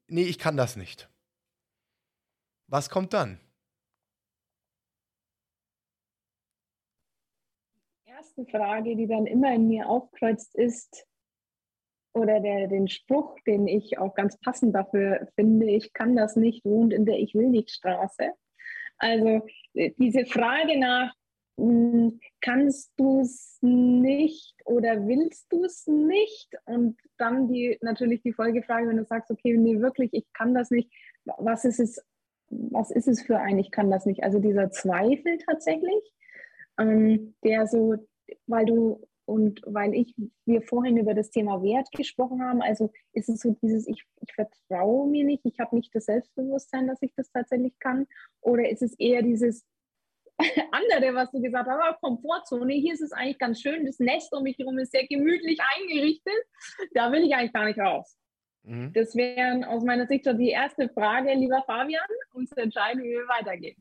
nee, 0.07 0.23
ich 0.23 0.39
kann 0.39 0.55
das 0.55 0.77
nicht. 0.77 1.09
Was 2.67 2.89
kommt 2.89 3.13
dann? 3.13 3.41
Die 8.07 8.11
erste 8.11 8.45
Frage, 8.45 8.95
die 8.95 9.05
dann 9.07 9.25
immer 9.25 9.53
in 9.53 9.67
mir 9.67 9.89
aufkreuzt, 9.89 10.55
ist, 10.55 11.08
oder 12.13 12.39
der, 12.39 12.67
den 12.67 12.87
Spruch, 12.87 13.37
den 13.45 13.67
ich 13.67 13.97
auch 13.97 14.15
ganz 14.15 14.39
passend 14.39 14.75
dafür 14.75 15.27
finde, 15.35 15.67
ich 15.67 15.93
kann 15.93 16.15
das 16.15 16.35
nicht, 16.35 16.65
wohnt 16.65 16.93
in 16.93 17.05
der 17.05 17.19
Ich 17.19 17.35
will 17.35 17.49
nicht 17.49 17.71
Straße. 17.71 18.31
Also 18.97 19.47
äh, 19.73 19.91
diese 19.97 20.25
Frage 20.25 20.79
nach, 20.79 21.13
hm, 21.59 22.19
kannst 22.41 22.93
du 22.97 23.21
es 23.21 23.57
nicht 23.61 24.55
oder 24.65 25.07
willst 25.07 25.51
du 25.51 25.65
es 25.65 25.87
nicht? 25.87 26.49
Und 26.65 26.97
dann 27.17 27.47
die 27.47 27.77
natürlich 27.81 28.21
die 28.21 28.33
Folgefrage, 28.33 28.87
wenn 28.87 28.97
du 28.97 29.05
sagst, 29.05 29.29
okay, 29.29 29.57
nee, 29.57 29.79
wirklich, 29.79 30.09
ich 30.13 30.25
kann 30.33 30.53
das 30.53 30.71
nicht, 30.71 30.91
was 31.25 31.65
ist 31.65 31.79
es, 31.79 32.03
was 32.49 32.91
ist 32.91 33.07
es 33.07 33.21
für 33.21 33.39
ein, 33.39 33.59
ich 33.59 33.71
kann 33.71 33.91
das 33.91 34.05
nicht? 34.05 34.23
Also 34.23 34.39
dieser 34.39 34.71
Zweifel 34.71 35.37
tatsächlich, 35.45 36.13
ähm, 36.79 37.35
der 37.43 37.67
so, 37.67 37.95
weil 38.47 38.65
du 38.65 39.05
und 39.29 39.61
weil 39.63 39.93
ich, 39.93 40.15
wir 40.45 40.63
vorhin 40.63 40.97
über 40.97 41.13
das 41.13 41.29
Thema 41.29 41.61
Wert 41.61 41.87
gesprochen 41.91 42.41
haben, 42.41 42.63
also 42.63 42.91
ist 43.13 43.29
es 43.29 43.41
so 43.41 43.55
dieses, 43.61 43.87
ich, 43.87 44.03
ich 44.21 44.33
vertraue 44.33 45.07
mir 45.07 45.23
nicht, 45.23 45.45
ich 45.45 45.59
habe 45.59 45.75
nicht 45.75 45.93
das 45.93 46.05
Selbstbewusstsein, 46.05 46.87
dass 46.87 46.99
ich 47.03 47.13
das 47.15 47.31
tatsächlich 47.31 47.77
kann? 47.77 48.07
Oder 48.41 48.67
ist 48.67 48.81
es 48.81 48.97
eher 48.97 49.21
dieses 49.21 49.67
andere, 50.71 51.13
was 51.13 51.29
du 51.29 51.39
gesagt 51.41 51.69
hast, 51.69 51.79
ah, 51.79 51.95
Komfortzone, 52.01 52.73
hier 52.73 52.95
ist 52.95 53.01
es 53.01 53.11
eigentlich 53.11 53.37
ganz 53.37 53.61
schön, 53.61 53.85
das 53.85 53.99
Nest 53.99 54.33
um 54.33 54.41
mich 54.41 54.57
herum 54.57 54.79
ist 54.79 54.93
sehr 54.93 55.05
gemütlich 55.05 55.59
eingerichtet, 55.77 56.43
da 56.95 57.11
will 57.11 57.23
ich 57.23 57.35
eigentlich 57.35 57.53
gar 57.53 57.65
nicht 57.65 57.79
raus. 57.79 58.17
Mhm. 58.63 58.93
Das 58.93 59.15
wären 59.15 59.63
aus 59.63 59.83
meiner 59.83 60.07
Sicht 60.07 60.25
schon 60.25 60.39
die 60.39 60.49
erste 60.49 60.89
Frage, 60.89 61.35
lieber 61.35 61.61
Fabian, 61.67 62.01
um 62.33 62.47
zu 62.47 62.55
entscheiden, 62.55 63.03
wie 63.03 63.09
wir 63.09 63.27
weitergehen. 63.27 63.77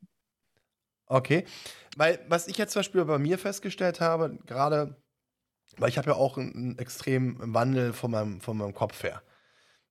Okay, 1.07 1.47
weil 1.97 2.19
was 2.29 2.49
ich 2.49 2.59
jetzt 2.59 2.75
zum 2.75 2.81
Beispiel 2.81 3.03
bei 3.07 3.19
mir 3.19 3.39
festgestellt 3.39 4.03
habe, 4.03 4.39
gerade 4.45 4.95
weil 5.79 5.89
ich 5.89 5.99
habe 5.99 6.11
ja 6.11 6.17
auch 6.17 6.37
einen, 6.37 6.79
extremen 6.79 7.37
Wandel 7.55 7.93
von 7.93 8.11
meinem, 8.11 8.41
von 8.41 8.57
meinem 8.57 8.75
Kopf 8.75 9.03
her. 9.03 9.23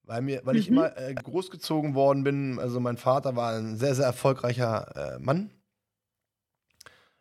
Weil, 0.04 0.22
mir, 0.22 0.42
weil 0.46 0.54
mhm. 0.56 0.60
ich 0.60 0.68
immer 0.70 0.98
äh, 0.98 1.14
großgezogen 1.14 1.94
worden 1.94 2.24
bin. 2.24 2.60
Also 2.60 2.80
mein 2.80 2.98
Vater 2.98 3.36
war 3.36 3.54
ein 3.54 3.78
sehr, 3.78 3.96
sehr 3.96 4.06
erfolgreicher 4.06 5.16
äh, 5.16 5.20
Mann. 5.20 5.52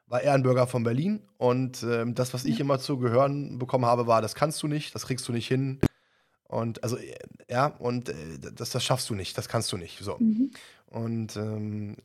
War 0.07 0.23
Ehrenbürger 0.23 0.67
von 0.67 0.85
Berlin. 0.85 1.23
Und 1.37 1.83
äh, 1.83 2.05
das, 2.13 2.33
was 2.33 2.45
ich 2.45 2.61
immer 2.61 2.79
zu 2.79 2.99
gehören 2.99 3.59
bekommen 3.59 3.87
habe, 3.87 4.07
war, 4.07 4.23
das 4.23 4.35
kannst 4.35 4.63
du 4.63 4.69
nicht, 4.69 4.95
das 4.95 5.07
kriegst 5.07 5.27
du 5.27 5.33
nicht 5.33 5.49
hin. 5.49 5.81
Und 6.45 6.83
also, 6.85 6.97
äh, 6.97 7.19
ja, 7.51 7.67
und 7.67 8.09
äh, 8.09 8.39
das, 8.39 8.71
das 8.71 8.85
schaffst 8.85 9.11
du 9.11 9.15
nicht, 9.15 9.37
das 9.37 9.49
kannst 9.49 9.73
du 9.73 9.77
nicht. 9.77 9.99
So. 9.99 10.17
Mhm. 10.19 10.53
Und 10.87 11.37
ähm, 11.37 11.97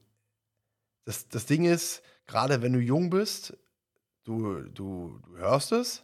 das, 1.06 1.28
das 1.28 1.46
Ding 1.46 1.66
ist, 1.66 2.02
gerade 2.26 2.62
wenn 2.62 2.74
du 2.74 2.80
jung 2.80 3.10
bist, 3.10 3.56
du, 4.24 4.62
du, 4.64 5.20
du 5.24 5.38
hörst 5.38 5.72
es. 5.72 6.04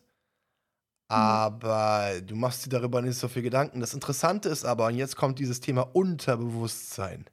Aber 1.10 2.22
du 2.22 2.36
machst 2.36 2.66
dir 2.66 2.70
darüber 2.70 3.02
nicht 3.02 3.18
so 3.18 3.28
viel 3.30 3.42
Gedanken. 3.44 3.80
Das 3.80 3.94
Interessante 3.94 4.50
ist 4.50 4.66
aber, 4.66 4.88
und 4.88 4.96
jetzt 4.96 5.16
kommt 5.16 5.40
dieses 5.40 5.62
Thema 5.62 5.84
Unterbewusstsein. 5.96 7.26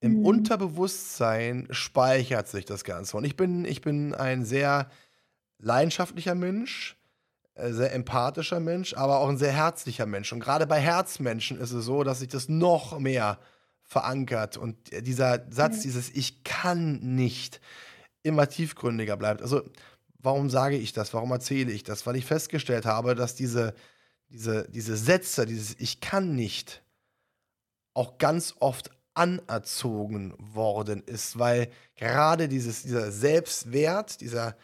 Im 0.00 0.16
Mhm. 0.16 0.22
Unterbewusstsein 0.22 1.68
speichert 1.70 2.48
sich 2.48 2.64
das 2.66 2.84
Ganze. 2.84 3.16
Und 3.16 3.24
ich 3.24 3.36
bin, 3.36 3.64
ich 3.64 3.80
bin 3.82 4.14
ein 4.14 4.44
sehr 4.44 4.90
leidenschaftlicher 5.58 6.34
Mensch, 6.34 6.96
äh, 7.54 7.72
sehr 7.72 7.92
empathischer 7.94 8.60
Mensch, 8.60 8.94
aber 8.94 9.20
auch 9.20 9.28
ein 9.28 9.38
sehr 9.38 9.52
herzlicher 9.52 10.06
Mensch. 10.06 10.32
Und 10.32 10.40
gerade 10.40 10.66
bei 10.66 10.80
Herzmenschen 10.80 11.58
ist 11.60 11.72
es 11.72 11.84
so, 11.86 12.04
dass 12.04 12.20
sich 12.20 12.28
das 12.28 12.48
noch 12.48 12.98
mehr 12.98 13.40
verankert 13.82 14.56
und 14.58 14.76
dieser 15.06 15.46
Satz, 15.50 15.80
Mhm. 15.80 15.82
dieses 15.82 16.10
Ich 16.10 16.44
kann 16.44 17.00
nicht, 17.16 17.60
immer 18.22 18.48
tiefgründiger 18.48 19.16
bleibt. 19.16 19.42
Also 19.42 19.62
Warum 20.24 20.48
sage 20.48 20.78
ich 20.78 20.94
das? 20.94 21.12
Warum 21.12 21.30
erzähle 21.32 21.70
ich 21.70 21.82
das? 21.82 22.06
Weil 22.06 22.16
ich 22.16 22.24
festgestellt 22.24 22.86
habe, 22.86 23.14
dass 23.14 23.34
diese, 23.34 23.74
diese, 24.30 24.66
diese 24.70 24.96
Sätze, 24.96 25.44
dieses 25.44 25.78
Ich 25.78 26.00
kann 26.00 26.34
nicht, 26.34 26.82
auch 27.92 28.16
ganz 28.16 28.54
oft 28.58 28.90
anerzogen 29.12 30.34
worden 30.38 31.02
ist, 31.04 31.38
weil 31.38 31.68
gerade 31.94 32.48
dieses, 32.48 32.82
dieser 32.82 33.12
Selbstwert, 33.12 34.22
dieser 34.22 34.56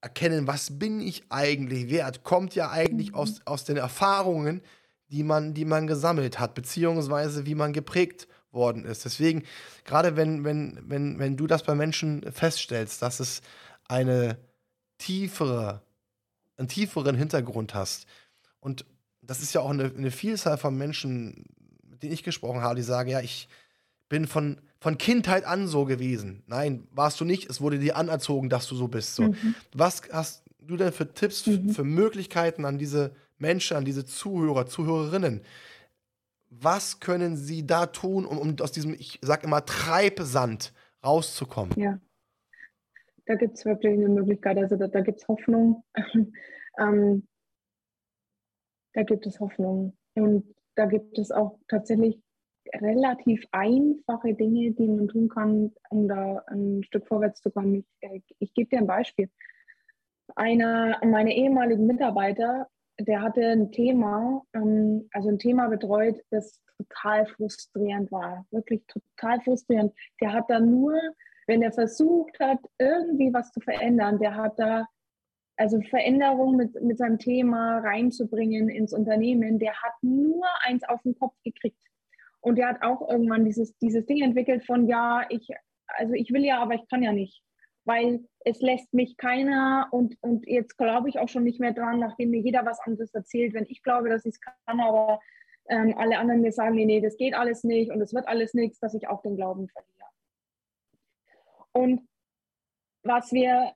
Erkennen, 0.00 0.48
was 0.48 0.78
bin 0.78 1.00
ich 1.00 1.24
eigentlich 1.30 1.88
wert, 1.88 2.24
kommt 2.24 2.56
ja 2.56 2.70
eigentlich 2.70 3.10
mhm. 3.12 3.14
aus, 3.14 3.40
aus 3.44 3.64
den 3.64 3.76
Erfahrungen, 3.76 4.60
die 5.08 5.22
man, 5.22 5.54
die 5.54 5.64
man 5.64 5.86
gesammelt 5.86 6.40
hat, 6.40 6.54
beziehungsweise 6.54 7.46
wie 7.46 7.54
man 7.54 7.72
geprägt 7.72 8.26
worden 8.50 8.84
ist. 8.84 9.04
Deswegen, 9.04 9.44
gerade 9.84 10.16
wenn, 10.16 10.42
wenn, 10.42 10.80
wenn, 10.86 11.20
wenn 11.20 11.36
du 11.36 11.46
das 11.46 11.62
bei 11.62 11.76
Menschen 11.76 12.22
feststellst, 12.32 13.02
dass 13.02 13.20
es 13.20 13.40
eine 13.88 14.36
tiefere, 15.00 15.82
einen 16.56 16.68
tieferen 16.68 17.16
Hintergrund 17.16 17.74
hast. 17.74 18.06
Und 18.60 18.84
das 19.22 19.42
ist 19.42 19.52
ja 19.52 19.62
auch 19.62 19.70
eine, 19.70 19.84
eine 19.84 20.10
Vielzahl 20.10 20.58
von 20.58 20.76
Menschen, 20.76 21.46
mit 21.88 22.02
denen 22.02 22.12
ich 22.12 22.22
gesprochen 22.22 22.60
habe, 22.60 22.76
die 22.76 22.82
sagen, 22.82 23.10
ja, 23.10 23.20
ich 23.20 23.48
bin 24.08 24.26
von, 24.26 24.60
von 24.78 24.98
Kindheit 24.98 25.44
an 25.44 25.66
so 25.66 25.84
gewesen. 25.84 26.42
Nein, 26.46 26.86
warst 26.92 27.20
du 27.20 27.24
nicht. 27.24 27.48
Es 27.50 27.60
wurde 27.60 27.78
dir 27.78 27.96
anerzogen, 27.96 28.48
dass 28.48 28.68
du 28.68 28.76
so 28.76 28.88
bist. 28.88 29.16
So. 29.16 29.24
Mhm. 29.24 29.54
Was 29.72 30.02
hast 30.12 30.42
du 30.60 30.76
denn 30.76 30.92
für 30.92 31.12
Tipps, 31.12 31.46
mhm. 31.46 31.70
für 31.70 31.84
Möglichkeiten 31.84 32.64
an 32.64 32.78
diese 32.78 33.12
Menschen, 33.38 33.76
an 33.76 33.84
diese 33.84 34.04
Zuhörer, 34.04 34.66
Zuhörerinnen? 34.66 35.40
Was 36.50 37.00
können 37.00 37.36
sie 37.36 37.66
da 37.66 37.86
tun, 37.86 38.26
um, 38.26 38.36
um 38.36 38.56
aus 38.60 38.72
diesem, 38.72 38.94
ich 38.94 39.18
sag 39.22 39.44
immer, 39.44 39.64
Treibsand 39.64 40.72
rauszukommen? 41.02 41.78
Ja 41.80 41.98
da 43.30 43.36
gibt 43.36 43.56
es 43.56 43.64
wirklich 43.64 43.92
eine 43.92 44.08
Möglichkeit, 44.08 44.58
also 44.58 44.74
da, 44.74 44.88
da 44.88 45.02
gibt 45.02 45.20
es 45.20 45.28
Hoffnung. 45.28 45.84
ähm, 46.80 47.28
da 48.92 49.04
gibt 49.04 49.24
es 49.24 49.38
Hoffnung. 49.38 49.96
Und 50.14 50.52
da 50.74 50.86
gibt 50.86 51.16
es 51.16 51.30
auch 51.30 51.56
tatsächlich 51.68 52.20
relativ 52.74 53.44
einfache 53.52 54.34
Dinge, 54.34 54.72
die 54.72 54.88
man 54.88 55.06
tun 55.06 55.28
kann, 55.28 55.72
um 55.90 56.08
da 56.08 56.42
ein 56.48 56.82
Stück 56.82 57.06
vorwärts 57.06 57.40
zu 57.40 57.52
kommen. 57.52 57.76
Ich, 57.76 57.86
äh, 58.00 58.20
ich 58.40 58.52
gebe 58.52 58.68
dir 58.68 58.78
ein 58.78 58.88
Beispiel. 58.88 59.30
Einer 60.34 60.98
meiner 61.04 61.30
ehemaligen 61.30 61.86
Mitarbeiter, 61.86 62.66
der 62.98 63.22
hatte 63.22 63.46
ein 63.46 63.70
Thema, 63.70 64.42
ähm, 64.54 65.08
also 65.12 65.28
ein 65.28 65.38
Thema 65.38 65.68
betreut, 65.68 66.20
das 66.30 66.60
total 66.78 67.26
frustrierend 67.26 68.10
war. 68.10 68.44
Wirklich 68.50 68.82
total 68.88 69.40
frustrierend. 69.42 69.94
Der 70.20 70.32
hat 70.32 70.50
da 70.50 70.58
nur 70.58 70.98
wenn 71.50 71.62
er 71.62 71.72
versucht 71.72 72.38
hat, 72.38 72.60
irgendwie 72.78 73.34
was 73.34 73.50
zu 73.50 73.58
verändern, 73.58 74.20
der 74.20 74.36
hat 74.36 74.56
da 74.56 74.86
also 75.56 75.80
Veränderung 75.80 76.54
mit, 76.56 76.80
mit 76.80 76.96
seinem 76.96 77.18
Thema 77.18 77.80
reinzubringen 77.80 78.68
ins 78.68 78.92
Unternehmen, 78.92 79.58
der 79.58 79.74
hat 79.82 79.94
nur 80.00 80.46
eins 80.62 80.84
auf 80.88 81.02
den 81.02 81.18
Kopf 81.18 81.34
gekriegt. 81.44 81.76
Und 82.40 82.56
der 82.56 82.68
hat 82.68 82.82
auch 82.82 83.10
irgendwann 83.10 83.44
dieses, 83.44 83.76
dieses 83.78 84.06
Ding 84.06 84.22
entwickelt 84.22 84.64
von, 84.64 84.86
ja, 84.86 85.26
ich, 85.28 85.48
also 85.88 86.14
ich 86.14 86.32
will 86.32 86.44
ja, 86.44 86.62
aber 86.62 86.74
ich 86.74 86.88
kann 86.88 87.02
ja 87.02 87.12
nicht, 87.12 87.42
weil 87.84 88.20
es 88.44 88.60
lässt 88.60 88.94
mich 88.94 89.16
keiner 89.16 89.88
und, 89.90 90.16
und 90.20 90.46
jetzt 90.46 90.78
glaube 90.78 91.08
ich 91.08 91.18
auch 91.18 91.28
schon 91.28 91.42
nicht 91.42 91.58
mehr 91.58 91.72
dran, 91.72 91.98
nachdem 91.98 92.30
mir 92.30 92.40
jeder 92.40 92.64
was 92.64 92.78
anderes 92.86 93.12
erzählt, 93.12 93.54
wenn 93.54 93.66
ich 93.68 93.82
glaube, 93.82 94.08
dass 94.08 94.24
ich 94.24 94.34
es 94.34 94.40
kann, 94.40 94.80
aber 94.80 95.18
ähm, 95.68 95.94
alle 95.98 96.16
anderen 96.16 96.42
mir 96.42 96.52
sagen, 96.52 96.76
nee, 96.76 96.86
nee, 96.86 97.00
das 97.00 97.16
geht 97.16 97.34
alles 97.34 97.64
nicht 97.64 97.90
und 97.90 98.00
es 98.00 98.14
wird 98.14 98.28
alles 98.28 98.54
nichts, 98.54 98.78
dass 98.78 98.94
ich 98.94 99.08
auch 99.08 99.20
den 99.22 99.34
Glauben 99.34 99.68
verliere. 99.68 99.99
Und 101.72 102.06
was 103.02 103.32
wir 103.32 103.72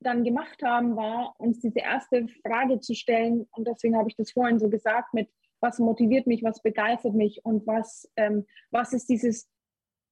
dann 0.00 0.24
gemacht 0.24 0.62
haben, 0.62 0.96
war, 0.96 1.34
uns 1.38 1.60
diese 1.60 1.80
erste 1.80 2.26
Frage 2.46 2.80
zu 2.80 2.94
stellen. 2.94 3.46
Und 3.52 3.66
deswegen 3.66 3.96
habe 3.96 4.08
ich 4.08 4.16
das 4.16 4.32
vorhin 4.32 4.58
so 4.58 4.68
gesagt 4.68 5.14
mit, 5.14 5.30
was 5.60 5.78
motiviert 5.78 6.26
mich, 6.26 6.42
was 6.42 6.62
begeistert 6.62 7.14
mich 7.14 7.44
und 7.44 7.66
was, 7.66 8.10
ähm, 8.16 8.46
was 8.70 8.92
ist 8.92 9.08
dieses, 9.08 9.48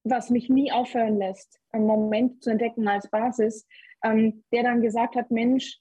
was 0.03 0.29
mich 0.29 0.49
nie 0.49 0.71
aufhören 0.71 1.17
lässt, 1.17 1.59
einen 1.71 1.85
Moment 1.85 2.43
zu 2.43 2.49
entdecken 2.49 2.87
als 2.87 3.09
Basis, 3.09 3.67
ähm, 4.03 4.43
der 4.51 4.63
dann 4.63 4.81
gesagt 4.81 5.15
hat, 5.15 5.31
Mensch, 5.31 5.79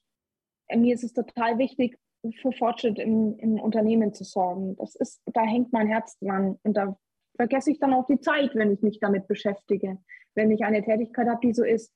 mir 0.75 0.95
ist 0.95 1.05
es 1.05 1.13
total 1.13 1.59
wichtig, 1.59 1.99
für 2.41 2.53
Fortschritt 2.53 2.99
im, 2.99 3.39
im 3.39 3.61
Unternehmen 3.61 4.15
zu 4.15 4.25
sorgen. 4.25 4.77
Das 4.77 4.95
ist, 4.95 5.21
da 5.27 5.43
hängt 5.43 5.73
mein 5.73 5.89
Herz 5.89 6.19
dran 6.21 6.59
und 6.63 6.75
da 6.75 6.97
vergesse 7.37 7.71
ich 7.71 7.79
dann 7.79 7.93
auch 7.93 8.07
die 8.07 8.21
Zeit, 8.21 8.55
wenn 8.55 8.73
ich 8.73 8.81
mich 8.81 8.99
damit 8.99 9.27
beschäftige 9.27 9.99
wenn 10.35 10.51
ich 10.51 10.65
eine 10.65 10.83
Tätigkeit 10.83 11.29
habe, 11.29 11.47
die 11.47 11.55
so 11.55 11.65
ist. 11.65 11.93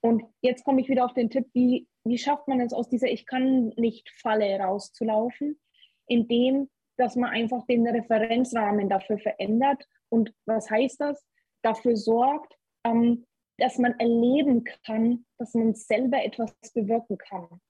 Und 0.00 0.24
jetzt 0.40 0.64
komme 0.64 0.80
ich 0.80 0.88
wieder 0.88 1.04
auf 1.04 1.14
den 1.14 1.30
Tipp, 1.30 1.46
wie, 1.52 1.86
wie 2.04 2.18
schafft 2.18 2.48
man 2.48 2.60
es 2.60 2.72
aus 2.72 2.88
dieser 2.88 3.08
Ich 3.08 3.26
kann 3.26 3.68
nicht 3.76 4.10
Falle 4.10 4.58
rauszulaufen, 4.58 5.60
indem 6.06 6.68
dass 6.96 7.16
man 7.16 7.30
einfach 7.30 7.66
den 7.66 7.86
Referenzrahmen 7.86 8.88
dafür 8.88 9.18
verändert 9.18 9.88
Und 10.08 10.32
was 10.46 10.70
heißt 10.70 11.00
das? 11.00 11.24
Dafür 11.62 11.96
sorgt, 11.96 12.56
ähm, 12.84 13.26
dass 13.58 13.78
man 13.78 13.98
erleben 13.98 14.64
kann, 14.64 15.24
dass 15.38 15.54
man 15.54 15.74
selber 15.74 16.22
etwas 16.22 16.54
bewirken 16.74 17.18
kann. 17.18 17.60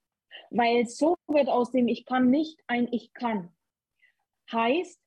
Weil 0.51 0.87
so 0.87 1.17
wird 1.29 1.49
aus 1.49 1.71
dem 1.71 1.89
Ich 1.89 2.05
kann 2.05 2.31
nicht 2.31 2.61
ein 2.67 2.89
Ich 2.91 3.13
kann. 3.13 3.55
Heißt, 4.51 5.01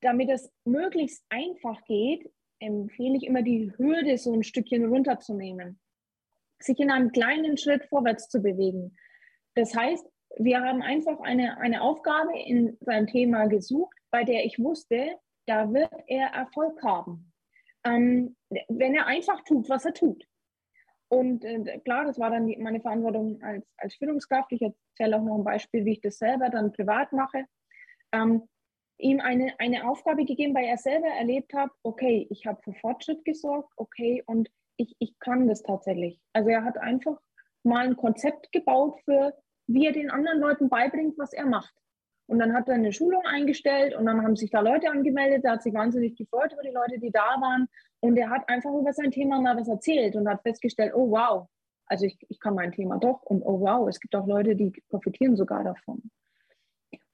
damit 0.00 0.28
es 0.28 0.52
möglichst 0.64 1.24
einfach 1.28 1.82
geht, 1.84 2.30
empfehle 2.58 3.16
ich 3.16 3.24
immer 3.24 3.42
die 3.42 3.72
Hürde 3.76 4.18
so 4.18 4.32
ein 4.32 4.42
Stückchen 4.42 4.86
runterzunehmen, 4.86 5.78
sich 6.58 6.78
in 6.80 6.90
einem 6.90 7.12
kleinen 7.12 7.56
Schritt 7.56 7.84
vorwärts 7.84 8.28
zu 8.28 8.40
bewegen. 8.40 8.96
Das 9.54 9.74
heißt, 9.74 10.06
wir 10.38 10.60
haben 10.60 10.82
einfach 10.82 11.20
eine, 11.20 11.58
eine 11.58 11.82
Aufgabe 11.82 12.38
in 12.38 12.76
seinem 12.80 13.06
Thema 13.06 13.46
gesucht, 13.46 13.96
bei 14.10 14.24
der 14.24 14.44
ich 14.44 14.58
wusste, 14.58 15.18
da 15.46 15.72
wird 15.72 15.90
er 16.06 16.28
Erfolg 16.28 16.82
haben, 16.82 17.32
ähm, 17.84 18.36
wenn 18.68 18.94
er 18.94 19.06
einfach 19.06 19.42
tut, 19.44 19.68
was 19.68 19.84
er 19.84 19.94
tut. 19.94 20.24
Und 21.08 21.44
äh, 21.44 21.78
klar, 21.80 22.04
das 22.04 22.18
war 22.18 22.30
dann 22.30 22.46
die, 22.46 22.56
meine 22.56 22.80
Verantwortung 22.80 23.40
als, 23.42 23.64
als 23.76 23.94
Führungskraft. 23.94 24.50
Ich 24.52 24.62
erzähle 24.62 25.16
auch 25.16 25.22
noch 25.22 25.38
ein 25.38 25.44
Beispiel, 25.44 25.84
wie 25.84 25.92
ich 25.92 26.00
das 26.00 26.18
selber 26.18 26.50
dann 26.50 26.72
privat 26.72 27.12
mache. 27.12 27.44
Ähm, 28.12 28.48
ihm 28.98 29.20
eine, 29.20 29.58
eine 29.58 29.88
Aufgabe 29.88 30.24
gegeben, 30.24 30.54
weil 30.54 30.64
er 30.64 30.78
selber 30.78 31.08
erlebt 31.08 31.52
hat, 31.54 31.70
okay, 31.82 32.26
ich 32.30 32.46
habe 32.46 32.60
für 32.62 32.72
Fortschritt 32.74 33.24
gesorgt, 33.24 33.72
okay, 33.76 34.22
und 34.26 34.48
ich, 34.76 34.94
ich 34.98 35.18
kann 35.18 35.48
das 35.48 35.62
tatsächlich. 35.62 36.20
Also 36.32 36.50
er 36.50 36.64
hat 36.64 36.78
einfach 36.78 37.18
mal 37.62 37.86
ein 37.86 37.96
Konzept 37.96 38.52
gebaut 38.52 38.98
für, 39.04 39.34
wie 39.66 39.86
er 39.86 39.92
den 39.92 40.10
anderen 40.10 40.40
Leuten 40.40 40.68
beibringt, 40.68 41.18
was 41.18 41.32
er 41.32 41.46
macht. 41.46 41.74
Und 42.26 42.38
dann 42.40 42.54
hat 42.54 42.68
er 42.68 42.74
eine 42.74 42.92
Schulung 42.92 43.24
eingestellt 43.24 43.94
und 43.94 44.06
dann 44.06 44.22
haben 44.22 44.36
sich 44.36 44.50
da 44.50 44.60
Leute 44.60 44.90
angemeldet. 44.90 45.44
Er 45.44 45.52
hat 45.52 45.62
sich 45.62 45.74
wahnsinnig 45.74 46.16
gefreut 46.16 46.52
über 46.52 46.62
die 46.62 46.74
Leute, 46.74 46.98
die 46.98 47.10
da 47.10 47.40
waren. 47.40 47.68
Und 48.00 48.16
er 48.16 48.30
hat 48.30 48.48
einfach 48.48 48.72
über 48.74 48.92
sein 48.92 49.12
Thema 49.12 49.40
mal 49.40 49.56
was 49.56 49.68
erzählt 49.68 50.16
und 50.16 50.28
hat 50.28 50.42
festgestellt, 50.42 50.92
oh 50.94 51.10
wow, 51.10 51.48
also 51.86 52.04
ich, 52.04 52.18
ich 52.28 52.40
kann 52.40 52.54
mein 52.54 52.72
Thema 52.72 52.98
doch 52.98 53.22
und 53.22 53.42
oh 53.42 53.60
wow, 53.60 53.88
es 53.88 54.00
gibt 54.00 54.14
auch 54.16 54.26
Leute, 54.26 54.56
die 54.56 54.72
profitieren 54.88 55.36
sogar 55.36 55.62
davon. 55.62 56.10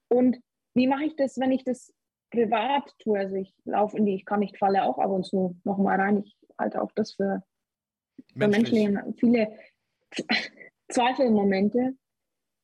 Und 0.09 0.39
wie 0.73 0.87
mache 0.87 1.05
ich 1.05 1.15
das, 1.15 1.39
wenn 1.39 1.51
ich 1.51 1.63
das 1.63 1.93
privat 2.31 2.93
tue? 2.99 3.19
Also 3.19 3.35
ich 3.35 3.53
laufe 3.65 3.97
in 3.97 4.05
die, 4.05 4.15
ich 4.15 4.25
kann 4.25 4.39
nicht 4.39 4.57
falle 4.57 4.83
auch 4.83 4.97
ab 4.97 5.11
und 5.11 5.25
zu 5.25 5.57
nochmal 5.63 5.99
rein. 5.99 6.23
Ich 6.23 6.37
halte 6.57 6.81
auch 6.81 6.91
das 6.93 7.13
für, 7.13 7.43
für 8.37 8.47
Menschen 8.47 9.13
viele 9.19 9.57
Zweifelmomente. 10.89 11.95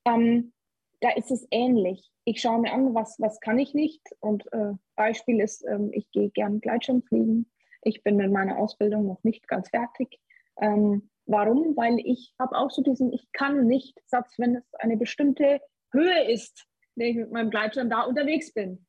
Ähm, 0.05 0.53
da 1.01 1.11
ist 1.11 1.31
es 1.31 1.47
ähnlich. 1.51 2.11
Ich 2.25 2.41
schaue 2.41 2.61
mir 2.61 2.73
an, 2.73 2.93
was, 2.93 3.19
was 3.19 3.39
kann 3.39 3.57
ich 3.57 3.73
nicht. 3.73 4.01
Und 4.19 4.51
äh, 4.53 4.73
Beispiel 4.95 5.39
ist, 5.39 5.65
ähm, 5.65 5.91
ich 5.93 6.09
gehe 6.11 6.29
gern 6.29 6.61
Gleitschirm 6.61 7.01
fliegen. 7.03 7.49
Ich 7.81 8.03
bin 8.03 8.17
mit 8.17 8.31
meiner 8.31 8.57
Ausbildung 8.57 9.07
noch 9.07 9.23
nicht 9.23 9.47
ganz 9.47 9.69
fertig. 9.69 10.19
Ähm, 10.61 11.09
warum? 11.25 11.75
Weil 11.75 11.99
ich 11.99 12.33
habe 12.37 12.57
auch 12.57 12.69
so 12.69 12.83
diesen 12.83 13.13
Ich 13.13 13.31
kann 13.31 13.65
nicht 13.65 13.97
Satz, 14.05 14.37
wenn 14.37 14.57
es 14.57 14.73
eine 14.75 14.97
bestimmte 14.97 15.61
Höhe 15.91 16.31
ist, 16.31 16.67
wenn 16.99 17.11
ich 17.11 17.15
mit 17.15 17.31
meinem 17.31 17.49
Gleitschirm 17.49 17.89
da 17.89 18.01
unterwegs 18.01 18.53
bin. 18.53 18.85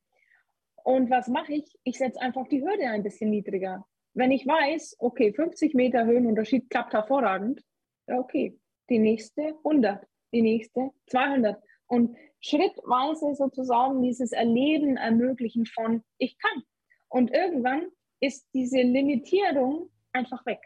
Und 0.83 1.09
was 1.09 1.27
mache 1.27 1.53
ich? 1.53 1.77
Ich 1.83 1.97
setze 1.97 2.19
einfach 2.21 2.47
die 2.47 2.61
Hürde 2.61 2.87
ein 2.87 3.03
bisschen 3.03 3.29
niedriger. 3.29 3.85
Wenn 4.13 4.31
ich 4.31 4.45
weiß, 4.45 4.97
okay, 4.99 5.31
50 5.33 5.73
Meter 5.73 6.05
Höhenunterschied 6.05 6.69
klappt 6.69 6.93
hervorragend, 6.93 7.61
okay, 8.07 8.59
die 8.89 8.99
nächste 8.99 9.55
100, 9.63 10.05
die 10.33 10.41
nächste 10.41 10.91
200 11.07 11.61
und 11.87 12.17
schrittweise 12.41 13.35
sozusagen 13.35 14.01
dieses 14.01 14.33
Erleben 14.33 14.97
ermöglichen 14.97 15.65
von 15.65 16.03
ich 16.17 16.37
kann. 16.37 16.63
Und 17.07 17.31
irgendwann 17.31 17.87
ist 18.19 18.47
diese 18.53 18.81
Limitierung 18.81 19.89
einfach 20.11 20.45
weg. 20.45 20.61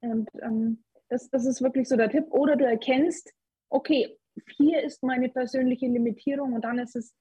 Und 0.00 0.30
ähm, 0.40 0.82
das, 1.08 1.28
das 1.30 1.44
ist 1.44 1.62
wirklich 1.62 1.88
so 1.88 1.96
der 1.96 2.10
Tipp. 2.10 2.26
Oder 2.30 2.56
du 2.56 2.64
erkennst, 2.64 3.32
okay, 3.68 4.16
hier 4.56 4.82
ist 4.82 5.02
meine 5.02 5.28
persönliche 5.28 5.86
Limitierung 5.86 6.52
und 6.52 6.64
dann 6.64 6.78
ist 6.78 6.96
es 6.96 7.14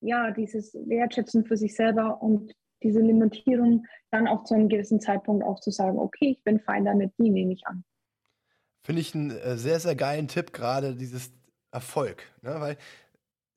ja 0.00 0.30
dieses 0.30 0.74
Wertschätzen 0.74 1.44
für 1.44 1.56
sich 1.56 1.74
selber 1.74 2.22
und 2.22 2.52
diese 2.82 3.00
Limitierung 3.00 3.86
dann 4.10 4.28
auch 4.28 4.44
zu 4.44 4.54
einem 4.54 4.68
gewissen 4.68 5.00
Zeitpunkt 5.00 5.44
auch 5.44 5.58
zu 5.60 5.70
sagen, 5.70 5.98
okay, 5.98 6.32
ich 6.32 6.44
bin 6.44 6.60
fein 6.60 6.84
damit, 6.84 7.12
die 7.18 7.30
nehme 7.30 7.52
ich 7.54 7.66
an. 7.66 7.84
Finde 8.82 9.00
ich 9.00 9.14
einen 9.14 9.30
äh, 9.30 9.56
sehr, 9.56 9.80
sehr 9.80 9.96
geilen 9.96 10.28
Tipp, 10.28 10.52
gerade 10.52 10.94
dieses 10.94 11.32
Erfolg. 11.72 12.30
Ne? 12.42 12.54
Weil 12.58 12.76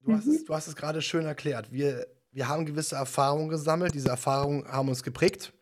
du, 0.02 0.12
mhm. 0.12 0.16
hast 0.16 0.28
es, 0.28 0.46
du 0.46 0.54
hast 0.54 0.68
es 0.68 0.76
gerade 0.76 1.02
schön 1.02 1.26
erklärt. 1.26 1.72
Wir, 1.72 2.08
wir 2.32 2.48
haben 2.48 2.66
gewisse 2.66 2.96
Erfahrungen 2.96 3.50
gesammelt, 3.50 3.94
diese 3.94 4.10
Erfahrungen 4.10 4.66
haben 4.68 4.88
uns 4.88 5.04
geprägt. 5.04 5.54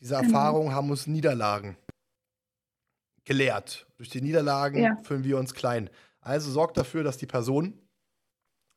Diese 0.00 0.14
genau. 0.14 0.26
Erfahrungen 0.26 0.74
haben 0.74 0.90
uns 0.90 1.06
Niederlagen 1.06 1.76
gelehrt. 3.24 3.86
Durch 3.96 4.08
die 4.08 4.20
Niederlagen 4.20 4.82
ja. 4.82 4.96
fühlen 5.02 5.24
wir 5.24 5.38
uns 5.38 5.54
klein. 5.54 5.90
Also 6.24 6.50
sorg 6.50 6.74
dafür, 6.74 7.04
dass 7.04 7.18
die 7.18 7.26
Person 7.26 7.78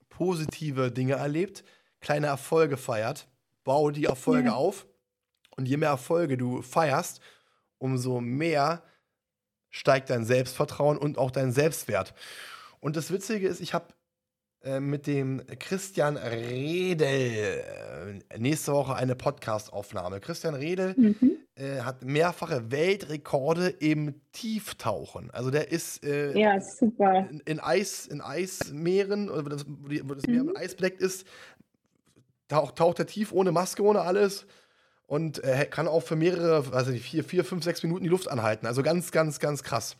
positive 0.09 0.91
Dinge 0.91 1.13
erlebt, 1.13 1.63
kleine 2.01 2.27
Erfolge 2.27 2.77
feiert, 2.77 3.27
bau 3.63 3.89
die 3.89 4.05
Erfolge 4.05 4.49
ja. 4.49 4.55
auf. 4.55 4.85
Und 5.55 5.67
je 5.67 5.77
mehr 5.77 5.89
Erfolge 5.89 6.37
du 6.37 6.61
feierst, 6.61 7.21
umso 7.79 8.19
mehr 8.21 8.83
steigt 9.69 10.09
dein 10.09 10.25
Selbstvertrauen 10.25 10.97
und 10.97 11.17
auch 11.17 11.31
dein 11.31 11.51
Selbstwert. 11.51 12.13
Und 12.79 12.95
das 12.95 13.11
Witzige 13.11 13.47
ist, 13.47 13.61
ich 13.61 13.73
habe 13.73 13.87
äh, 14.61 14.79
mit 14.79 15.07
dem 15.07 15.41
Christian 15.59 16.17
Redel 16.17 17.63
äh, 18.29 18.37
nächste 18.37 18.73
Woche 18.73 18.95
eine 18.95 19.15
Podcast-Aufnahme. 19.15 20.19
Christian 20.19 20.53
Redel 20.53 20.95
mhm. 20.97 21.36
Äh, 21.57 21.81
hat 21.81 22.03
mehrfache 22.03 22.71
Weltrekorde 22.71 23.69
im 23.69 24.21
Tieftauchen. 24.31 25.31
Also 25.31 25.49
der 25.49 25.71
ist 25.71 26.05
äh, 26.05 26.37
ja, 26.37 26.61
super. 26.61 27.27
In, 27.29 27.39
in, 27.41 27.59
Eis, 27.59 28.05
in 28.05 28.21
Eismeeren, 28.21 29.29
wo 29.29 29.49
das, 29.49 29.65
wo 29.67 30.13
das 30.13 30.27
Meer 30.27 30.41
mhm. 30.41 30.47
mit 30.47 30.57
Eis 30.57 30.75
bedeckt 30.75 31.01
ist, 31.01 31.27
taucht, 32.47 32.75
taucht 32.75 32.99
er 32.99 33.07
tief 33.07 33.31
ohne 33.31 33.51
Maske, 33.51 33.81
ohne 33.83 34.01
alles 34.01 34.45
und 35.07 35.43
äh, 35.43 35.65
kann 35.65 35.87
auch 35.87 36.01
für 36.01 36.15
mehrere, 36.15 36.63
also 36.73 36.91
vier, 36.91 37.23
vier, 37.23 37.43
fünf, 37.43 37.63
sechs 37.63 37.81
Minuten 37.81 38.03
die 38.03 38.09
Luft 38.09 38.29
anhalten. 38.29 38.67
Also 38.67 38.83
ganz, 38.83 39.11
ganz, 39.11 39.39
ganz 39.39 39.63
krass. 39.63 39.97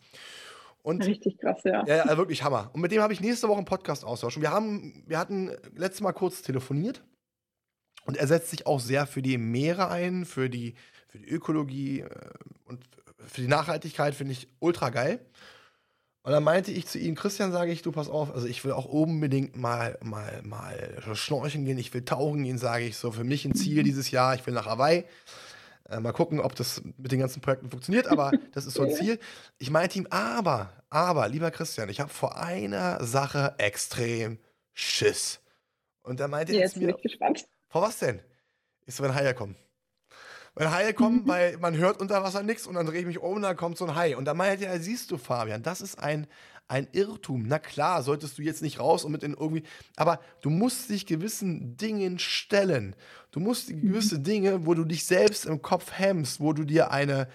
Und, 0.82 1.04
Richtig 1.04 1.38
krass, 1.38 1.60
ja. 1.64 1.84
Ja, 1.86 2.06
ja 2.06 2.16
wirklich 2.16 2.44
Hammer. 2.44 2.70
Und 2.72 2.82
mit 2.82 2.92
dem 2.92 3.02
habe 3.02 3.12
ich 3.12 3.20
nächste 3.20 3.48
Woche 3.48 3.58
einen 3.58 3.66
Podcast 3.66 4.04
austauschen. 4.04 4.42
Wir 4.42 4.52
haben, 4.52 5.02
wir 5.06 5.18
hatten 5.18 5.50
letztes 5.74 6.02
Mal 6.02 6.12
kurz 6.12 6.42
telefoniert 6.42 7.02
und 8.04 8.16
er 8.16 8.26
setzt 8.26 8.50
sich 8.50 8.66
auch 8.66 8.80
sehr 8.80 9.06
für 9.06 9.22
die 9.22 9.38
Meere 9.38 9.88
ein, 9.88 10.24
für 10.24 10.48
die, 10.48 10.74
für 11.08 11.18
die 11.18 11.28
Ökologie 11.28 12.00
äh, 12.00 12.08
und 12.64 12.84
für 13.26 13.40
die 13.40 13.48
Nachhaltigkeit, 13.48 14.14
finde 14.14 14.32
ich 14.32 14.48
ultra 14.60 14.90
geil. 14.90 15.20
Und 16.22 16.32
dann 16.32 16.44
meinte 16.44 16.72
ich 16.72 16.86
zu 16.86 16.98
ihm, 16.98 17.14
Christian, 17.14 17.52
sage 17.52 17.72
ich, 17.72 17.82
du 17.82 17.90
pass 17.92 18.08
auf, 18.08 18.34
also 18.34 18.46
ich 18.46 18.64
will 18.64 18.72
auch 18.72 18.84
unbedingt 18.84 19.56
mal, 19.56 19.98
mal, 20.02 20.42
mal 20.42 21.00
schnorcheln 21.14 21.64
gehen, 21.64 21.78
ich 21.78 21.94
will 21.94 22.04
tauchen 22.04 22.44
gehen, 22.44 22.58
sage 22.58 22.84
ich 22.84 22.96
so, 22.96 23.12
für 23.12 23.24
mich 23.24 23.44
ein 23.44 23.54
Ziel 23.54 23.82
dieses 23.82 24.10
Jahr, 24.10 24.34
ich 24.34 24.46
will 24.46 24.52
nach 24.52 24.66
Hawaii. 24.66 25.04
Äh, 25.88 26.00
mal 26.00 26.12
gucken, 26.12 26.40
ob 26.40 26.54
das 26.54 26.82
mit 26.98 27.12
den 27.12 27.20
ganzen 27.20 27.40
Projekten 27.40 27.70
funktioniert, 27.70 28.08
aber 28.08 28.32
das 28.52 28.66
ist 28.66 28.74
so 28.74 28.82
ein 28.82 28.90
Ziel. 28.90 29.18
Ich 29.58 29.70
meinte 29.70 29.98
ihm, 29.98 30.06
aber, 30.10 30.72
aber, 30.90 31.28
lieber 31.28 31.50
Christian, 31.50 31.88
ich 31.88 32.00
habe 32.00 32.10
vor 32.10 32.36
einer 32.36 33.02
Sache 33.04 33.54
extrem 33.56 34.38
Schiss. 34.74 35.40
Und 36.02 36.20
da 36.20 36.28
meinte 36.28 36.52
er 36.52 36.60
Jetzt 36.60 36.76
mir, 36.76 36.92
gespannt. 36.94 37.46
vor 37.68 37.82
was 37.82 37.98
denn? 37.98 38.20
Ich 38.84 38.94
so, 38.94 39.02
wenn 39.02 39.14
Haie 39.14 39.34
kommen. 39.34 39.56
Wenn 40.58 40.72
Haie 40.72 40.92
kommen, 40.92 41.22
mhm. 41.22 41.28
weil 41.28 41.56
man 41.58 41.76
hört 41.76 42.00
unter 42.00 42.22
Wasser 42.24 42.42
nichts 42.42 42.66
und 42.66 42.74
dann 42.74 42.84
drehe 42.84 42.98
ich 42.98 43.06
mich 43.06 43.20
um 43.20 43.36
und 43.36 43.42
dann 43.42 43.56
kommt 43.56 43.78
so 43.78 43.86
ein 43.86 43.94
Hai. 43.94 44.16
Und 44.16 44.24
da 44.24 44.34
meinte 44.34 44.66
er, 44.66 44.80
siehst 44.80 45.12
du, 45.12 45.16
Fabian, 45.16 45.62
das 45.62 45.80
ist 45.80 46.00
ein, 46.00 46.26
ein 46.66 46.88
Irrtum. 46.90 47.44
Na 47.46 47.60
klar, 47.60 48.02
solltest 48.02 48.38
du 48.38 48.42
jetzt 48.42 48.60
nicht 48.60 48.80
raus 48.80 49.04
und 49.04 49.12
mit 49.12 49.22
in 49.22 49.34
irgendwie, 49.34 49.62
aber 49.94 50.18
du 50.42 50.50
musst 50.50 50.90
dich 50.90 51.06
gewissen 51.06 51.76
Dingen 51.76 52.18
stellen. 52.18 52.96
Du 53.30 53.38
musst 53.38 53.70
mhm. 53.70 53.82
gewisse 53.82 54.18
Dinge, 54.18 54.66
wo 54.66 54.74
du 54.74 54.84
dich 54.84 55.06
selbst 55.06 55.46
im 55.46 55.62
Kopf 55.62 55.92
hemmst, 55.92 56.40
wo 56.40 56.52
du 56.52 56.64
dir 56.64 56.90
eine, 56.90 57.28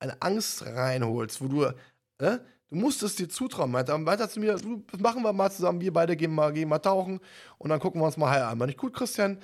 eine 0.00 0.20
Angst 0.20 0.66
reinholst, 0.66 1.40
wo 1.40 1.46
du, 1.46 1.64
äh, 1.64 2.38
du 2.68 2.74
musst 2.74 3.04
es 3.04 3.14
dir 3.14 3.28
zutrauen. 3.28 3.70
Meinte 3.70 3.92
weiter 4.06 4.28
zu 4.28 4.40
mir, 4.40 4.56
du, 4.56 4.82
das 4.90 5.00
machen 5.00 5.22
wir 5.22 5.32
mal 5.32 5.52
zusammen, 5.52 5.80
wir 5.80 5.92
beide 5.92 6.16
gehen 6.16 6.34
mal, 6.34 6.52
gehen 6.52 6.68
mal 6.68 6.80
tauchen 6.80 7.20
und 7.58 7.70
dann 7.70 7.78
gucken 7.78 8.00
wir 8.00 8.06
uns 8.06 8.16
mal 8.16 8.30
Hai 8.32 8.42
an. 8.42 8.58
War 8.58 8.66
nicht 8.66 8.78
gut, 8.78 8.92
Christian? 8.92 9.38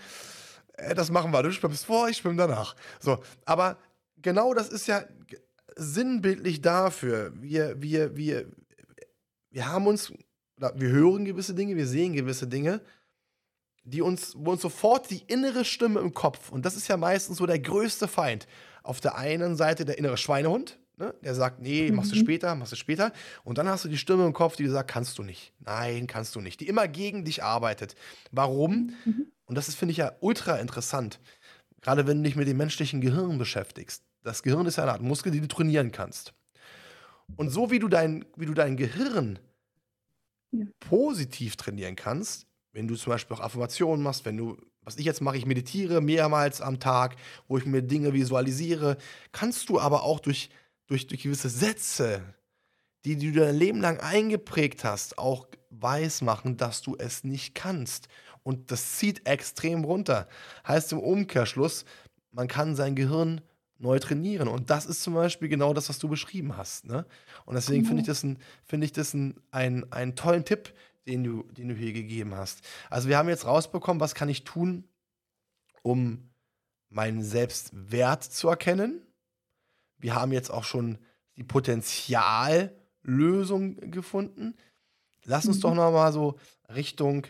Äh, 0.77 0.95
das 0.95 1.11
machen 1.11 1.33
wir. 1.33 1.43
Du 1.43 1.53
schwimmst 1.53 1.87
vor, 1.87 2.09
ich 2.09 2.19
schwimme 2.19 2.37
danach. 2.37 2.75
So, 3.01 3.19
aber 3.45 3.79
genau 4.19 4.55
das 4.55 4.69
ist 4.69 4.87
ja 4.87 5.05
sinnbildlich 5.77 6.61
dafür. 6.61 7.33
Wir, 7.37 7.81
wir, 7.81 8.17
wir, 8.17 8.47
wir 9.51 9.69
haben 9.69 9.87
uns, 9.87 10.13
wir 10.57 10.89
hören 10.89 11.25
gewisse 11.25 11.55
Dinge, 11.55 11.77
wir 11.77 11.87
sehen 11.87 12.13
gewisse 12.13 12.47
Dinge, 12.47 12.81
die 13.85 14.01
uns, 14.01 14.35
wo 14.39 14.53
uns 14.53 14.63
sofort 14.63 15.11
die 15.11 15.23
innere 15.27 15.65
Stimme 15.65 16.01
im 16.01 16.15
Kopf, 16.15 16.51
und 16.51 16.65
das 16.65 16.75
ist 16.75 16.89
ja 16.89 16.97
meistens 16.97 17.37
so 17.37 17.47
der 17.47 17.59
größte 17.59 18.09
Feind. 18.09 18.47
Auf 18.83 19.01
der 19.01 19.17
einen 19.17 19.57
Seite 19.57 19.85
der 19.85 19.99
innere 19.99 20.17
Schweinehund, 20.17 20.79
ne, 20.97 21.15
der 21.23 21.35
sagt, 21.35 21.61
nee, 21.61 21.91
machst 21.91 22.13
du 22.13 22.17
mhm. 22.17 22.21
später, 22.21 22.55
machst 22.55 22.73
du 22.73 22.77
später. 22.77 23.13
Und 23.45 23.59
dann 23.59 23.69
hast 23.69 23.85
du 23.85 23.89
die 23.89 23.99
Stimme 23.99 24.27
im 24.27 24.33
Kopf, 24.33 24.57
die 24.57 24.67
sagt, 24.69 24.91
kannst 24.91 25.19
du 25.19 25.23
nicht. 25.23 25.53
Nein, 25.61 26.07
kannst 26.07 26.35
du 26.35 26.41
nicht. 26.41 26.61
Die 26.61 26.69
immer 26.69 26.89
gegen 26.89 27.25
dich 27.25 27.43
arbeitet. 27.43 27.95
Warum? 28.31 28.95
Mhm. 29.05 29.27
Und 29.47 29.57
das 29.57 29.69
ist, 29.69 29.77
finde 29.77 29.93
ich, 29.93 29.99
ja 29.99 30.13
ultra 30.21 30.57
interessant. 30.57 31.21
Gerade 31.81 32.07
wenn 32.07 32.19
du 32.19 32.23
dich 32.25 32.37
mit 32.37 32.49
dem 32.49 32.57
menschlichen 32.57 33.01
Gehirn 33.01 33.39
beschäftigst. 33.39 34.03
Das 34.23 34.43
Gehirn 34.43 34.67
ist 34.67 34.77
ja 34.77 34.85
eine 34.85 34.93
Art 34.93 35.03
Muskel, 35.03 35.33
die 35.33 35.41
du 35.41 35.49
trainieren 35.49 35.93
kannst. 35.93 36.33
Und 37.37 37.51
so 37.51 37.71
wie 37.71 37.79
du 37.79 37.89
dein, 37.89 38.25
wie 38.37 38.47
du 38.47 38.55
dein 38.55 38.77
Gehirn 38.77 39.39
ja. 40.51 40.65
positiv 40.81 41.57
trainieren 41.57 41.97
kannst, 41.97 42.47
wenn 42.73 42.89
du 42.89 42.97
zum 42.97 43.11
Beispiel 43.11 43.37
auch 43.37 43.41
Affirmationen 43.41 44.03
machst, 44.03 44.25
wenn 44.25 44.37
du, 44.37 44.57
was 44.83 44.97
ich 44.97 45.05
jetzt 45.05 45.21
mache, 45.21 45.37
ich 45.37 45.47
meditiere 45.47 46.01
mehrmals 46.01 46.61
am 46.61 46.81
Tag, 46.81 47.17
wo 47.49 47.59
ich 47.59 47.67
mir 47.67 47.83
Dinge 47.83 48.13
visualisiere, 48.13 48.97
kannst 49.33 49.69
du 49.69 49.79
aber 49.79 50.03
auch 50.03 50.21
durch, 50.21 50.51
durch, 50.87 51.07
durch 51.07 51.23
gewisse 51.23 51.49
Sätze, 51.49 52.23
die, 53.05 53.17
die 53.17 53.33
du 53.33 53.41
dein 53.41 53.57
Leben 53.57 53.81
lang 53.81 54.01
eingeprägt 54.01 54.85
hast, 54.85 55.19
auch 55.19 55.47
weismachen, 55.71 56.57
dass 56.57 56.83
du 56.83 56.97
es 56.99 57.25
nicht 57.25 57.55
kannst. 57.55 58.09
Und 58.43 58.71
das 58.71 58.97
zieht 58.99 59.27
extrem 59.27 59.85
runter. 59.85 60.29
Heißt 60.67 60.93
im 60.93 60.99
Umkehrschluss, 60.99 61.85
man 62.31 62.49
kann 62.49 62.77
sein 62.77 62.95
Gehirn 62.95 63.41
neu 63.79 63.99
trainieren. 63.99 64.49
Und 64.49 64.71
das 64.71 64.87
ist 64.87 65.03
zum 65.03 65.15
Beispiel 65.15 65.49
genau 65.49 65.73
das, 65.73 65.89
was 65.89 65.99
du 65.99 66.09
beschrieben 66.09 66.57
hast. 66.57 66.87
Ne? 66.87 67.07
Und 67.45 67.55
deswegen 67.55 67.83
mhm. 67.83 67.87
finde 67.87 68.01
ich 68.03 68.07
das, 68.07 68.23
ein, 68.23 68.39
find 68.65 68.85
ich 68.85 68.93
das 68.93 69.15
ein, 69.15 69.41
ein, 69.51 69.91
einen 69.93 70.17
tollen 70.17 70.45
Tipp, 70.45 70.75
den 71.07 71.25
du, 71.25 71.43
den 71.53 71.69
du 71.69 71.75
hier 71.75 71.93
gegeben 71.93 72.35
hast. 72.35 72.63
Also 72.91 73.09
wir 73.09 73.19
haben 73.19 73.29
jetzt 73.29 73.47
rausbekommen, 73.47 74.01
was 74.01 74.15
kann 74.15 74.29
ich 74.29 74.45
tun, 74.45 74.85
um 75.83 76.31
meinen 76.89 77.23
Selbstwert 77.23 78.25
zu 78.25 78.49
erkennen. 78.49 79.04
Wir 79.99 80.15
haben 80.15 80.33
jetzt 80.33 80.51
auch 80.51 80.65
schon 80.65 80.97
die 81.37 81.45
Potenziallösung 81.45 83.91
gefunden. 83.91 84.55
Lass 85.25 85.47
uns 85.47 85.59
mhm. 85.59 85.63
doch 85.63 85.75
noch 85.75 85.93
mal 85.93 86.13
so 86.13 86.39
Richtung 86.75 87.27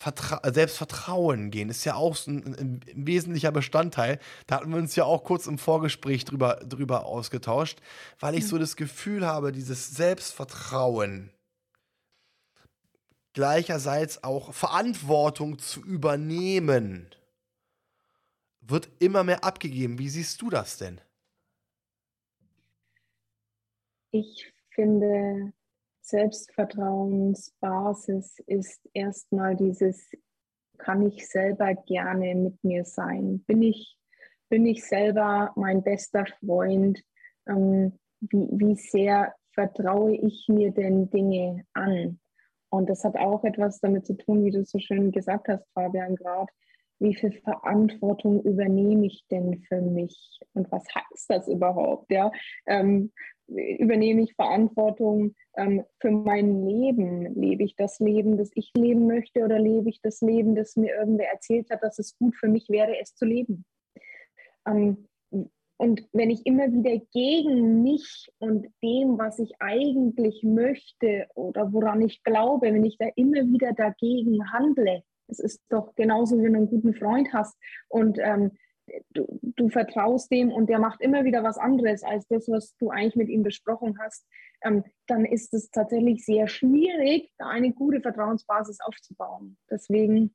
Vertra 0.00 0.40
Selbstvertrauen 0.52 1.50
gehen. 1.50 1.70
Ist 1.70 1.84
ja 1.84 1.96
auch 1.96 2.16
ein, 2.26 2.44
ein, 2.44 2.54
ein, 2.54 2.80
wesentlicher 3.06 3.50
Bestandteil. 3.50 4.20
Da 4.46 4.56
hatten 4.56 4.70
wir 4.70 4.78
uns 4.78 4.94
ja 4.94 5.04
auch 5.04 5.24
kurz 5.24 5.48
im 5.48 5.58
Vorgespräch 5.58 6.24
drüber, 6.24 6.60
drüber 6.64 7.04
ausgetauscht, 7.04 7.80
weil 8.20 8.36
ich 8.36 8.44
mhm. 8.44 8.48
so 8.48 8.58
das 8.58 8.76
Gefühl 8.76 9.26
habe, 9.26 9.50
dieses 9.50 9.90
Selbstvertrauen 9.90 11.32
gleicherseits 13.32 14.24
auch 14.24 14.52
Verantwortung 14.52 15.58
zu 15.58 15.84
übernehmen, 15.84 17.08
wird 18.60 18.88
immer 18.98 19.24
mehr 19.24 19.44
abgegeben. 19.44 19.98
Wie 19.98 20.08
siehst 20.08 20.42
du 20.42 20.50
das 20.50 20.76
denn? 20.76 21.00
Ich 24.10 24.50
finde, 24.70 25.52
Selbstvertrauensbasis 26.00 28.38
ist 28.46 28.88
erstmal 28.94 29.54
dieses, 29.56 30.10
kann 30.78 31.06
ich 31.06 31.28
selber 31.28 31.74
gerne 31.74 32.34
mit 32.34 32.64
mir 32.64 32.86
sein? 32.86 33.44
Bin 33.46 33.62
ich, 33.62 33.98
bin 34.48 34.64
ich 34.64 34.82
selber 34.84 35.52
mein 35.56 35.82
bester 35.82 36.24
Freund? 36.40 37.02
Ähm, 37.46 37.98
wie, 38.20 38.48
wie 38.52 38.76
sehr 38.76 39.34
vertraue 39.52 40.14
ich 40.14 40.46
mir 40.48 40.70
denn 40.70 41.10
Dinge 41.10 41.66
an? 41.74 42.18
Und 42.70 42.88
das 42.88 43.04
hat 43.04 43.16
auch 43.16 43.44
etwas 43.44 43.78
damit 43.80 44.06
zu 44.06 44.16
tun, 44.16 44.42
wie 44.44 44.50
du 44.50 44.64
so 44.64 44.78
schön 44.78 45.12
gesagt 45.12 45.48
hast, 45.48 45.66
Fabian, 45.74 46.16
gerade, 46.16 46.50
wie 47.00 47.14
viel 47.14 47.32
Verantwortung 47.32 48.42
übernehme 48.42 49.06
ich 49.06 49.24
denn 49.30 49.62
für 49.68 49.80
mich? 49.80 50.40
Und 50.54 50.70
was 50.72 50.84
heißt 50.94 51.30
das 51.30 51.48
überhaupt? 51.48 52.10
Ja? 52.10 52.30
Ähm, 52.66 53.12
übernehme 53.46 54.22
ich 54.22 54.34
Verantwortung 54.34 55.34
ähm, 55.56 55.84
für 56.00 56.10
mein 56.10 56.66
Leben? 56.66 57.34
Lebe 57.34 57.64
ich 57.64 57.76
das 57.76 57.98
Leben, 58.00 58.36
das 58.36 58.50
ich 58.54 58.70
leben 58.76 59.06
möchte, 59.06 59.44
oder 59.44 59.58
lebe 59.58 59.88
ich 59.88 60.00
das 60.02 60.20
Leben, 60.20 60.54
das 60.54 60.76
mir 60.76 60.94
irgendwer 60.96 61.30
erzählt 61.30 61.70
hat, 61.70 61.82
dass 61.82 61.98
es 61.98 62.16
gut 62.18 62.36
für 62.36 62.48
mich 62.48 62.68
wäre, 62.68 62.98
es 63.00 63.14
zu 63.14 63.24
leben? 63.24 63.64
Ähm, 64.66 65.08
und 65.80 66.08
wenn 66.12 66.30
ich 66.30 66.44
immer 66.44 66.72
wieder 66.72 67.00
gegen 67.12 67.82
mich 67.82 68.28
und 68.38 68.66
dem, 68.82 69.16
was 69.16 69.38
ich 69.38 69.52
eigentlich 69.60 70.42
möchte 70.42 71.28
oder 71.36 71.72
woran 71.72 72.02
ich 72.02 72.24
glaube, 72.24 72.66
wenn 72.66 72.84
ich 72.84 72.98
da 72.98 73.06
immer 73.14 73.46
wieder 73.46 73.72
dagegen 73.74 74.52
handle, 74.52 75.04
es 75.28 75.38
ist 75.38 75.62
doch 75.68 75.94
genauso, 75.94 76.36
wenn 76.38 76.52
du 76.52 76.58
einen 76.58 76.70
guten 76.70 76.94
Freund 76.94 77.32
hast 77.32 77.56
und 77.88 78.18
ähm, 78.20 78.52
du, 79.10 79.38
du, 79.42 79.68
vertraust 79.68 80.30
dem 80.32 80.50
und 80.50 80.68
der 80.68 80.78
macht 80.78 81.00
immer 81.00 81.24
wieder 81.24 81.42
was 81.42 81.58
anderes 81.58 82.02
als 82.02 82.26
das, 82.28 82.48
was 82.48 82.74
du 82.76 82.90
eigentlich 82.90 83.16
mit 83.16 83.28
ihm 83.28 83.42
besprochen 83.42 83.98
hast, 84.00 84.26
ähm, 84.62 84.84
dann 85.06 85.24
ist 85.24 85.54
es 85.54 85.70
tatsächlich 85.70 86.24
sehr 86.24 86.48
schwierig, 86.48 87.30
da 87.38 87.48
eine 87.48 87.72
gute 87.72 88.00
Vertrauensbasis 88.00 88.78
aufzubauen. 88.80 89.56
Deswegen 89.70 90.34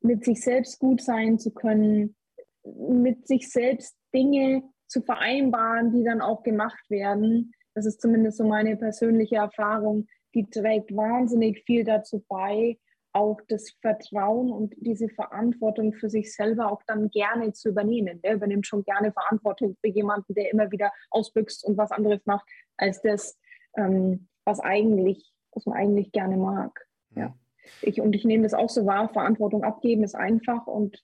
mit 0.00 0.24
sich 0.24 0.40
selbst 0.40 0.78
gut 0.78 1.02
sein 1.02 1.38
zu 1.38 1.52
können, 1.52 2.16
mit 2.64 3.26
sich 3.26 3.50
selbst 3.50 3.96
Dinge 4.14 4.62
zu 4.86 5.02
vereinbaren, 5.02 5.92
die 5.92 6.04
dann 6.04 6.20
auch 6.20 6.42
gemacht 6.42 6.88
werden. 6.88 7.52
Das 7.74 7.86
ist 7.86 8.00
zumindest 8.00 8.38
so 8.38 8.44
meine 8.44 8.76
persönliche 8.76 9.36
Erfahrung. 9.36 10.06
Die 10.34 10.48
trägt 10.48 10.94
wahnsinnig 10.94 11.62
viel 11.64 11.84
dazu 11.84 12.24
bei, 12.28 12.78
auch 13.12 13.40
das 13.48 13.70
Vertrauen 13.80 14.50
und 14.50 14.74
diese 14.78 15.08
Verantwortung 15.08 15.92
für 15.92 16.08
sich 16.08 16.34
selber 16.34 16.70
auch 16.70 16.82
dann 16.86 17.10
gerne 17.10 17.52
zu 17.52 17.68
übernehmen. 17.68 18.20
Der 18.22 18.34
übernimmt 18.34 18.66
schon 18.66 18.84
gerne 18.84 19.12
Verantwortung 19.12 19.76
für 19.80 19.88
jemanden, 19.88 20.34
der 20.34 20.50
immer 20.52 20.70
wieder 20.70 20.92
ausbüchst 21.10 21.64
und 21.64 21.76
was 21.76 21.90
anderes 21.90 22.24
macht, 22.26 22.48
als 22.76 23.02
das, 23.02 23.38
ähm, 23.76 24.28
was 24.44 24.60
eigentlich, 24.60 25.32
was 25.52 25.66
man 25.66 25.76
eigentlich 25.76 26.12
gerne 26.12 26.36
mag. 26.36 26.86
Ja. 27.14 27.34
Ich, 27.82 28.00
und 28.00 28.14
ich 28.14 28.24
nehme 28.24 28.44
das 28.44 28.54
auch 28.54 28.70
so 28.70 28.86
wahr, 28.86 29.08
Verantwortung 29.08 29.64
abgeben 29.64 30.04
ist 30.04 30.14
einfach 30.14 30.66
und 30.66 31.02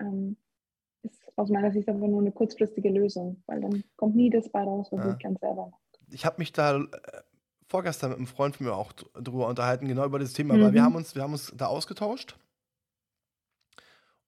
ähm, 0.00 0.36
ist 1.02 1.22
aus 1.36 1.50
meiner 1.50 1.72
Sicht 1.72 1.88
aber 1.88 2.06
nur 2.06 2.20
eine 2.20 2.32
kurzfristige 2.32 2.90
Lösung, 2.90 3.42
weil 3.46 3.60
dann 3.60 3.84
kommt 3.96 4.16
nie 4.16 4.30
das 4.30 4.50
bei 4.50 4.62
raus, 4.62 4.88
was 4.90 5.04
ja. 5.04 5.12
ich 5.12 5.18
ganz 5.18 5.40
selber 5.40 5.68
mag. 5.70 5.80
Ich 6.10 6.24
habe 6.24 6.36
mich 6.38 6.52
da 6.52 6.78
äh, 6.78 6.86
vorgestern 7.68 8.10
mit 8.10 8.18
einem 8.18 8.26
Freund 8.26 8.56
von 8.56 8.66
mir 8.66 8.74
auch 8.74 8.92
drüber 8.92 9.48
unterhalten, 9.48 9.88
genau 9.88 10.04
über 10.04 10.18
das 10.18 10.32
Thema, 10.32 10.54
mhm. 10.54 10.62
weil 10.62 10.72
wir 10.74 10.82
haben 10.82 10.94
uns, 10.94 11.14
wir 11.14 11.22
haben 11.22 11.32
uns 11.32 11.52
da 11.56 11.66
ausgetauscht. 11.66 12.36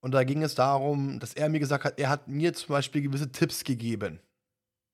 Und 0.00 0.12
da 0.12 0.22
ging 0.24 0.42
es 0.42 0.54
darum, 0.54 1.18
dass 1.18 1.34
er 1.34 1.48
mir 1.48 1.58
gesagt 1.58 1.84
hat, 1.84 1.98
er 1.98 2.08
hat 2.08 2.28
mir 2.28 2.54
zum 2.54 2.68
Beispiel 2.68 3.02
gewisse 3.02 3.32
Tipps 3.32 3.64
gegeben. 3.64 4.20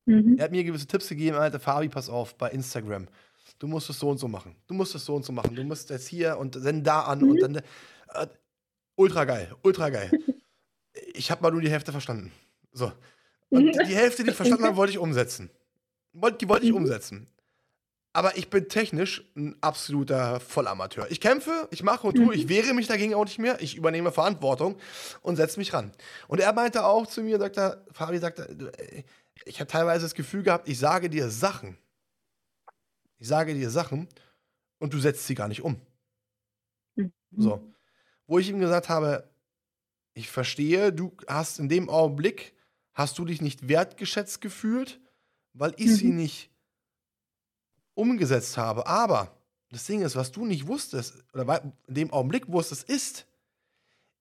Mhm. 0.06 0.36
Er 0.38 0.44
hat 0.44 0.50
mir 0.50 0.64
gewisse 0.64 0.86
Tipps 0.86 1.08
gegeben, 1.08 1.36
Alter, 1.36 1.60
Fabi, 1.60 1.88
pass 1.88 2.08
auf, 2.08 2.36
bei 2.36 2.50
Instagram. 2.50 3.08
Du 3.58 3.66
musst 3.66 3.90
es 3.90 3.98
so 3.98 4.08
und 4.08 4.18
so 4.18 4.28
machen. 4.28 4.56
Du 4.66 4.74
musst 4.74 4.94
es 4.94 5.04
so 5.04 5.14
und 5.14 5.24
so 5.24 5.32
machen. 5.32 5.54
Du 5.54 5.62
musst 5.64 5.90
jetzt 5.90 6.08
hier 6.08 6.38
und 6.38 6.56
dann 6.64 6.82
da 6.82 7.02
an 7.02 7.20
mhm. 7.20 7.30
und 7.30 7.42
dann. 7.42 7.56
Äh, 7.56 8.26
ultra 8.96 9.24
geil, 9.24 9.54
ultra 9.62 9.90
geil. 9.90 10.10
ich 11.14 11.30
habe 11.30 11.42
mal 11.42 11.50
nur 11.50 11.60
die 11.60 11.70
Hälfte 11.70 11.92
verstanden. 11.92 12.32
So. 12.72 12.92
Und 13.50 13.72
die 13.86 13.94
Hälfte, 13.94 14.24
die 14.24 14.30
ich 14.30 14.36
verstanden 14.36 14.64
habe, 14.64 14.76
wollte 14.76 14.92
ich 14.92 14.98
umsetzen. 14.98 15.50
Die 16.12 16.48
wollte 16.48 16.64
ich 16.64 16.72
mhm. 16.72 16.78
umsetzen. 16.78 17.28
Aber 18.16 18.38
ich 18.38 18.48
bin 18.48 18.68
technisch 18.68 19.28
ein 19.34 19.56
absoluter 19.60 20.38
Vollamateur. 20.38 21.10
Ich 21.10 21.20
kämpfe, 21.20 21.66
ich 21.72 21.82
mache 21.82 22.06
und 22.06 22.14
tue, 22.14 22.32
ich 22.32 22.44
mhm. 22.44 22.48
wehre 22.48 22.72
mich 22.72 22.86
dagegen 22.86 23.12
auch 23.12 23.24
nicht 23.24 23.40
mehr. 23.40 23.60
Ich 23.60 23.76
übernehme 23.76 24.12
Verantwortung 24.12 24.76
und 25.20 25.34
setze 25.34 25.58
mich 25.58 25.72
ran. 25.74 25.90
Und 26.28 26.38
er 26.38 26.52
meinte 26.52 26.84
auch 26.84 27.08
zu 27.08 27.22
mir, 27.22 27.40
sagt 27.40 27.58
er, 27.58 27.84
Fabi 27.90 28.18
sagt 28.18 28.38
er, 28.38 28.48
ich 29.44 29.58
habe 29.58 29.68
teilweise 29.68 30.04
das 30.04 30.14
Gefühl 30.14 30.44
gehabt, 30.44 30.68
ich 30.68 30.78
sage 30.78 31.10
dir 31.10 31.28
Sachen. 31.28 31.76
Ich 33.18 33.26
sage 33.26 33.52
dir 33.52 33.68
Sachen 33.68 34.08
und 34.78 34.94
du 34.94 35.00
setzt 35.00 35.26
sie 35.26 35.34
gar 35.34 35.48
nicht 35.48 35.62
um. 35.62 35.80
Mhm. 36.94 37.12
So. 37.36 37.74
Wo 38.28 38.38
ich 38.38 38.48
ihm 38.48 38.60
gesagt 38.60 38.88
habe, 38.88 39.28
ich 40.12 40.30
verstehe, 40.30 40.92
du 40.92 41.16
hast 41.26 41.58
in 41.58 41.68
dem 41.68 41.88
Augenblick, 41.88 42.54
hast 42.92 43.18
du 43.18 43.24
dich 43.24 43.42
nicht 43.42 43.66
wertgeschätzt 43.66 44.40
gefühlt, 44.40 45.00
weil 45.52 45.74
ich 45.78 45.86
mhm. 45.86 45.94
sie 45.96 46.12
nicht 46.12 46.53
umgesetzt 47.94 48.56
habe. 48.56 48.86
Aber 48.86 49.36
das 49.70 49.84
Ding 49.84 50.02
ist, 50.02 50.16
was 50.16 50.32
du 50.32 50.44
nicht 50.44 50.66
wusstest, 50.66 51.24
oder 51.32 51.62
in 51.86 51.94
dem 51.94 52.12
Augenblick 52.12 52.48
wusstest, 52.48 52.88
ist, 52.88 53.26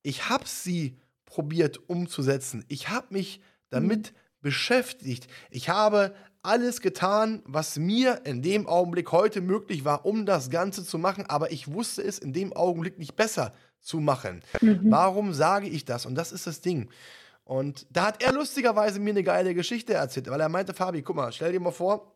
ich 0.01 0.29
habe 0.29 0.45
sie 0.47 0.97
probiert 1.25 1.89
umzusetzen. 1.89 2.65
Ich 2.67 2.89
habe 2.89 3.07
mich 3.11 3.41
damit 3.69 4.11
mhm. 4.11 4.17
beschäftigt. 4.41 5.27
Ich 5.49 5.69
habe 5.69 6.13
alles 6.43 6.81
getan, 6.81 7.41
was 7.45 7.77
mir 7.77 8.21
in 8.25 8.41
dem 8.41 8.67
Augenblick 8.67 9.11
heute 9.11 9.41
möglich 9.41 9.85
war, 9.85 10.05
um 10.05 10.25
das 10.25 10.49
Ganze 10.49 10.83
zu 10.83 10.97
machen, 10.97 11.25
aber 11.27 11.51
ich 11.51 11.71
wusste 11.71 12.03
es 12.03 12.19
in 12.19 12.33
dem 12.33 12.53
Augenblick 12.53 12.99
nicht 12.99 13.15
besser 13.15 13.53
zu 13.79 13.99
machen. 13.99 14.43
Mhm. 14.61 14.91
Warum 14.91 15.33
sage 15.33 15.67
ich 15.67 15.85
das? 15.85 16.05
Und 16.05 16.15
das 16.15 16.31
ist 16.31 16.45
das 16.45 16.61
Ding. 16.61 16.89
Und 17.45 17.87
da 17.89 18.07
hat 18.07 18.23
er 18.23 18.33
lustigerweise 18.33 18.99
mir 18.99 19.11
eine 19.11 19.23
geile 19.23 19.53
Geschichte 19.53 19.93
erzählt, 19.93 20.29
weil 20.29 20.39
er 20.39 20.49
meinte, 20.49 20.73
Fabi, 20.73 21.01
guck 21.01 21.15
mal, 21.15 21.31
stell 21.31 21.51
dir 21.51 21.59
mal 21.59 21.71
vor, 21.71 22.12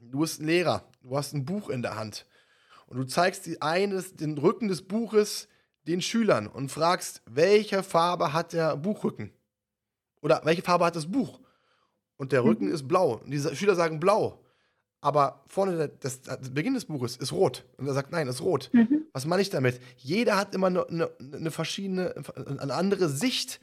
du 0.00 0.20
bist 0.20 0.40
ein 0.40 0.46
Lehrer, 0.46 0.84
du 1.02 1.16
hast 1.16 1.34
ein 1.34 1.44
Buch 1.44 1.68
in 1.68 1.82
der 1.82 1.96
Hand 1.96 2.26
und 2.86 2.98
du 2.98 3.04
zeigst 3.04 3.46
die 3.46 3.60
eines, 3.62 4.16
den 4.16 4.36
Rücken 4.38 4.68
des 4.68 4.82
Buches 4.82 5.48
den 5.86 6.02
Schülern 6.02 6.46
und 6.46 6.70
fragst, 6.70 7.22
welche 7.26 7.82
Farbe 7.82 8.32
hat 8.32 8.52
der 8.52 8.76
Buchrücken? 8.76 9.32
Oder 10.20 10.42
welche 10.44 10.62
Farbe 10.62 10.84
hat 10.84 10.96
das 10.96 11.10
Buch? 11.10 11.40
Und 12.16 12.32
der 12.32 12.44
Rücken 12.44 12.66
mhm. 12.66 12.74
ist 12.74 12.86
blau. 12.88 13.20
Und 13.24 13.30
die 13.30 13.40
Schüler 13.56 13.74
sagen 13.74 14.00
blau 14.00 14.38
aber 15.00 15.44
vorne 15.46 15.88
das, 16.00 16.22
das, 16.22 16.50
Beginn 16.50 16.74
des 16.74 16.84
Buches 16.84 17.16
ist 17.16 17.32
rot. 17.32 17.64
Und 17.76 17.86
er 17.86 17.94
sagt, 17.94 18.10
nein, 18.10 18.26
ist 18.26 18.42
rot. 18.42 18.70
Mhm. 18.72 19.06
Was 19.12 19.26
meine 19.26 19.42
ich 19.42 19.50
damit? 19.50 19.80
Jeder 19.96 20.36
hat 20.36 20.54
immer 20.54 20.68
eine, 20.68 20.86
eine, 20.88 21.10
eine 21.20 21.50
verschiedene, 21.50 22.14
eine 22.58 22.74
andere 22.74 23.08
Sicht 23.08 23.60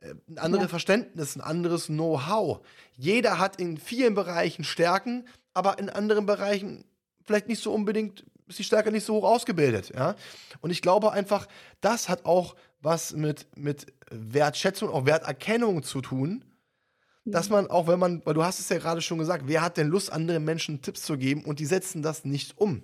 äh, 0.00 0.14
ein 0.28 0.38
anderes 0.38 0.64
ja. 0.64 0.68
Verständnis, 0.68 1.36
ein 1.36 1.40
anderes 1.40 1.86
Know-how. 1.86 2.60
Jeder 2.96 3.38
hat 3.38 3.60
in 3.60 3.76
vielen 3.76 4.14
Bereichen 4.14 4.64
Stärken, 4.64 5.26
aber 5.54 5.78
in 5.78 5.90
anderen 5.90 6.26
Bereichen 6.26 6.84
vielleicht 7.24 7.48
nicht 7.48 7.62
so 7.62 7.72
unbedingt, 7.72 8.24
ist 8.46 8.58
die 8.58 8.64
Stärke 8.64 8.90
nicht 8.90 9.04
so 9.04 9.14
hoch 9.14 9.24
ausgebildet. 9.24 9.92
Ja? 9.94 10.14
Und 10.60 10.70
ich 10.70 10.82
glaube 10.82 11.12
einfach, 11.12 11.46
das 11.80 12.08
hat 12.08 12.24
auch 12.24 12.56
was 12.80 13.12
mit, 13.12 13.46
mit 13.56 13.86
Wertschätzung, 14.10 14.88
auch 14.90 15.06
Werterkennung 15.06 15.82
zu 15.82 16.00
tun. 16.00 16.44
Dass 17.24 17.50
mhm. 17.50 17.56
man 17.56 17.66
auch, 17.66 17.86
wenn 17.86 17.98
man, 17.98 18.24
weil 18.24 18.32
du 18.32 18.42
hast 18.42 18.58
es 18.58 18.70
ja 18.70 18.78
gerade 18.78 19.02
schon 19.02 19.18
gesagt, 19.18 19.44
wer 19.46 19.60
hat 19.60 19.76
denn 19.76 19.88
Lust, 19.88 20.10
anderen 20.10 20.44
Menschen 20.44 20.80
Tipps 20.80 21.02
zu 21.02 21.18
geben 21.18 21.44
und 21.44 21.58
die 21.58 21.66
setzen 21.66 22.02
das 22.02 22.24
nicht 22.24 22.56
um? 22.56 22.82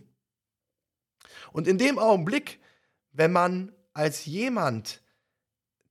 Und 1.52 1.66
in 1.66 1.78
dem 1.78 1.98
Augenblick, 1.98 2.60
wenn 3.12 3.32
man 3.32 3.72
als 3.94 4.26
jemand, 4.26 5.00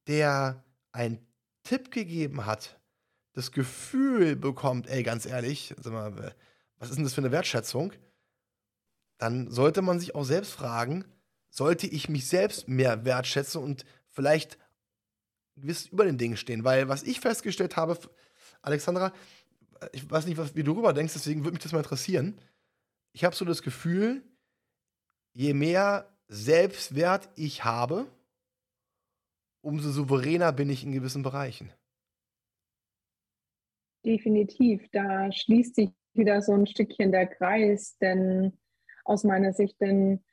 der 0.08 0.64
einen 0.92 1.26
Tipp 1.64 1.90
gegeben 1.90 2.46
hat, 2.46 2.80
das 3.34 3.52
Gefühl 3.52 4.36
bekommt, 4.36 4.88
ey, 4.88 5.02
ganz 5.02 5.26
ehrlich, 5.26 5.74
sag 5.82 5.94
mal, 5.94 6.36
was 6.84 6.90
ist 6.90 6.98
denn 6.98 7.06
das 7.06 7.14
für 7.14 7.22
eine 7.22 7.32
Wertschätzung? 7.32 7.94
Dann 9.18 9.50
sollte 9.50 9.82
man 9.82 10.02
sich 10.02 10.16
auch 10.16 10.26
selbst 10.26 10.52
fragen, 10.52 11.06
sollte 11.50 11.88
ich 11.88 12.10
mich 12.10 12.28
selbst 12.28 12.68
mehr 12.68 13.06
wertschätzen 13.06 13.64
und 13.64 13.86
vielleicht 14.10 14.58
gewiss 15.56 15.88
über 15.88 16.04
den 16.04 16.18
Dingen 16.18 16.36
stehen? 16.36 16.66
Weil 16.66 16.90
was 16.90 17.04
ich 17.04 17.22
festgestellt 17.22 17.78
habe, 17.78 17.98
Alexandra, 18.62 19.14
ich 19.94 20.10
weiß 20.12 20.26
nicht, 20.26 20.38
was, 20.38 20.56
wie 20.56 20.64
du 20.64 20.74
darüber 20.74 20.92
denkst, 20.92 21.14
deswegen 21.14 21.46
würde 21.46 21.54
mich 21.54 21.64
das 21.64 21.72
mal 21.72 21.78
interessieren. 21.78 22.38
Ich 23.14 23.24
habe 23.24 23.34
so 23.34 23.46
das 23.46 23.62
Gefühl, 23.62 24.22
je 25.32 25.54
mehr 25.54 26.14
Selbstwert 26.28 27.30
ich 27.36 27.64
habe, 27.64 28.12
umso 29.62 29.90
souveräner 29.90 30.52
bin 30.52 30.70
ich 30.70 30.84
in 30.84 30.92
gewissen 30.92 31.24
Bereichen. 31.24 31.72
Definitiv, 34.04 34.82
da 34.92 35.32
schließt 35.32 35.76
sich 35.76 35.92
wieder 36.16 36.42
so 36.42 36.54
ein 36.54 36.68
Stückchen 36.68 37.12
der 37.12 37.28
Kreis, 37.28 37.98
denn 38.00 38.58
aus 39.06 39.24
meiner 39.24 39.54
Sicht, 39.54 39.80
denn 39.82 40.24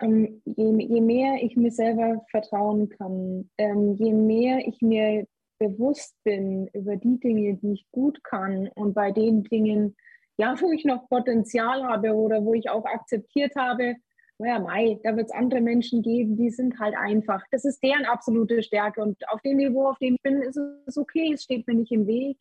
ähm, 0.00 0.42
je, 0.44 0.72
je, 0.78 1.00
mehr 1.00 1.42
ich 1.42 1.56
mir 1.56 1.70
selber 1.70 2.24
vertrauen 2.30 2.88
kann, 2.88 3.50
ähm, 3.58 3.96
je 3.96 4.12
mehr 4.12 4.66
ich 4.66 4.80
mir 4.80 5.26
bewusst 5.58 6.16
bin 6.24 6.68
über 6.68 6.96
die 6.96 7.20
Dinge, 7.20 7.54
die 7.56 7.72
ich 7.74 7.86
gut 7.92 8.24
kann 8.24 8.68
und 8.74 8.94
bei 8.94 9.12
den 9.12 9.44
Dingen, 9.44 9.96
ja, 10.38 10.54
wo 10.58 10.72
ich 10.72 10.84
noch 10.84 11.08
Potenzial 11.08 11.84
habe 11.84 12.14
oder 12.14 12.44
wo 12.44 12.54
ich 12.54 12.70
auch 12.70 12.86
akzeptiert 12.86 13.54
habe, 13.56 13.96
naja, 14.40 14.58
Mai, 14.58 14.98
da 15.04 15.14
wird 15.16 15.26
es 15.26 15.34
andere 15.34 15.60
Menschen 15.60 16.02
geben, 16.02 16.36
die 16.38 16.48
sind 16.48 16.78
halt 16.80 16.96
einfach. 16.96 17.42
Das 17.50 17.66
ist 17.66 17.82
deren 17.82 18.06
absolute 18.06 18.62
Stärke. 18.62 19.02
Und 19.02 19.16
auf 19.28 19.42
dem 19.42 19.58
Niveau, 19.58 19.88
auf 19.88 19.98
dem 19.98 20.14
ich 20.14 20.22
bin, 20.22 20.40
ist 20.40 20.58
es 20.86 20.96
okay, 20.96 21.32
es 21.34 21.42
steht 21.42 21.66
mir 21.66 21.74
nicht 21.74 21.92
im 21.92 22.06
Weg. 22.06 22.38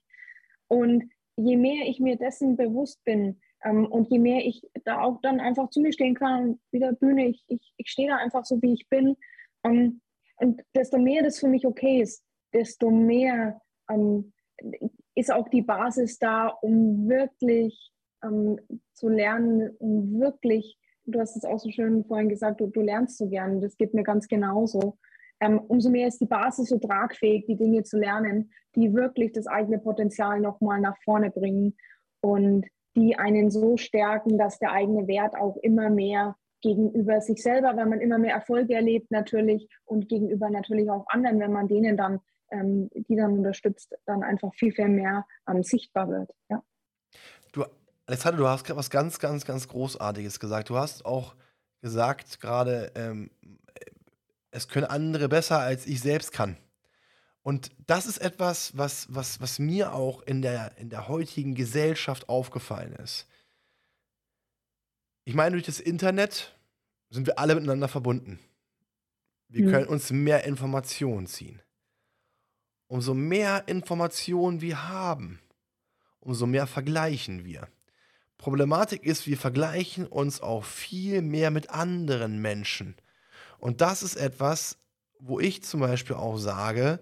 Und 0.69 1.03
je 1.39 1.57
mehr 1.57 1.87
ich 1.87 1.99
mir 1.99 2.17
dessen 2.17 2.57
bewusst 2.57 3.03
bin 3.03 3.39
ähm, 3.63 3.85
und 3.85 4.09
je 4.09 4.19
mehr 4.19 4.45
ich 4.45 4.61
da 4.85 5.01
auch 5.01 5.19
dann 5.21 5.39
einfach 5.39 5.69
zu 5.69 5.81
mir 5.81 5.93
stehen 5.93 6.15
kann, 6.15 6.59
wieder 6.71 6.93
Bühne, 6.93 7.27
ich, 7.27 7.43
ich, 7.47 7.73
ich 7.77 7.89
stehe 7.89 8.09
da 8.09 8.17
einfach 8.17 8.45
so, 8.45 8.61
wie 8.61 8.73
ich 8.73 8.87
bin. 8.89 9.15
Ähm, 9.63 10.01
und 10.37 10.61
desto 10.75 10.97
mehr 10.97 11.23
das 11.23 11.39
für 11.39 11.47
mich 11.47 11.65
okay 11.65 12.01
ist, 12.01 12.23
desto 12.53 12.89
mehr 12.89 13.61
ähm, 13.89 14.33
ist 15.15 15.31
auch 15.31 15.49
die 15.49 15.61
Basis 15.61 16.17
da, 16.19 16.47
um 16.47 17.09
wirklich 17.09 17.91
ähm, 18.23 18.59
zu 18.93 19.09
lernen, 19.09 19.75
um 19.79 20.19
wirklich 20.19 20.77
du 21.11 21.19
hast 21.19 21.35
es 21.35 21.45
auch 21.45 21.59
so 21.59 21.69
schön 21.69 22.03
vorhin 22.05 22.29
gesagt, 22.29 22.61
du, 22.61 22.67
du 22.67 22.81
lernst 22.81 23.17
so 23.17 23.27
gern. 23.27 23.61
Das 23.61 23.77
geht 23.77 23.93
mir 23.93 24.03
ganz 24.03 24.27
genauso. 24.27 24.97
Ähm, 25.41 25.59
umso 25.59 25.89
mehr 25.89 26.07
ist 26.07 26.19
die 26.19 26.25
Basis 26.25 26.69
so 26.69 26.79
tragfähig, 26.79 27.45
die 27.45 27.55
Dinge 27.55 27.83
zu 27.83 27.97
lernen, 27.97 28.51
die 28.75 28.93
wirklich 28.93 29.31
das 29.31 29.47
eigene 29.47 29.79
Potenzial 29.79 30.39
nochmal 30.39 30.81
nach 30.81 30.97
vorne 31.03 31.31
bringen 31.31 31.77
und 32.21 32.65
die 32.95 33.15
einen 33.17 33.49
so 33.49 33.77
stärken, 33.77 34.37
dass 34.37 34.59
der 34.59 34.71
eigene 34.71 35.07
Wert 35.07 35.35
auch 35.35 35.55
immer 35.57 35.89
mehr 35.89 36.35
gegenüber 36.61 37.21
sich 37.21 37.41
selber, 37.41 37.77
weil 37.77 37.85
man 37.85 38.01
immer 38.01 38.17
mehr 38.17 38.35
Erfolge 38.35 38.73
erlebt 38.73 39.11
natürlich 39.11 39.69
und 39.85 40.09
gegenüber 40.09 40.49
natürlich 40.49 40.89
auch 40.89 41.05
anderen, 41.07 41.39
wenn 41.39 41.53
man 41.53 41.67
denen 41.67 41.95
dann, 41.95 42.19
ähm, 42.51 42.89
die 42.93 43.15
dann 43.15 43.37
unterstützt, 43.37 43.95
dann 44.05 44.23
einfach 44.23 44.53
viel, 44.55 44.73
viel 44.73 44.89
mehr 44.89 45.25
ähm, 45.47 45.63
sichtbar 45.63 46.09
wird. 46.09 46.31
Ja. 46.49 46.61
Du 47.53 47.63
Alexander, 48.09 48.39
du 48.39 48.47
hast 48.47 48.63
gerade 48.63 48.79
was 48.79 48.89
ganz, 48.89 49.19
ganz, 49.19 49.45
ganz 49.45 49.67
Großartiges 49.67 50.39
gesagt. 50.39 50.71
Du 50.71 50.77
hast 50.77 51.05
auch 51.05 51.35
gesagt 51.79 52.41
gerade, 52.41 52.91
ähm, 52.95 53.29
es 54.51 54.67
können 54.67 54.85
andere 54.85 55.29
besser, 55.29 55.59
als 55.59 55.85
ich 55.85 56.01
selbst 56.01 56.31
kann. 56.31 56.57
Und 57.41 57.71
das 57.87 58.05
ist 58.05 58.19
etwas, 58.19 58.77
was, 58.77 59.07
was, 59.09 59.41
was 59.41 59.59
mir 59.59 59.93
auch 59.93 60.21
in 60.23 60.41
der, 60.41 60.77
in 60.77 60.89
der 60.89 61.07
heutigen 61.07 61.55
Gesellschaft 61.55 62.29
aufgefallen 62.29 62.93
ist. 62.93 63.27
Ich 65.23 65.33
meine, 65.35 65.53
durch 65.53 65.65
das 65.65 65.79
Internet 65.79 66.55
sind 67.09 67.27
wir 67.27 67.39
alle 67.39 67.55
miteinander 67.55 67.87
verbunden. 67.87 68.39
Wir 69.47 69.65
mhm. 69.65 69.71
können 69.71 69.87
uns 69.87 70.11
mehr 70.11 70.43
Informationen 70.45 71.27
ziehen. 71.27 71.61
Umso 72.87 73.13
mehr 73.13 73.67
Informationen 73.67 74.61
wir 74.61 74.89
haben, 74.89 75.39
umso 76.19 76.45
mehr 76.45 76.67
vergleichen 76.67 77.45
wir. 77.45 77.67
Problematik 78.37 79.03
ist, 79.03 79.27
wir 79.27 79.37
vergleichen 79.37 80.07
uns 80.07 80.41
auch 80.41 80.63
viel 80.63 81.21
mehr 81.21 81.51
mit 81.51 81.69
anderen 81.69 82.41
Menschen. 82.41 82.95
Und 83.59 83.81
das 83.81 84.03
ist 84.03 84.15
etwas, 84.15 84.77
wo 85.19 85.39
ich 85.39 85.63
zum 85.63 85.81
Beispiel 85.81 86.15
auch 86.15 86.37
sage, 86.37 86.99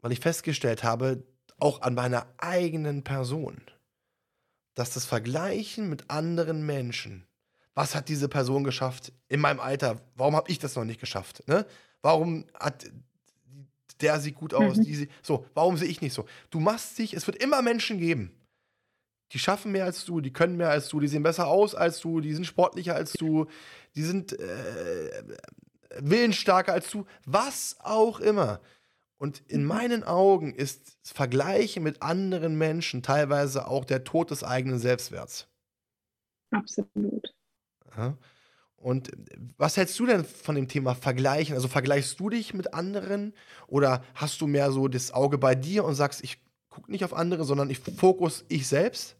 weil 0.00 0.12
ich 0.12 0.20
festgestellt 0.20 0.82
habe, 0.82 1.22
auch 1.58 1.82
an 1.82 1.94
meiner 1.94 2.26
eigenen 2.38 3.02
Person, 3.04 3.60
dass 4.74 4.92
das 4.94 5.04
Vergleichen 5.04 5.90
mit 5.90 6.08
anderen 6.10 6.64
Menschen, 6.64 7.26
was 7.74 7.94
hat 7.94 8.08
diese 8.08 8.28
Person 8.28 8.64
geschafft 8.64 9.12
in 9.28 9.40
meinem 9.40 9.60
Alter, 9.60 10.00
warum 10.14 10.36
habe 10.36 10.50
ich 10.50 10.58
das 10.58 10.76
noch 10.76 10.84
nicht 10.84 11.00
geschafft? 11.00 11.46
Ne? 11.48 11.66
Warum 12.00 12.46
hat 12.54 12.86
der 14.00 14.20
sieht 14.20 14.36
gut 14.36 14.54
aus, 14.54 14.76
mhm. 14.76 14.84
die, 14.84 15.08
so, 15.22 15.46
warum 15.54 15.76
sehe 15.76 15.88
ich 15.88 16.00
nicht 16.00 16.12
so? 16.12 16.26
Du 16.50 16.60
machst 16.60 16.98
dich, 16.98 17.14
es 17.14 17.26
wird 17.26 17.42
immer 17.42 17.62
Menschen 17.62 17.98
geben, 17.98 18.32
die 19.32 19.38
schaffen 19.38 19.72
mehr 19.72 19.84
als 19.84 20.04
du, 20.04 20.20
die 20.20 20.32
können 20.32 20.56
mehr 20.56 20.70
als 20.70 20.88
du, 20.88 21.00
die 21.00 21.08
sehen 21.08 21.22
besser 21.22 21.46
aus 21.48 21.74
als 21.74 22.00
du, 22.00 22.20
die 22.20 22.34
sind 22.34 22.46
sportlicher 22.46 22.94
als 22.94 23.12
du, 23.12 23.46
die 23.94 24.02
sind 24.02 24.38
äh, 24.38 25.22
willensstarker 25.98 26.72
als 26.72 26.90
du, 26.90 27.04
was 27.26 27.76
auch 27.80 28.20
immer. 28.20 28.60
Und 29.18 29.42
in 29.48 29.62
mhm. 29.62 29.68
meinen 29.68 30.04
Augen 30.04 30.54
ist 30.54 30.96
Vergleichen 31.02 31.82
mit 31.82 32.02
anderen 32.02 32.56
Menschen 32.56 33.02
teilweise 33.02 33.66
auch 33.66 33.84
der 33.84 34.04
Tod 34.04 34.30
des 34.30 34.44
eigenen 34.44 34.78
Selbstwerts. 34.78 35.48
Absolut. 36.50 37.34
Ja. 37.96 38.16
Und 38.76 39.10
was 39.56 39.76
hältst 39.76 39.98
du 39.98 40.06
denn 40.06 40.24
von 40.24 40.54
dem 40.54 40.68
Thema 40.68 40.94
Vergleichen? 40.94 41.56
Also 41.56 41.66
vergleichst 41.66 42.18
du 42.20 42.30
dich 42.30 42.54
mit 42.54 42.74
anderen 42.74 43.34
oder 43.66 44.04
hast 44.14 44.40
du 44.40 44.46
mehr 44.46 44.70
so 44.70 44.86
das 44.86 45.12
Auge 45.12 45.36
bei 45.36 45.56
dir 45.56 45.84
und 45.84 45.96
sagst, 45.96 46.22
ich 46.22 46.40
gucke 46.68 46.90
nicht 46.90 47.04
auf 47.04 47.12
andere, 47.12 47.44
sondern 47.44 47.70
ich 47.70 47.80
fokus 47.80 48.44
ich 48.48 48.68
selbst? 48.68 49.16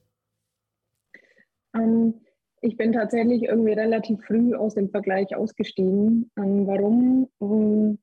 Ähm, 1.74 2.14
ich 2.60 2.76
bin 2.76 2.92
tatsächlich 2.92 3.44
irgendwie 3.44 3.72
relativ 3.72 4.20
früh 4.24 4.54
aus 4.54 4.74
dem 4.74 4.90
Vergleich 4.90 5.34
ausgestiegen. 5.36 6.30
Ähm, 6.36 6.66
warum? 6.66 7.28
Ähm, 7.40 7.98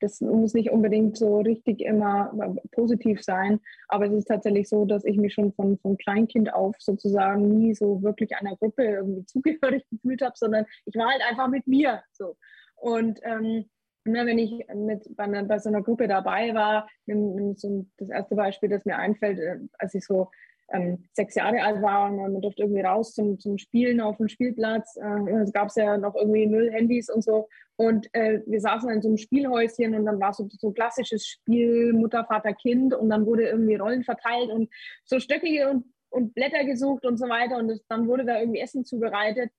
das 0.00 0.20
muss 0.20 0.54
nicht 0.54 0.70
unbedingt 0.70 1.16
so 1.16 1.40
richtig 1.40 1.80
immer 1.80 2.30
positiv 2.72 3.22
sein, 3.22 3.60
aber 3.88 4.06
es 4.06 4.12
ist 4.12 4.26
tatsächlich 4.26 4.68
so, 4.68 4.84
dass 4.84 5.04
ich 5.04 5.16
mich 5.16 5.32
schon 5.32 5.52
von, 5.54 5.78
von 5.78 5.96
Kleinkind 5.96 6.52
auf 6.52 6.76
sozusagen 6.78 7.58
nie 7.58 7.74
so 7.74 8.02
wirklich 8.02 8.36
einer 8.36 8.56
Gruppe 8.56 8.84
irgendwie 8.84 9.24
zugehörig 9.26 9.84
gefühlt 9.90 10.22
habe, 10.22 10.34
sondern 10.36 10.66
ich 10.84 10.94
war 10.96 11.08
halt 11.08 11.22
einfach 11.28 11.48
mit 11.48 11.66
mir 11.66 12.02
so. 12.12 12.36
Und 12.76 13.18
ähm, 13.22 13.64
ne, 14.04 14.26
wenn 14.26 14.38
ich 14.38 14.66
mit 14.74 15.04
bei, 15.16 15.24
einer, 15.24 15.44
bei 15.44 15.58
so 15.58 15.70
einer 15.70 15.82
Gruppe 15.82 16.06
dabei 16.06 16.54
war, 16.54 16.88
nimm, 17.06 17.34
nimm 17.34 17.56
so 17.56 17.86
das 17.96 18.10
erste 18.10 18.36
Beispiel, 18.36 18.68
das 18.68 18.84
mir 18.84 18.98
einfällt, 18.98 19.38
äh, 19.38 19.58
als 19.78 19.94
ich 19.94 20.04
so 20.04 20.30
ähm, 20.72 21.04
sechs 21.12 21.34
Jahre 21.34 21.62
alt 21.62 21.82
war 21.82 22.10
und 22.10 22.16
man 22.16 22.40
durfte 22.40 22.62
irgendwie 22.62 22.82
raus 22.82 23.12
zum, 23.14 23.38
zum 23.38 23.58
Spielen 23.58 24.00
auf 24.00 24.16
dem 24.16 24.28
Spielplatz. 24.28 24.96
Äh, 24.96 25.30
es 25.42 25.52
gab 25.52 25.70
ja 25.76 25.96
noch 25.98 26.14
irgendwie 26.14 26.46
null 26.46 26.70
Handys 26.72 27.10
und 27.10 27.22
so. 27.22 27.48
Und 27.76 28.08
äh, 28.12 28.40
wir 28.46 28.60
saßen 28.60 28.88
in 28.90 29.02
so 29.02 29.08
einem 29.08 29.18
Spielhäuschen 29.18 29.94
und 29.94 30.06
dann 30.06 30.20
war 30.20 30.32
so 30.32 30.48
so 30.50 30.70
klassisches 30.72 31.26
Spiel 31.26 31.92
Mutter, 31.92 32.24
Vater, 32.24 32.52
Kind 32.52 32.94
und 32.94 33.10
dann 33.10 33.26
wurde 33.26 33.48
irgendwie 33.48 33.74
Rollen 33.74 34.04
verteilt 34.04 34.50
und 34.50 34.70
so 35.04 35.18
Stöcke 35.18 35.70
und, 35.70 35.84
und 36.10 36.34
Blätter 36.34 36.64
gesucht 36.64 37.04
und 37.04 37.18
so 37.18 37.28
weiter. 37.28 37.58
Und 37.58 37.68
das, 37.68 37.84
dann 37.88 38.06
wurde 38.06 38.24
da 38.24 38.38
irgendwie 38.38 38.60
Essen 38.60 38.84
zubereitet 38.84 39.50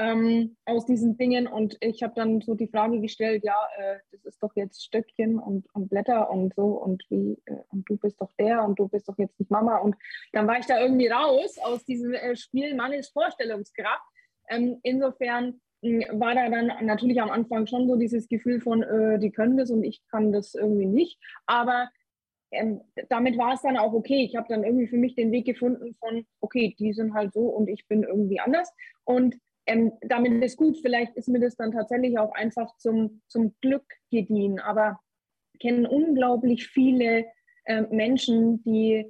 ähm, 0.00 0.56
aus 0.64 0.86
diesen 0.86 1.18
Dingen. 1.18 1.46
Und 1.46 1.76
ich 1.80 2.02
habe 2.02 2.14
dann 2.16 2.40
so 2.40 2.54
die 2.54 2.68
Frage 2.68 3.00
gestellt, 3.00 3.44
ja, 3.44 3.56
äh, 3.76 3.98
das 4.10 4.24
ist 4.24 4.42
doch 4.42 4.56
jetzt 4.56 4.82
Stöckchen 4.82 5.38
und, 5.38 5.66
und 5.74 5.90
Blätter 5.90 6.30
und 6.30 6.54
so 6.54 6.64
und 6.64 7.04
wie, 7.10 7.36
äh, 7.44 7.56
und 7.68 7.88
du 7.88 7.98
bist 7.98 8.20
doch 8.20 8.32
der 8.38 8.64
und 8.64 8.78
du 8.78 8.88
bist 8.88 9.08
doch 9.08 9.18
jetzt 9.18 9.38
nicht 9.38 9.50
Mama. 9.50 9.76
Und 9.76 9.94
dann 10.32 10.46
war 10.46 10.58
ich 10.58 10.66
da 10.66 10.80
irgendwie 10.80 11.08
raus 11.08 11.58
aus 11.58 11.84
diesem 11.84 12.14
äh, 12.14 12.34
Spiel 12.34 12.74
Mannes 12.74 13.10
Vorstellungskraft. 13.10 14.04
Ähm, 14.48 14.78
insofern 14.82 15.60
war 15.82 16.34
da 16.34 16.48
dann 16.50 16.72
natürlich 16.84 17.20
am 17.20 17.30
Anfang 17.30 17.66
schon 17.66 17.86
so 17.86 17.96
dieses 17.96 18.28
Gefühl 18.28 18.60
von, 18.60 18.82
äh, 18.82 19.18
die 19.18 19.30
können 19.30 19.56
das 19.56 19.70
und 19.70 19.82
ich 19.82 20.02
kann 20.10 20.32
das 20.32 20.54
irgendwie 20.54 20.86
nicht. 20.86 21.18
Aber 21.46 21.88
ähm, 22.52 22.80
damit 23.08 23.38
war 23.38 23.54
es 23.54 23.62
dann 23.62 23.76
auch 23.76 23.92
okay. 23.92 24.24
Ich 24.24 24.36
habe 24.36 24.48
dann 24.48 24.64
irgendwie 24.64 24.88
für 24.88 24.96
mich 24.96 25.14
den 25.14 25.30
Weg 25.30 25.46
gefunden 25.46 25.94
von, 26.00 26.26
okay, 26.40 26.74
die 26.78 26.92
sind 26.92 27.14
halt 27.14 27.32
so 27.32 27.42
und 27.42 27.68
ich 27.68 27.86
bin 27.86 28.02
irgendwie 28.02 28.40
anders. 28.40 28.72
Und 29.04 29.36
ähm, 29.70 29.92
damit 30.02 30.42
ist 30.42 30.56
gut. 30.56 30.78
Vielleicht 30.82 31.16
ist 31.16 31.28
mir 31.28 31.40
das 31.40 31.56
dann 31.56 31.72
tatsächlich 31.72 32.18
auch 32.18 32.32
einfach 32.32 32.76
zum, 32.76 33.22
zum 33.28 33.54
Glück 33.60 33.84
gediehen. 34.10 34.58
Aber 34.58 35.00
ich 35.54 35.60
kenne 35.60 35.88
unglaublich 35.88 36.66
viele 36.66 37.26
äh, 37.64 37.82
Menschen, 37.82 38.62
die, 38.64 39.06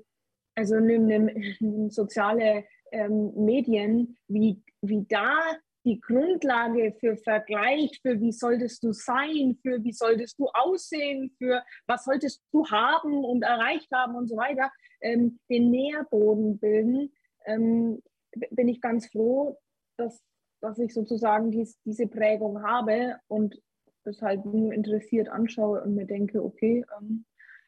also 0.54 0.78
nimm 0.78 1.90
soziale 1.90 2.64
ähm, 2.92 3.32
Medien, 3.36 4.18
wie, 4.28 4.62
wie 4.82 5.06
da 5.08 5.38
die 5.86 5.98
Grundlage 5.98 6.92
für 7.00 7.16
Vergleich, 7.16 7.98
für 8.02 8.20
wie 8.20 8.32
solltest 8.32 8.82
du 8.82 8.92
sein, 8.92 9.58
für 9.62 9.82
wie 9.82 9.92
solltest 9.92 10.38
du 10.38 10.46
aussehen, 10.52 11.34
für 11.38 11.62
was 11.86 12.04
solltest 12.04 12.42
du 12.52 12.66
haben 12.66 13.24
und 13.24 13.42
erreicht 13.42 13.88
haben 13.92 14.14
und 14.14 14.28
so 14.28 14.36
weiter, 14.36 14.70
ähm, 15.00 15.38
den 15.48 15.70
Nährboden 15.70 16.58
bilden, 16.58 17.12
ähm, 17.46 18.02
bin 18.50 18.68
ich 18.68 18.82
ganz 18.82 19.06
froh, 19.06 19.56
dass, 19.96 20.22
dass 20.60 20.78
ich 20.78 20.92
sozusagen 20.92 21.50
dies, 21.50 21.78
diese 21.84 22.06
Prägung 22.06 22.62
habe 22.62 23.16
und 23.28 23.60
das 24.04 24.22
halt 24.22 24.44
nur 24.44 24.72
interessiert 24.72 25.28
anschaue 25.28 25.82
und 25.82 25.94
mir 25.94 26.06
denke, 26.06 26.42
okay, 26.42 26.84
ähm, 26.98 27.24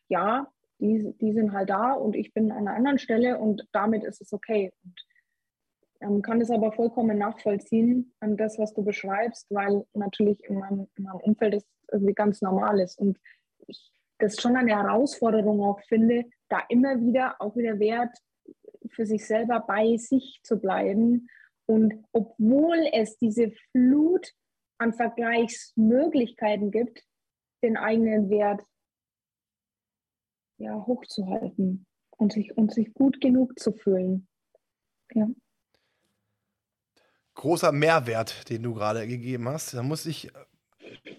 ja, 0.09 0.47
die, 0.79 1.15
die 1.21 1.33
sind 1.33 1.53
halt 1.53 1.71
da 1.71 1.93
und 1.93 2.17
ich 2.17 2.33
bin 2.33 2.51
an 2.51 2.67
einer 2.67 2.77
anderen 2.77 2.99
Stelle 2.99 3.39
und 3.39 3.69
damit 3.73 4.05
ist 4.05 4.21
es 4.21 4.33
okay. 4.33 4.73
Und 4.83 4.95
ähm, 6.01 6.23
kann 6.23 6.41
es 6.41 6.51
aber 6.51 6.73
vollkommen 6.73 7.19
nachvollziehen 7.19 8.13
an 8.21 8.37
das, 8.37 8.59
was 8.59 8.75
du 8.75 8.83
beschreibst, 8.83 9.47
weil 9.51 9.85
natürlich 9.95 10.43
in 10.45 10.59
meinem, 10.59 10.89
in 10.97 11.05
meinem 11.05 11.21
Umfeld 11.21 11.55
das 11.55 11.65
irgendwie 11.93 12.15
ganz 12.15 12.43
normal 12.43 12.81
ist. 12.81 12.99
Und 12.99 13.19
ich 13.67 13.93
das 14.23 14.41
schon 14.41 14.57
eine 14.57 14.77
Herausforderung 14.77 15.63
auch 15.63 15.81
finde, 15.83 16.25
da 16.49 16.61
immer 16.69 17.01
wieder 17.01 17.37
auch 17.41 17.57
wieder 17.57 17.79
Wert 17.79 18.17
für 18.91 19.05
sich 19.05 19.27
selber 19.27 19.61
bei 19.67 19.97
sich 19.97 20.41
zu 20.45 20.59
bleiben. 20.59 21.29
Und 21.67 22.05
obwohl 22.13 22.89
es 22.93 23.19
diese 23.19 23.53
Flut 23.71 24.33
an 24.79 24.93
Vergleichsmöglichkeiten 24.93 26.71
gibt, 26.71 27.05
den 27.63 27.77
eigenen 27.77 28.31
Wert 28.31 28.63
ja, 30.59 30.85
hochzuhalten 30.87 31.87
und 32.11 32.33
sich, 32.33 32.57
und 32.57 32.73
sich 32.73 32.93
gut 32.95 33.21
genug 33.21 33.59
zu 33.59 33.73
fühlen. 33.73 34.29
Ja 35.15 35.29
großer 37.35 37.73
Mehrwert, 37.73 38.49
den 38.49 38.63
du 38.63 38.75
gerade 38.75 39.07
gegeben 39.07 39.49
hast. 39.49 39.75
Da 39.75 39.83
muss 39.83 40.07
ich 40.07 40.35
äh, 40.35 40.39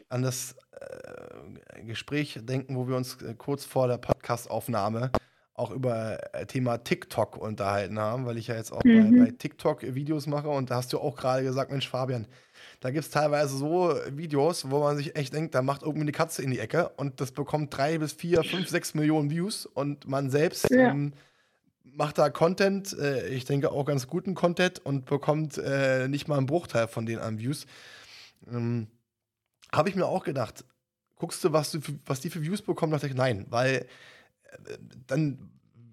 an 0.10 0.22
das 0.22 0.56
äh, 0.72 1.84
Gespräch 1.84 2.40
denken, 2.44 2.76
wo 2.76 2.88
wir 2.88 2.96
uns 2.96 3.22
äh, 3.22 3.34
kurz 3.36 3.66
vor 3.66 3.88
der 3.88 3.98
Podcastaufnahme 3.98 5.12
auch 5.56 5.72
über 5.72 6.34
äh, 6.34 6.46
Thema 6.46 6.78
TikTok 6.80 7.38
unterhalten 7.38 8.00
haben, 8.00 8.26
weil 8.26 8.38
ich 8.38 8.48
ja 8.48 8.56
jetzt 8.56 8.72
auch 8.72 8.84
mhm. 8.84 9.20
bei, 9.20 9.26
bei, 9.26 9.32
TikTok 9.32 9.84
Videos 9.94 10.26
mache 10.26 10.50
und 10.50 10.72
da 10.72 10.78
hast 10.78 10.94
du 10.94 11.00
auch 11.00 11.16
gerade 11.16 11.44
gesagt, 11.44 11.72
Mensch 11.72 11.88
Fabian, 11.88 12.28
da 12.80 12.90
gibt 12.90 13.06
es 13.06 13.12
teilweise 13.12 13.56
so 13.56 13.96
Videos, 14.12 14.70
wo 14.70 14.80
man 14.80 14.98
sich 14.98 15.16
echt 15.16 15.34
denkt, 15.34 15.54
da 15.54 15.62
macht 15.62 15.84
irgendwie 15.84 16.02
eine 16.02 16.12
Katze 16.12 16.42
in 16.42 16.52
die 16.52 16.60
Ecke 16.60 16.90
und 16.98 17.22
das 17.22 17.32
bekommt 17.32 17.76
drei 17.76 18.00
bis 18.00 18.14
vier, 18.14 18.44
fünf, 18.44 18.68
sechs 18.68 18.94
Millionen 18.96 19.30
Views 19.30 19.66
und 19.66 20.08
man 20.08 20.32
selbst 20.32 20.70
ja. 20.72 20.90
ähm, 20.90 21.14
macht 21.84 22.18
da 22.18 22.30
Content, 22.30 22.98
äh, 22.98 23.28
ich 23.28 23.46
denke 23.46 23.72
auch 23.72 23.86
ganz 23.86 24.08
guten 24.08 24.34
Content 24.34 24.80
und 24.84 25.06
bekommt 25.06 25.60
äh, 25.60 26.08
nicht 26.08 26.28
mal 26.28 26.38
einen 26.38 26.48
Bruchteil 26.48 26.88
von 26.88 27.06
den 27.06 27.20
an 27.20 27.38
Views. 27.38 27.68
Ähm, 28.52 28.88
Habe 29.72 29.90
ich 29.90 29.96
mir 29.96 30.08
auch 30.08 30.24
gedacht, 30.24 30.66
guckst 31.16 31.44
du, 31.44 31.54
was, 31.54 31.72
du 31.72 31.80
für, 31.80 31.94
was 32.06 32.22
die 32.22 32.32
für 32.32 32.42
Views 32.42 32.64
bekommen? 32.64 32.92
Da 32.92 32.98
dachte 32.98 33.08
ich, 33.08 33.16
nein, 33.16 33.46
weil 33.50 33.86
dann 35.08 35.50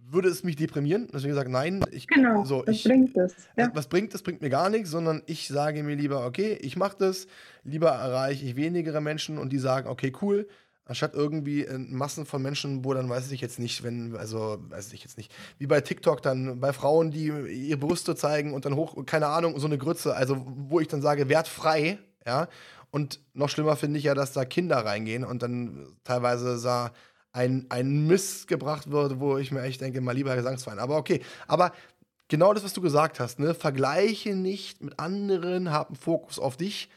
würde 0.08 0.28
es 0.28 0.42
mich 0.42 0.56
deprimieren. 0.56 1.08
Deswegen 1.12 1.30
gesagt, 1.30 1.50
nein, 1.50 1.84
ich 1.92 2.08
genau, 2.08 2.44
so, 2.44 2.64
was 2.66 2.76
ich, 2.76 2.84
bringt 2.84 3.16
das? 3.16 3.34
Ja. 3.56 3.66
Äh, 3.66 3.70
was 3.74 3.88
bringt 3.88 4.12
das? 4.12 4.22
Bringt 4.22 4.42
mir 4.42 4.50
gar 4.50 4.68
nichts, 4.68 4.90
sondern 4.90 5.22
ich 5.26 5.48
sage 5.48 5.82
mir 5.82 5.94
lieber, 5.94 6.26
okay, 6.26 6.58
ich 6.60 6.76
mache 6.76 6.96
das, 6.98 7.26
lieber 7.62 7.90
erreiche 7.90 8.44
ich 8.44 8.56
wenigere 8.56 9.00
Menschen 9.00 9.38
und 9.38 9.52
die 9.52 9.58
sagen, 9.58 9.88
okay, 9.88 10.12
cool, 10.20 10.48
Anstatt 10.90 11.14
irgendwie 11.14 11.64
äh, 11.64 11.78
Massen 11.78 12.26
von 12.26 12.42
Menschen, 12.42 12.84
wo 12.84 12.92
dann 12.94 13.08
weiß 13.08 13.30
ich 13.30 13.40
jetzt 13.40 13.60
nicht, 13.60 13.84
wenn, 13.84 14.16
also 14.16 14.58
weiß 14.70 14.92
ich 14.92 15.04
jetzt 15.04 15.18
nicht, 15.18 15.32
wie 15.56 15.68
bei 15.68 15.80
TikTok 15.80 16.20
dann, 16.20 16.58
bei 16.58 16.72
Frauen, 16.72 17.12
die 17.12 17.26
ihre 17.26 17.76
Brüste 17.78 18.16
zeigen 18.16 18.52
und 18.52 18.64
dann 18.64 18.74
hoch, 18.74 18.96
keine 19.06 19.28
Ahnung, 19.28 19.56
so 19.60 19.68
eine 19.68 19.78
Grütze, 19.78 20.16
also 20.16 20.44
wo 20.44 20.80
ich 20.80 20.88
dann 20.88 21.00
sage, 21.00 21.28
wertfrei, 21.28 21.98
ja. 22.26 22.48
Und 22.90 23.20
noch 23.34 23.48
schlimmer 23.48 23.76
finde 23.76 24.00
ich 24.00 24.04
ja, 24.04 24.14
dass 24.14 24.32
da 24.32 24.44
Kinder 24.44 24.78
reingehen 24.78 25.22
und 25.22 25.44
dann 25.44 25.86
teilweise 26.02 26.58
sah 26.58 26.90
ein, 27.32 27.66
ein 27.68 28.06
Miss 28.06 28.46
gebracht 28.46 28.90
wird, 28.90 29.20
wo 29.20 29.38
ich 29.38 29.52
mir 29.52 29.62
echt 29.62 29.80
denke, 29.80 30.00
mal 30.00 30.12
lieber 30.12 30.34
Gesangsverein. 30.34 30.78
Aber 30.78 30.96
okay, 30.96 31.22
aber 31.46 31.72
genau 32.28 32.52
das, 32.52 32.64
was 32.64 32.72
du 32.72 32.80
gesagt 32.80 33.20
hast, 33.20 33.38
ne? 33.38 33.54
Vergleiche 33.54 34.34
nicht 34.34 34.82
mit 34.82 34.98
anderen, 34.98 35.70
hab 35.70 35.88
einen 35.88 35.96
Fokus 35.96 36.38
auf 36.38 36.56
dich. 36.56 36.90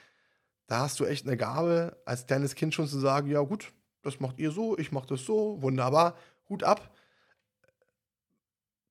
Da 0.68 0.80
hast 0.80 1.00
du 1.00 1.06
echt 1.06 1.28
eine 1.28 1.38
Gabe, 1.38 1.98
als 2.06 2.26
kleines 2.26 2.56
Kind 2.56 2.74
schon 2.74 2.88
zu 2.88 2.98
sagen, 2.98 3.30
ja 3.30 3.42
gut, 3.42 3.74
das 4.02 4.20
macht 4.20 4.40
ihr 4.40 4.52
so, 4.52 4.78
ich 4.78 4.92
mache 4.92 5.08
das 5.08 5.26
so, 5.26 5.62
wunderbar, 5.62 6.16
Hut 6.50 6.64
ab. 6.64 6.90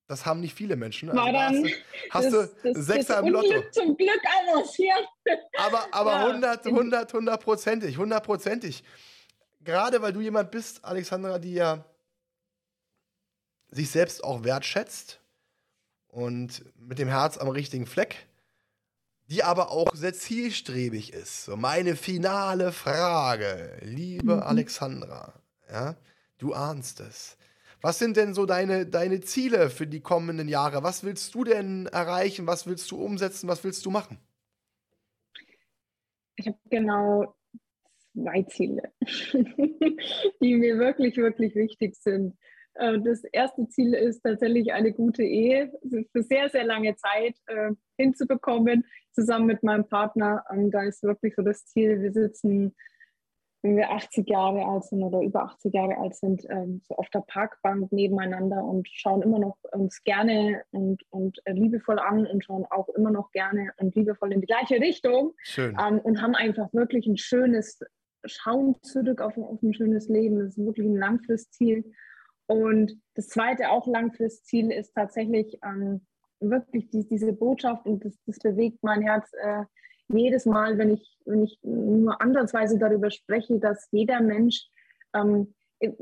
Das 0.06 0.26
haben 0.26 0.40
nicht 0.40 0.54
viele 0.54 0.76
Menschen. 0.76 1.08
Also 1.08 1.22
War 1.22 1.32
dann 1.32 1.64
hast 2.10 2.32
du, 2.32 2.38
hast 2.42 2.76
du 2.76 2.82
Sechser 2.82 3.20
im 3.20 3.28
Lotto. 3.28 3.62
Zum 3.70 3.96
Glück 3.96 4.20
avanciert. 4.42 5.08
Aber, 5.56 5.86
aber 5.90 6.12
ja. 6.12 6.26
100, 6.26 6.66
100, 6.66 7.14
100 7.14 7.42
prozentig, 7.42 7.94
100 7.94 8.22
prozentig. 8.22 8.84
Gerade 9.64 10.02
weil 10.02 10.12
du 10.12 10.20
jemand 10.20 10.50
bist, 10.50 10.84
Alexandra, 10.84 11.38
die 11.38 11.54
ja 11.54 11.84
sich 13.68 13.90
selbst 13.90 14.22
auch 14.22 14.44
wertschätzt 14.44 15.20
und 16.08 16.64
mit 16.76 16.98
dem 16.98 17.08
Herz 17.08 17.38
am 17.38 17.48
richtigen 17.48 17.86
Fleck 17.86 18.26
die 19.32 19.42
aber 19.42 19.70
auch 19.70 19.94
sehr 19.94 20.12
zielstrebig 20.12 21.14
ist. 21.14 21.44
So 21.44 21.56
meine 21.56 21.96
finale 21.96 22.70
Frage, 22.70 23.78
liebe 23.80 24.36
mhm. 24.36 24.42
Alexandra, 24.42 25.32
ja, 25.70 25.96
du 26.36 26.52
ahnst 26.52 27.00
es. 27.00 27.38
Was 27.80 27.98
sind 27.98 28.18
denn 28.18 28.34
so 28.34 28.44
deine, 28.44 28.86
deine 28.86 29.22
Ziele 29.22 29.70
für 29.70 29.86
die 29.86 30.00
kommenden 30.00 30.48
Jahre? 30.48 30.82
Was 30.82 31.02
willst 31.02 31.34
du 31.34 31.44
denn 31.44 31.86
erreichen? 31.86 32.46
Was 32.46 32.66
willst 32.66 32.90
du 32.90 33.02
umsetzen? 33.02 33.48
Was 33.48 33.64
willst 33.64 33.86
du 33.86 33.90
machen? 33.90 34.18
Ich 36.36 36.46
habe 36.46 36.58
genau 36.68 37.34
zwei 38.14 38.42
Ziele, 38.42 38.92
die 40.40 40.54
mir 40.54 40.78
wirklich, 40.78 41.16
wirklich 41.16 41.54
wichtig 41.54 41.96
sind. 41.96 42.34
Äh, 42.74 43.00
das 43.00 43.24
erste 43.24 43.68
Ziel 43.68 43.94
ist 43.94 44.22
tatsächlich 44.22 44.72
eine 44.72 44.92
gute 44.92 45.22
Ehe 45.22 45.72
für 46.12 46.22
sehr, 46.22 46.48
sehr 46.48 46.64
lange 46.64 46.96
Zeit 46.96 47.36
äh, 47.46 47.70
hinzubekommen 47.96 48.84
zusammen 49.12 49.46
mit 49.46 49.62
meinem 49.62 49.86
Partner. 49.86 50.44
Und 50.50 50.70
da 50.70 50.82
ist 50.82 51.02
wirklich 51.02 51.34
so 51.34 51.42
das 51.42 51.66
Ziel, 51.66 52.00
wir 52.02 52.12
sitzen, 52.12 52.74
wenn 53.62 53.76
wir 53.76 53.90
80 53.90 54.28
Jahre 54.28 54.64
alt 54.66 54.84
sind 54.84 55.02
oder 55.04 55.20
über 55.20 55.44
80 55.44 55.72
Jahre 55.72 55.96
alt 55.96 56.16
sind, 56.16 56.44
ähm, 56.50 56.80
so 56.84 56.96
auf 56.96 57.08
der 57.10 57.20
Parkbank 57.20 57.92
nebeneinander 57.92 58.64
und 58.64 58.88
schauen 58.88 59.22
immer 59.22 59.38
noch 59.38 59.56
uns 59.70 60.02
gerne 60.02 60.62
und, 60.72 61.02
und 61.10 61.38
äh, 61.44 61.52
liebevoll 61.52 62.00
an 62.00 62.26
und 62.26 62.44
schauen 62.44 62.66
auch 62.70 62.88
immer 62.88 63.12
noch 63.12 63.30
gerne 63.30 63.72
und 63.76 63.94
liebevoll 63.94 64.32
in 64.32 64.40
die 64.40 64.48
gleiche 64.48 64.80
Richtung. 64.80 65.34
Schön. 65.42 65.76
Ähm, 65.80 66.00
und 66.00 66.20
haben 66.20 66.34
einfach 66.34 66.72
wirklich 66.72 67.06
ein 67.06 67.16
schönes 67.16 67.80
Schauen 68.24 68.76
zurück 68.82 69.20
auf, 69.20 69.36
auf 69.36 69.62
ein 69.62 69.74
schönes 69.74 70.08
Leben. 70.08 70.38
Das 70.38 70.56
ist 70.56 70.64
wirklich 70.64 70.86
ein 70.86 70.96
Langfristziel. 70.96 71.92
Und 72.46 73.00
das 73.14 73.28
zweite 73.28 73.70
auch 73.70 73.86
Langfristziel 73.86 74.70
ist 74.70 74.94
tatsächlich 74.94 75.58
ähm, 75.64 76.02
wirklich 76.40 76.90
die, 76.90 77.06
diese 77.06 77.32
Botschaft 77.32 77.86
und 77.86 78.04
das, 78.04 78.18
das 78.26 78.38
bewegt 78.38 78.82
mein 78.82 79.02
Herz 79.02 79.30
äh, 79.42 79.64
jedes 80.08 80.44
Mal, 80.44 80.78
wenn 80.78 80.90
ich, 80.90 81.18
wenn 81.24 81.44
ich 81.44 81.58
nur 81.62 82.20
ansatzweise 82.20 82.78
darüber 82.78 83.10
spreche, 83.10 83.58
dass 83.58 83.88
jeder 83.92 84.20
Mensch 84.20 84.66
ähm, 85.14 85.54
e, 85.80 85.92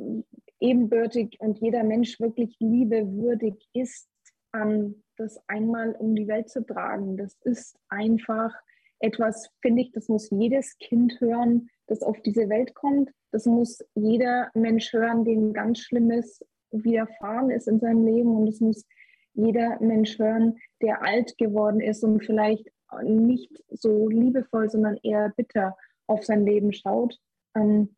ebenbürtig 0.58 1.36
und 1.40 1.58
jeder 1.60 1.84
Mensch 1.84 2.18
wirklich 2.18 2.56
liebewürdig 2.58 3.68
ist, 3.72 4.08
ähm, 4.54 5.02
das 5.16 5.40
einmal 5.48 5.92
um 5.92 6.14
die 6.16 6.28
Welt 6.28 6.48
zu 6.48 6.66
tragen. 6.66 7.16
Das 7.16 7.36
ist 7.44 7.78
einfach 7.88 8.52
etwas, 8.98 9.50
finde 9.62 9.82
ich, 9.82 9.92
das 9.92 10.08
muss 10.08 10.30
jedes 10.30 10.76
Kind 10.78 11.20
hören, 11.20 11.70
das 11.90 12.02
auf 12.02 12.20
diese 12.22 12.48
Welt 12.48 12.74
kommt. 12.74 13.10
Das 13.32 13.46
muss 13.46 13.84
jeder 13.94 14.50
Mensch 14.54 14.92
hören, 14.92 15.24
dem 15.24 15.52
ganz 15.52 15.80
Schlimmes 15.80 16.40
widerfahren 16.70 17.50
ist 17.50 17.68
in 17.68 17.80
seinem 17.80 18.06
Leben. 18.06 18.34
Und 18.34 18.48
es 18.48 18.60
muss 18.60 18.86
jeder 19.34 19.78
Mensch 19.80 20.18
hören, 20.18 20.56
der 20.80 21.02
alt 21.02 21.36
geworden 21.36 21.80
ist 21.80 22.04
und 22.04 22.24
vielleicht 22.24 22.70
nicht 23.02 23.52
so 23.68 24.08
liebevoll, 24.08 24.70
sondern 24.70 24.98
eher 25.02 25.32
bitter 25.36 25.76
auf 26.06 26.24
sein 26.24 26.44
Leben 26.44 26.72
schaut. 26.72 27.18
Ähm, 27.54 27.96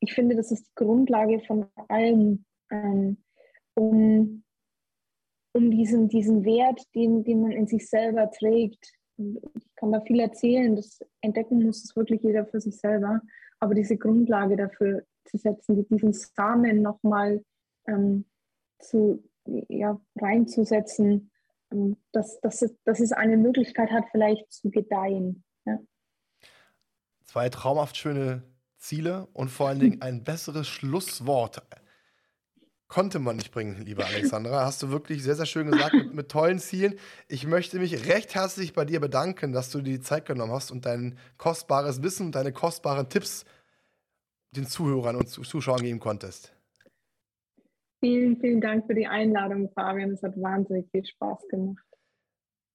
ich 0.00 0.14
finde, 0.14 0.36
das 0.36 0.50
ist 0.50 0.66
die 0.66 0.74
Grundlage 0.74 1.40
von 1.40 1.66
allem, 1.88 2.44
ähm, 2.70 3.18
um, 3.74 4.42
um 5.52 5.70
diesen, 5.70 6.08
diesen 6.08 6.44
Wert, 6.44 6.82
den, 6.94 7.24
den 7.24 7.42
man 7.42 7.52
in 7.52 7.66
sich 7.66 7.88
selber 7.88 8.30
trägt, 8.30 8.92
ich 9.18 9.74
kann 9.76 9.92
da 9.92 10.00
viel 10.00 10.20
erzählen. 10.20 10.76
Das 10.76 11.00
entdecken 11.20 11.64
muss 11.64 11.84
es 11.84 11.96
wirklich 11.96 12.22
jeder 12.22 12.46
für 12.46 12.60
sich 12.60 12.76
selber. 12.78 13.20
Aber 13.60 13.74
diese 13.74 13.96
Grundlage 13.96 14.56
dafür 14.56 15.04
zu 15.24 15.38
setzen, 15.38 15.86
diesen 15.88 16.12
Samen 16.12 16.82
nochmal 16.82 17.42
ähm, 17.86 18.26
zu, 18.78 19.24
ja, 19.46 19.98
reinzusetzen, 20.16 21.30
ähm, 21.72 21.96
dass, 22.12 22.40
dass, 22.40 22.62
es, 22.62 22.76
dass 22.84 23.00
es 23.00 23.12
eine 23.12 23.36
Möglichkeit 23.36 23.90
hat, 23.90 24.04
vielleicht 24.10 24.52
zu 24.52 24.70
gedeihen. 24.70 25.44
Ja. 25.64 25.78
Zwei 27.24 27.48
traumhaft 27.48 27.96
schöne 27.96 28.42
Ziele 28.76 29.26
und 29.32 29.48
vor 29.48 29.68
allen 29.68 29.80
Dingen 29.80 30.02
ein 30.02 30.22
besseres 30.22 30.68
Schlusswort 30.68 31.62
konnte 32.88 33.18
man 33.18 33.36
nicht 33.36 33.52
bringen, 33.52 33.84
liebe 33.84 34.04
Alexandra. 34.04 34.64
Hast 34.64 34.82
du 34.82 34.90
wirklich 34.90 35.22
sehr, 35.22 35.34
sehr 35.34 35.46
schön 35.46 35.70
gesagt, 35.70 35.94
mit, 35.94 36.14
mit, 36.14 36.28
tollen 36.30 36.58
Zielen. 36.58 36.94
Ich 37.28 37.46
möchte 37.46 37.78
mich 37.78 38.08
recht 38.08 38.34
herzlich 38.34 38.72
bei 38.72 38.84
dir 38.84 39.00
bedanken, 39.00 39.52
dass 39.52 39.70
du 39.70 39.80
dir 39.80 39.98
die 39.98 40.00
Zeit 40.00 40.26
genommen 40.26 40.52
hast 40.52 40.70
und 40.70 40.86
dein 40.86 41.18
kostbares 41.36 42.02
Wissen 42.02 42.26
und 42.26 42.34
deine 42.34 42.52
kostbaren 42.52 43.08
Tipps 43.08 43.44
den 44.52 44.66
Zuhörern 44.66 45.16
und 45.16 45.28
Zuschauern 45.28 45.82
geben 45.82 46.00
konntest. 46.00 46.52
Vielen, 48.00 48.38
vielen 48.40 48.60
Dank 48.60 48.86
für 48.86 48.94
die 48.94 49.06
Einladung, 49.06 49.70
Fabian. 49.74 50.12
Es 50.12 50.22
hat 50.22 50.40
wahnsinnig 50.40 50.88
viel 50.90 51.04
Spaß 51.04 51.48
gemacht. 51.48 51.84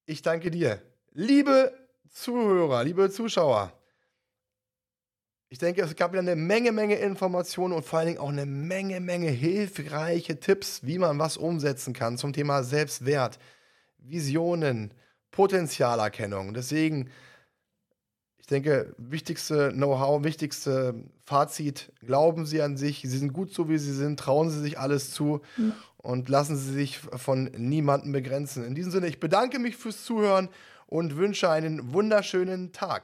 Ich 0.06 0.22
danke 0.22 0.52
dir. 0.52 0.82
Liebe 1.12 1.74
Zuhörer, 2.10 2.84
liebe 2.84 3.10
Zuschauer, 3.10 3.72
ich 5.52 5.58
denke, 5.58 5.82
es 5.82 5.98
gab 5.98 6.14
wieder 6.14 6.22
eine 6.22 6.38
Menge, 6.38 6.72
Menge 6.72 6.96
Informationen 6.96 7.74
und 7.74 7.86
vor 7.86 8.00
allen 8.00 8.08
Dingen 8.08 8.20
auch 8.20 8.30
eine 8.30 8.46
Menge, 8.46 9.02
Menge 9.02 9.30
hilfreiche 9.30 10.40
Tipps, 10.40 10.80
wie 10.84 10.98
man 10.98 11.20
was 11.20 11.36
umsetzen 11.36 11.92
kann 11.94 12.18
zum 12.18 12.32
Thema 12.32 12.64
Selbstwert, 12.64 13.38
Visionen, 13.98 14.94
Potenzialerkennung. 15.30 16.54
Deswegen, 16.54 17.10
ich 18.38 18.46
denke, 18.46 18.96
wichtigste 18.98 19.74
Know-how, 19.74 20.24
wichtigste 20.24 20.96
Fazit, 21.26 21.92
glauben 22.00 22.46
Sie 22.46 22.62
an 22.62 22.78
sich, 22.78 23.02
Sie 23.02 23.18
sind 23.18 23.34
gut 23.34 23.54
so, 23.54 23.68
wie 23.68 23.78
Sie 23.78 23.94
sind, 23.94 24.18
trauen 24.18 24.50
Sie 24.50 24.62
sich 24.62 24.80
alles 24.80 25.12
zu 25.12 25.42
mhm. 25.58 25.74
und 25.98 26.30
lassen 26.30 26.56
Sie 26.56 26.72
sich 26.72 26.98
von 26.98 27.52
niemandem 27.58 28.14
begrenzen. 28.14 28.64
In 28.64 28.74
diesem 28.74 28.94
Sinne, 28.94 29.08
ich 29.08 29.20
bedanke 29.20 29.60
mich 29.60 29.76
fürs 29.76 30.06
Zuhören 30.06 30.48
und 30.88 31.18
wünsche 31.18 31.50
einen 31.50 31.92
wunderschönen 31.92 32.72
Tag. 32.72 33.04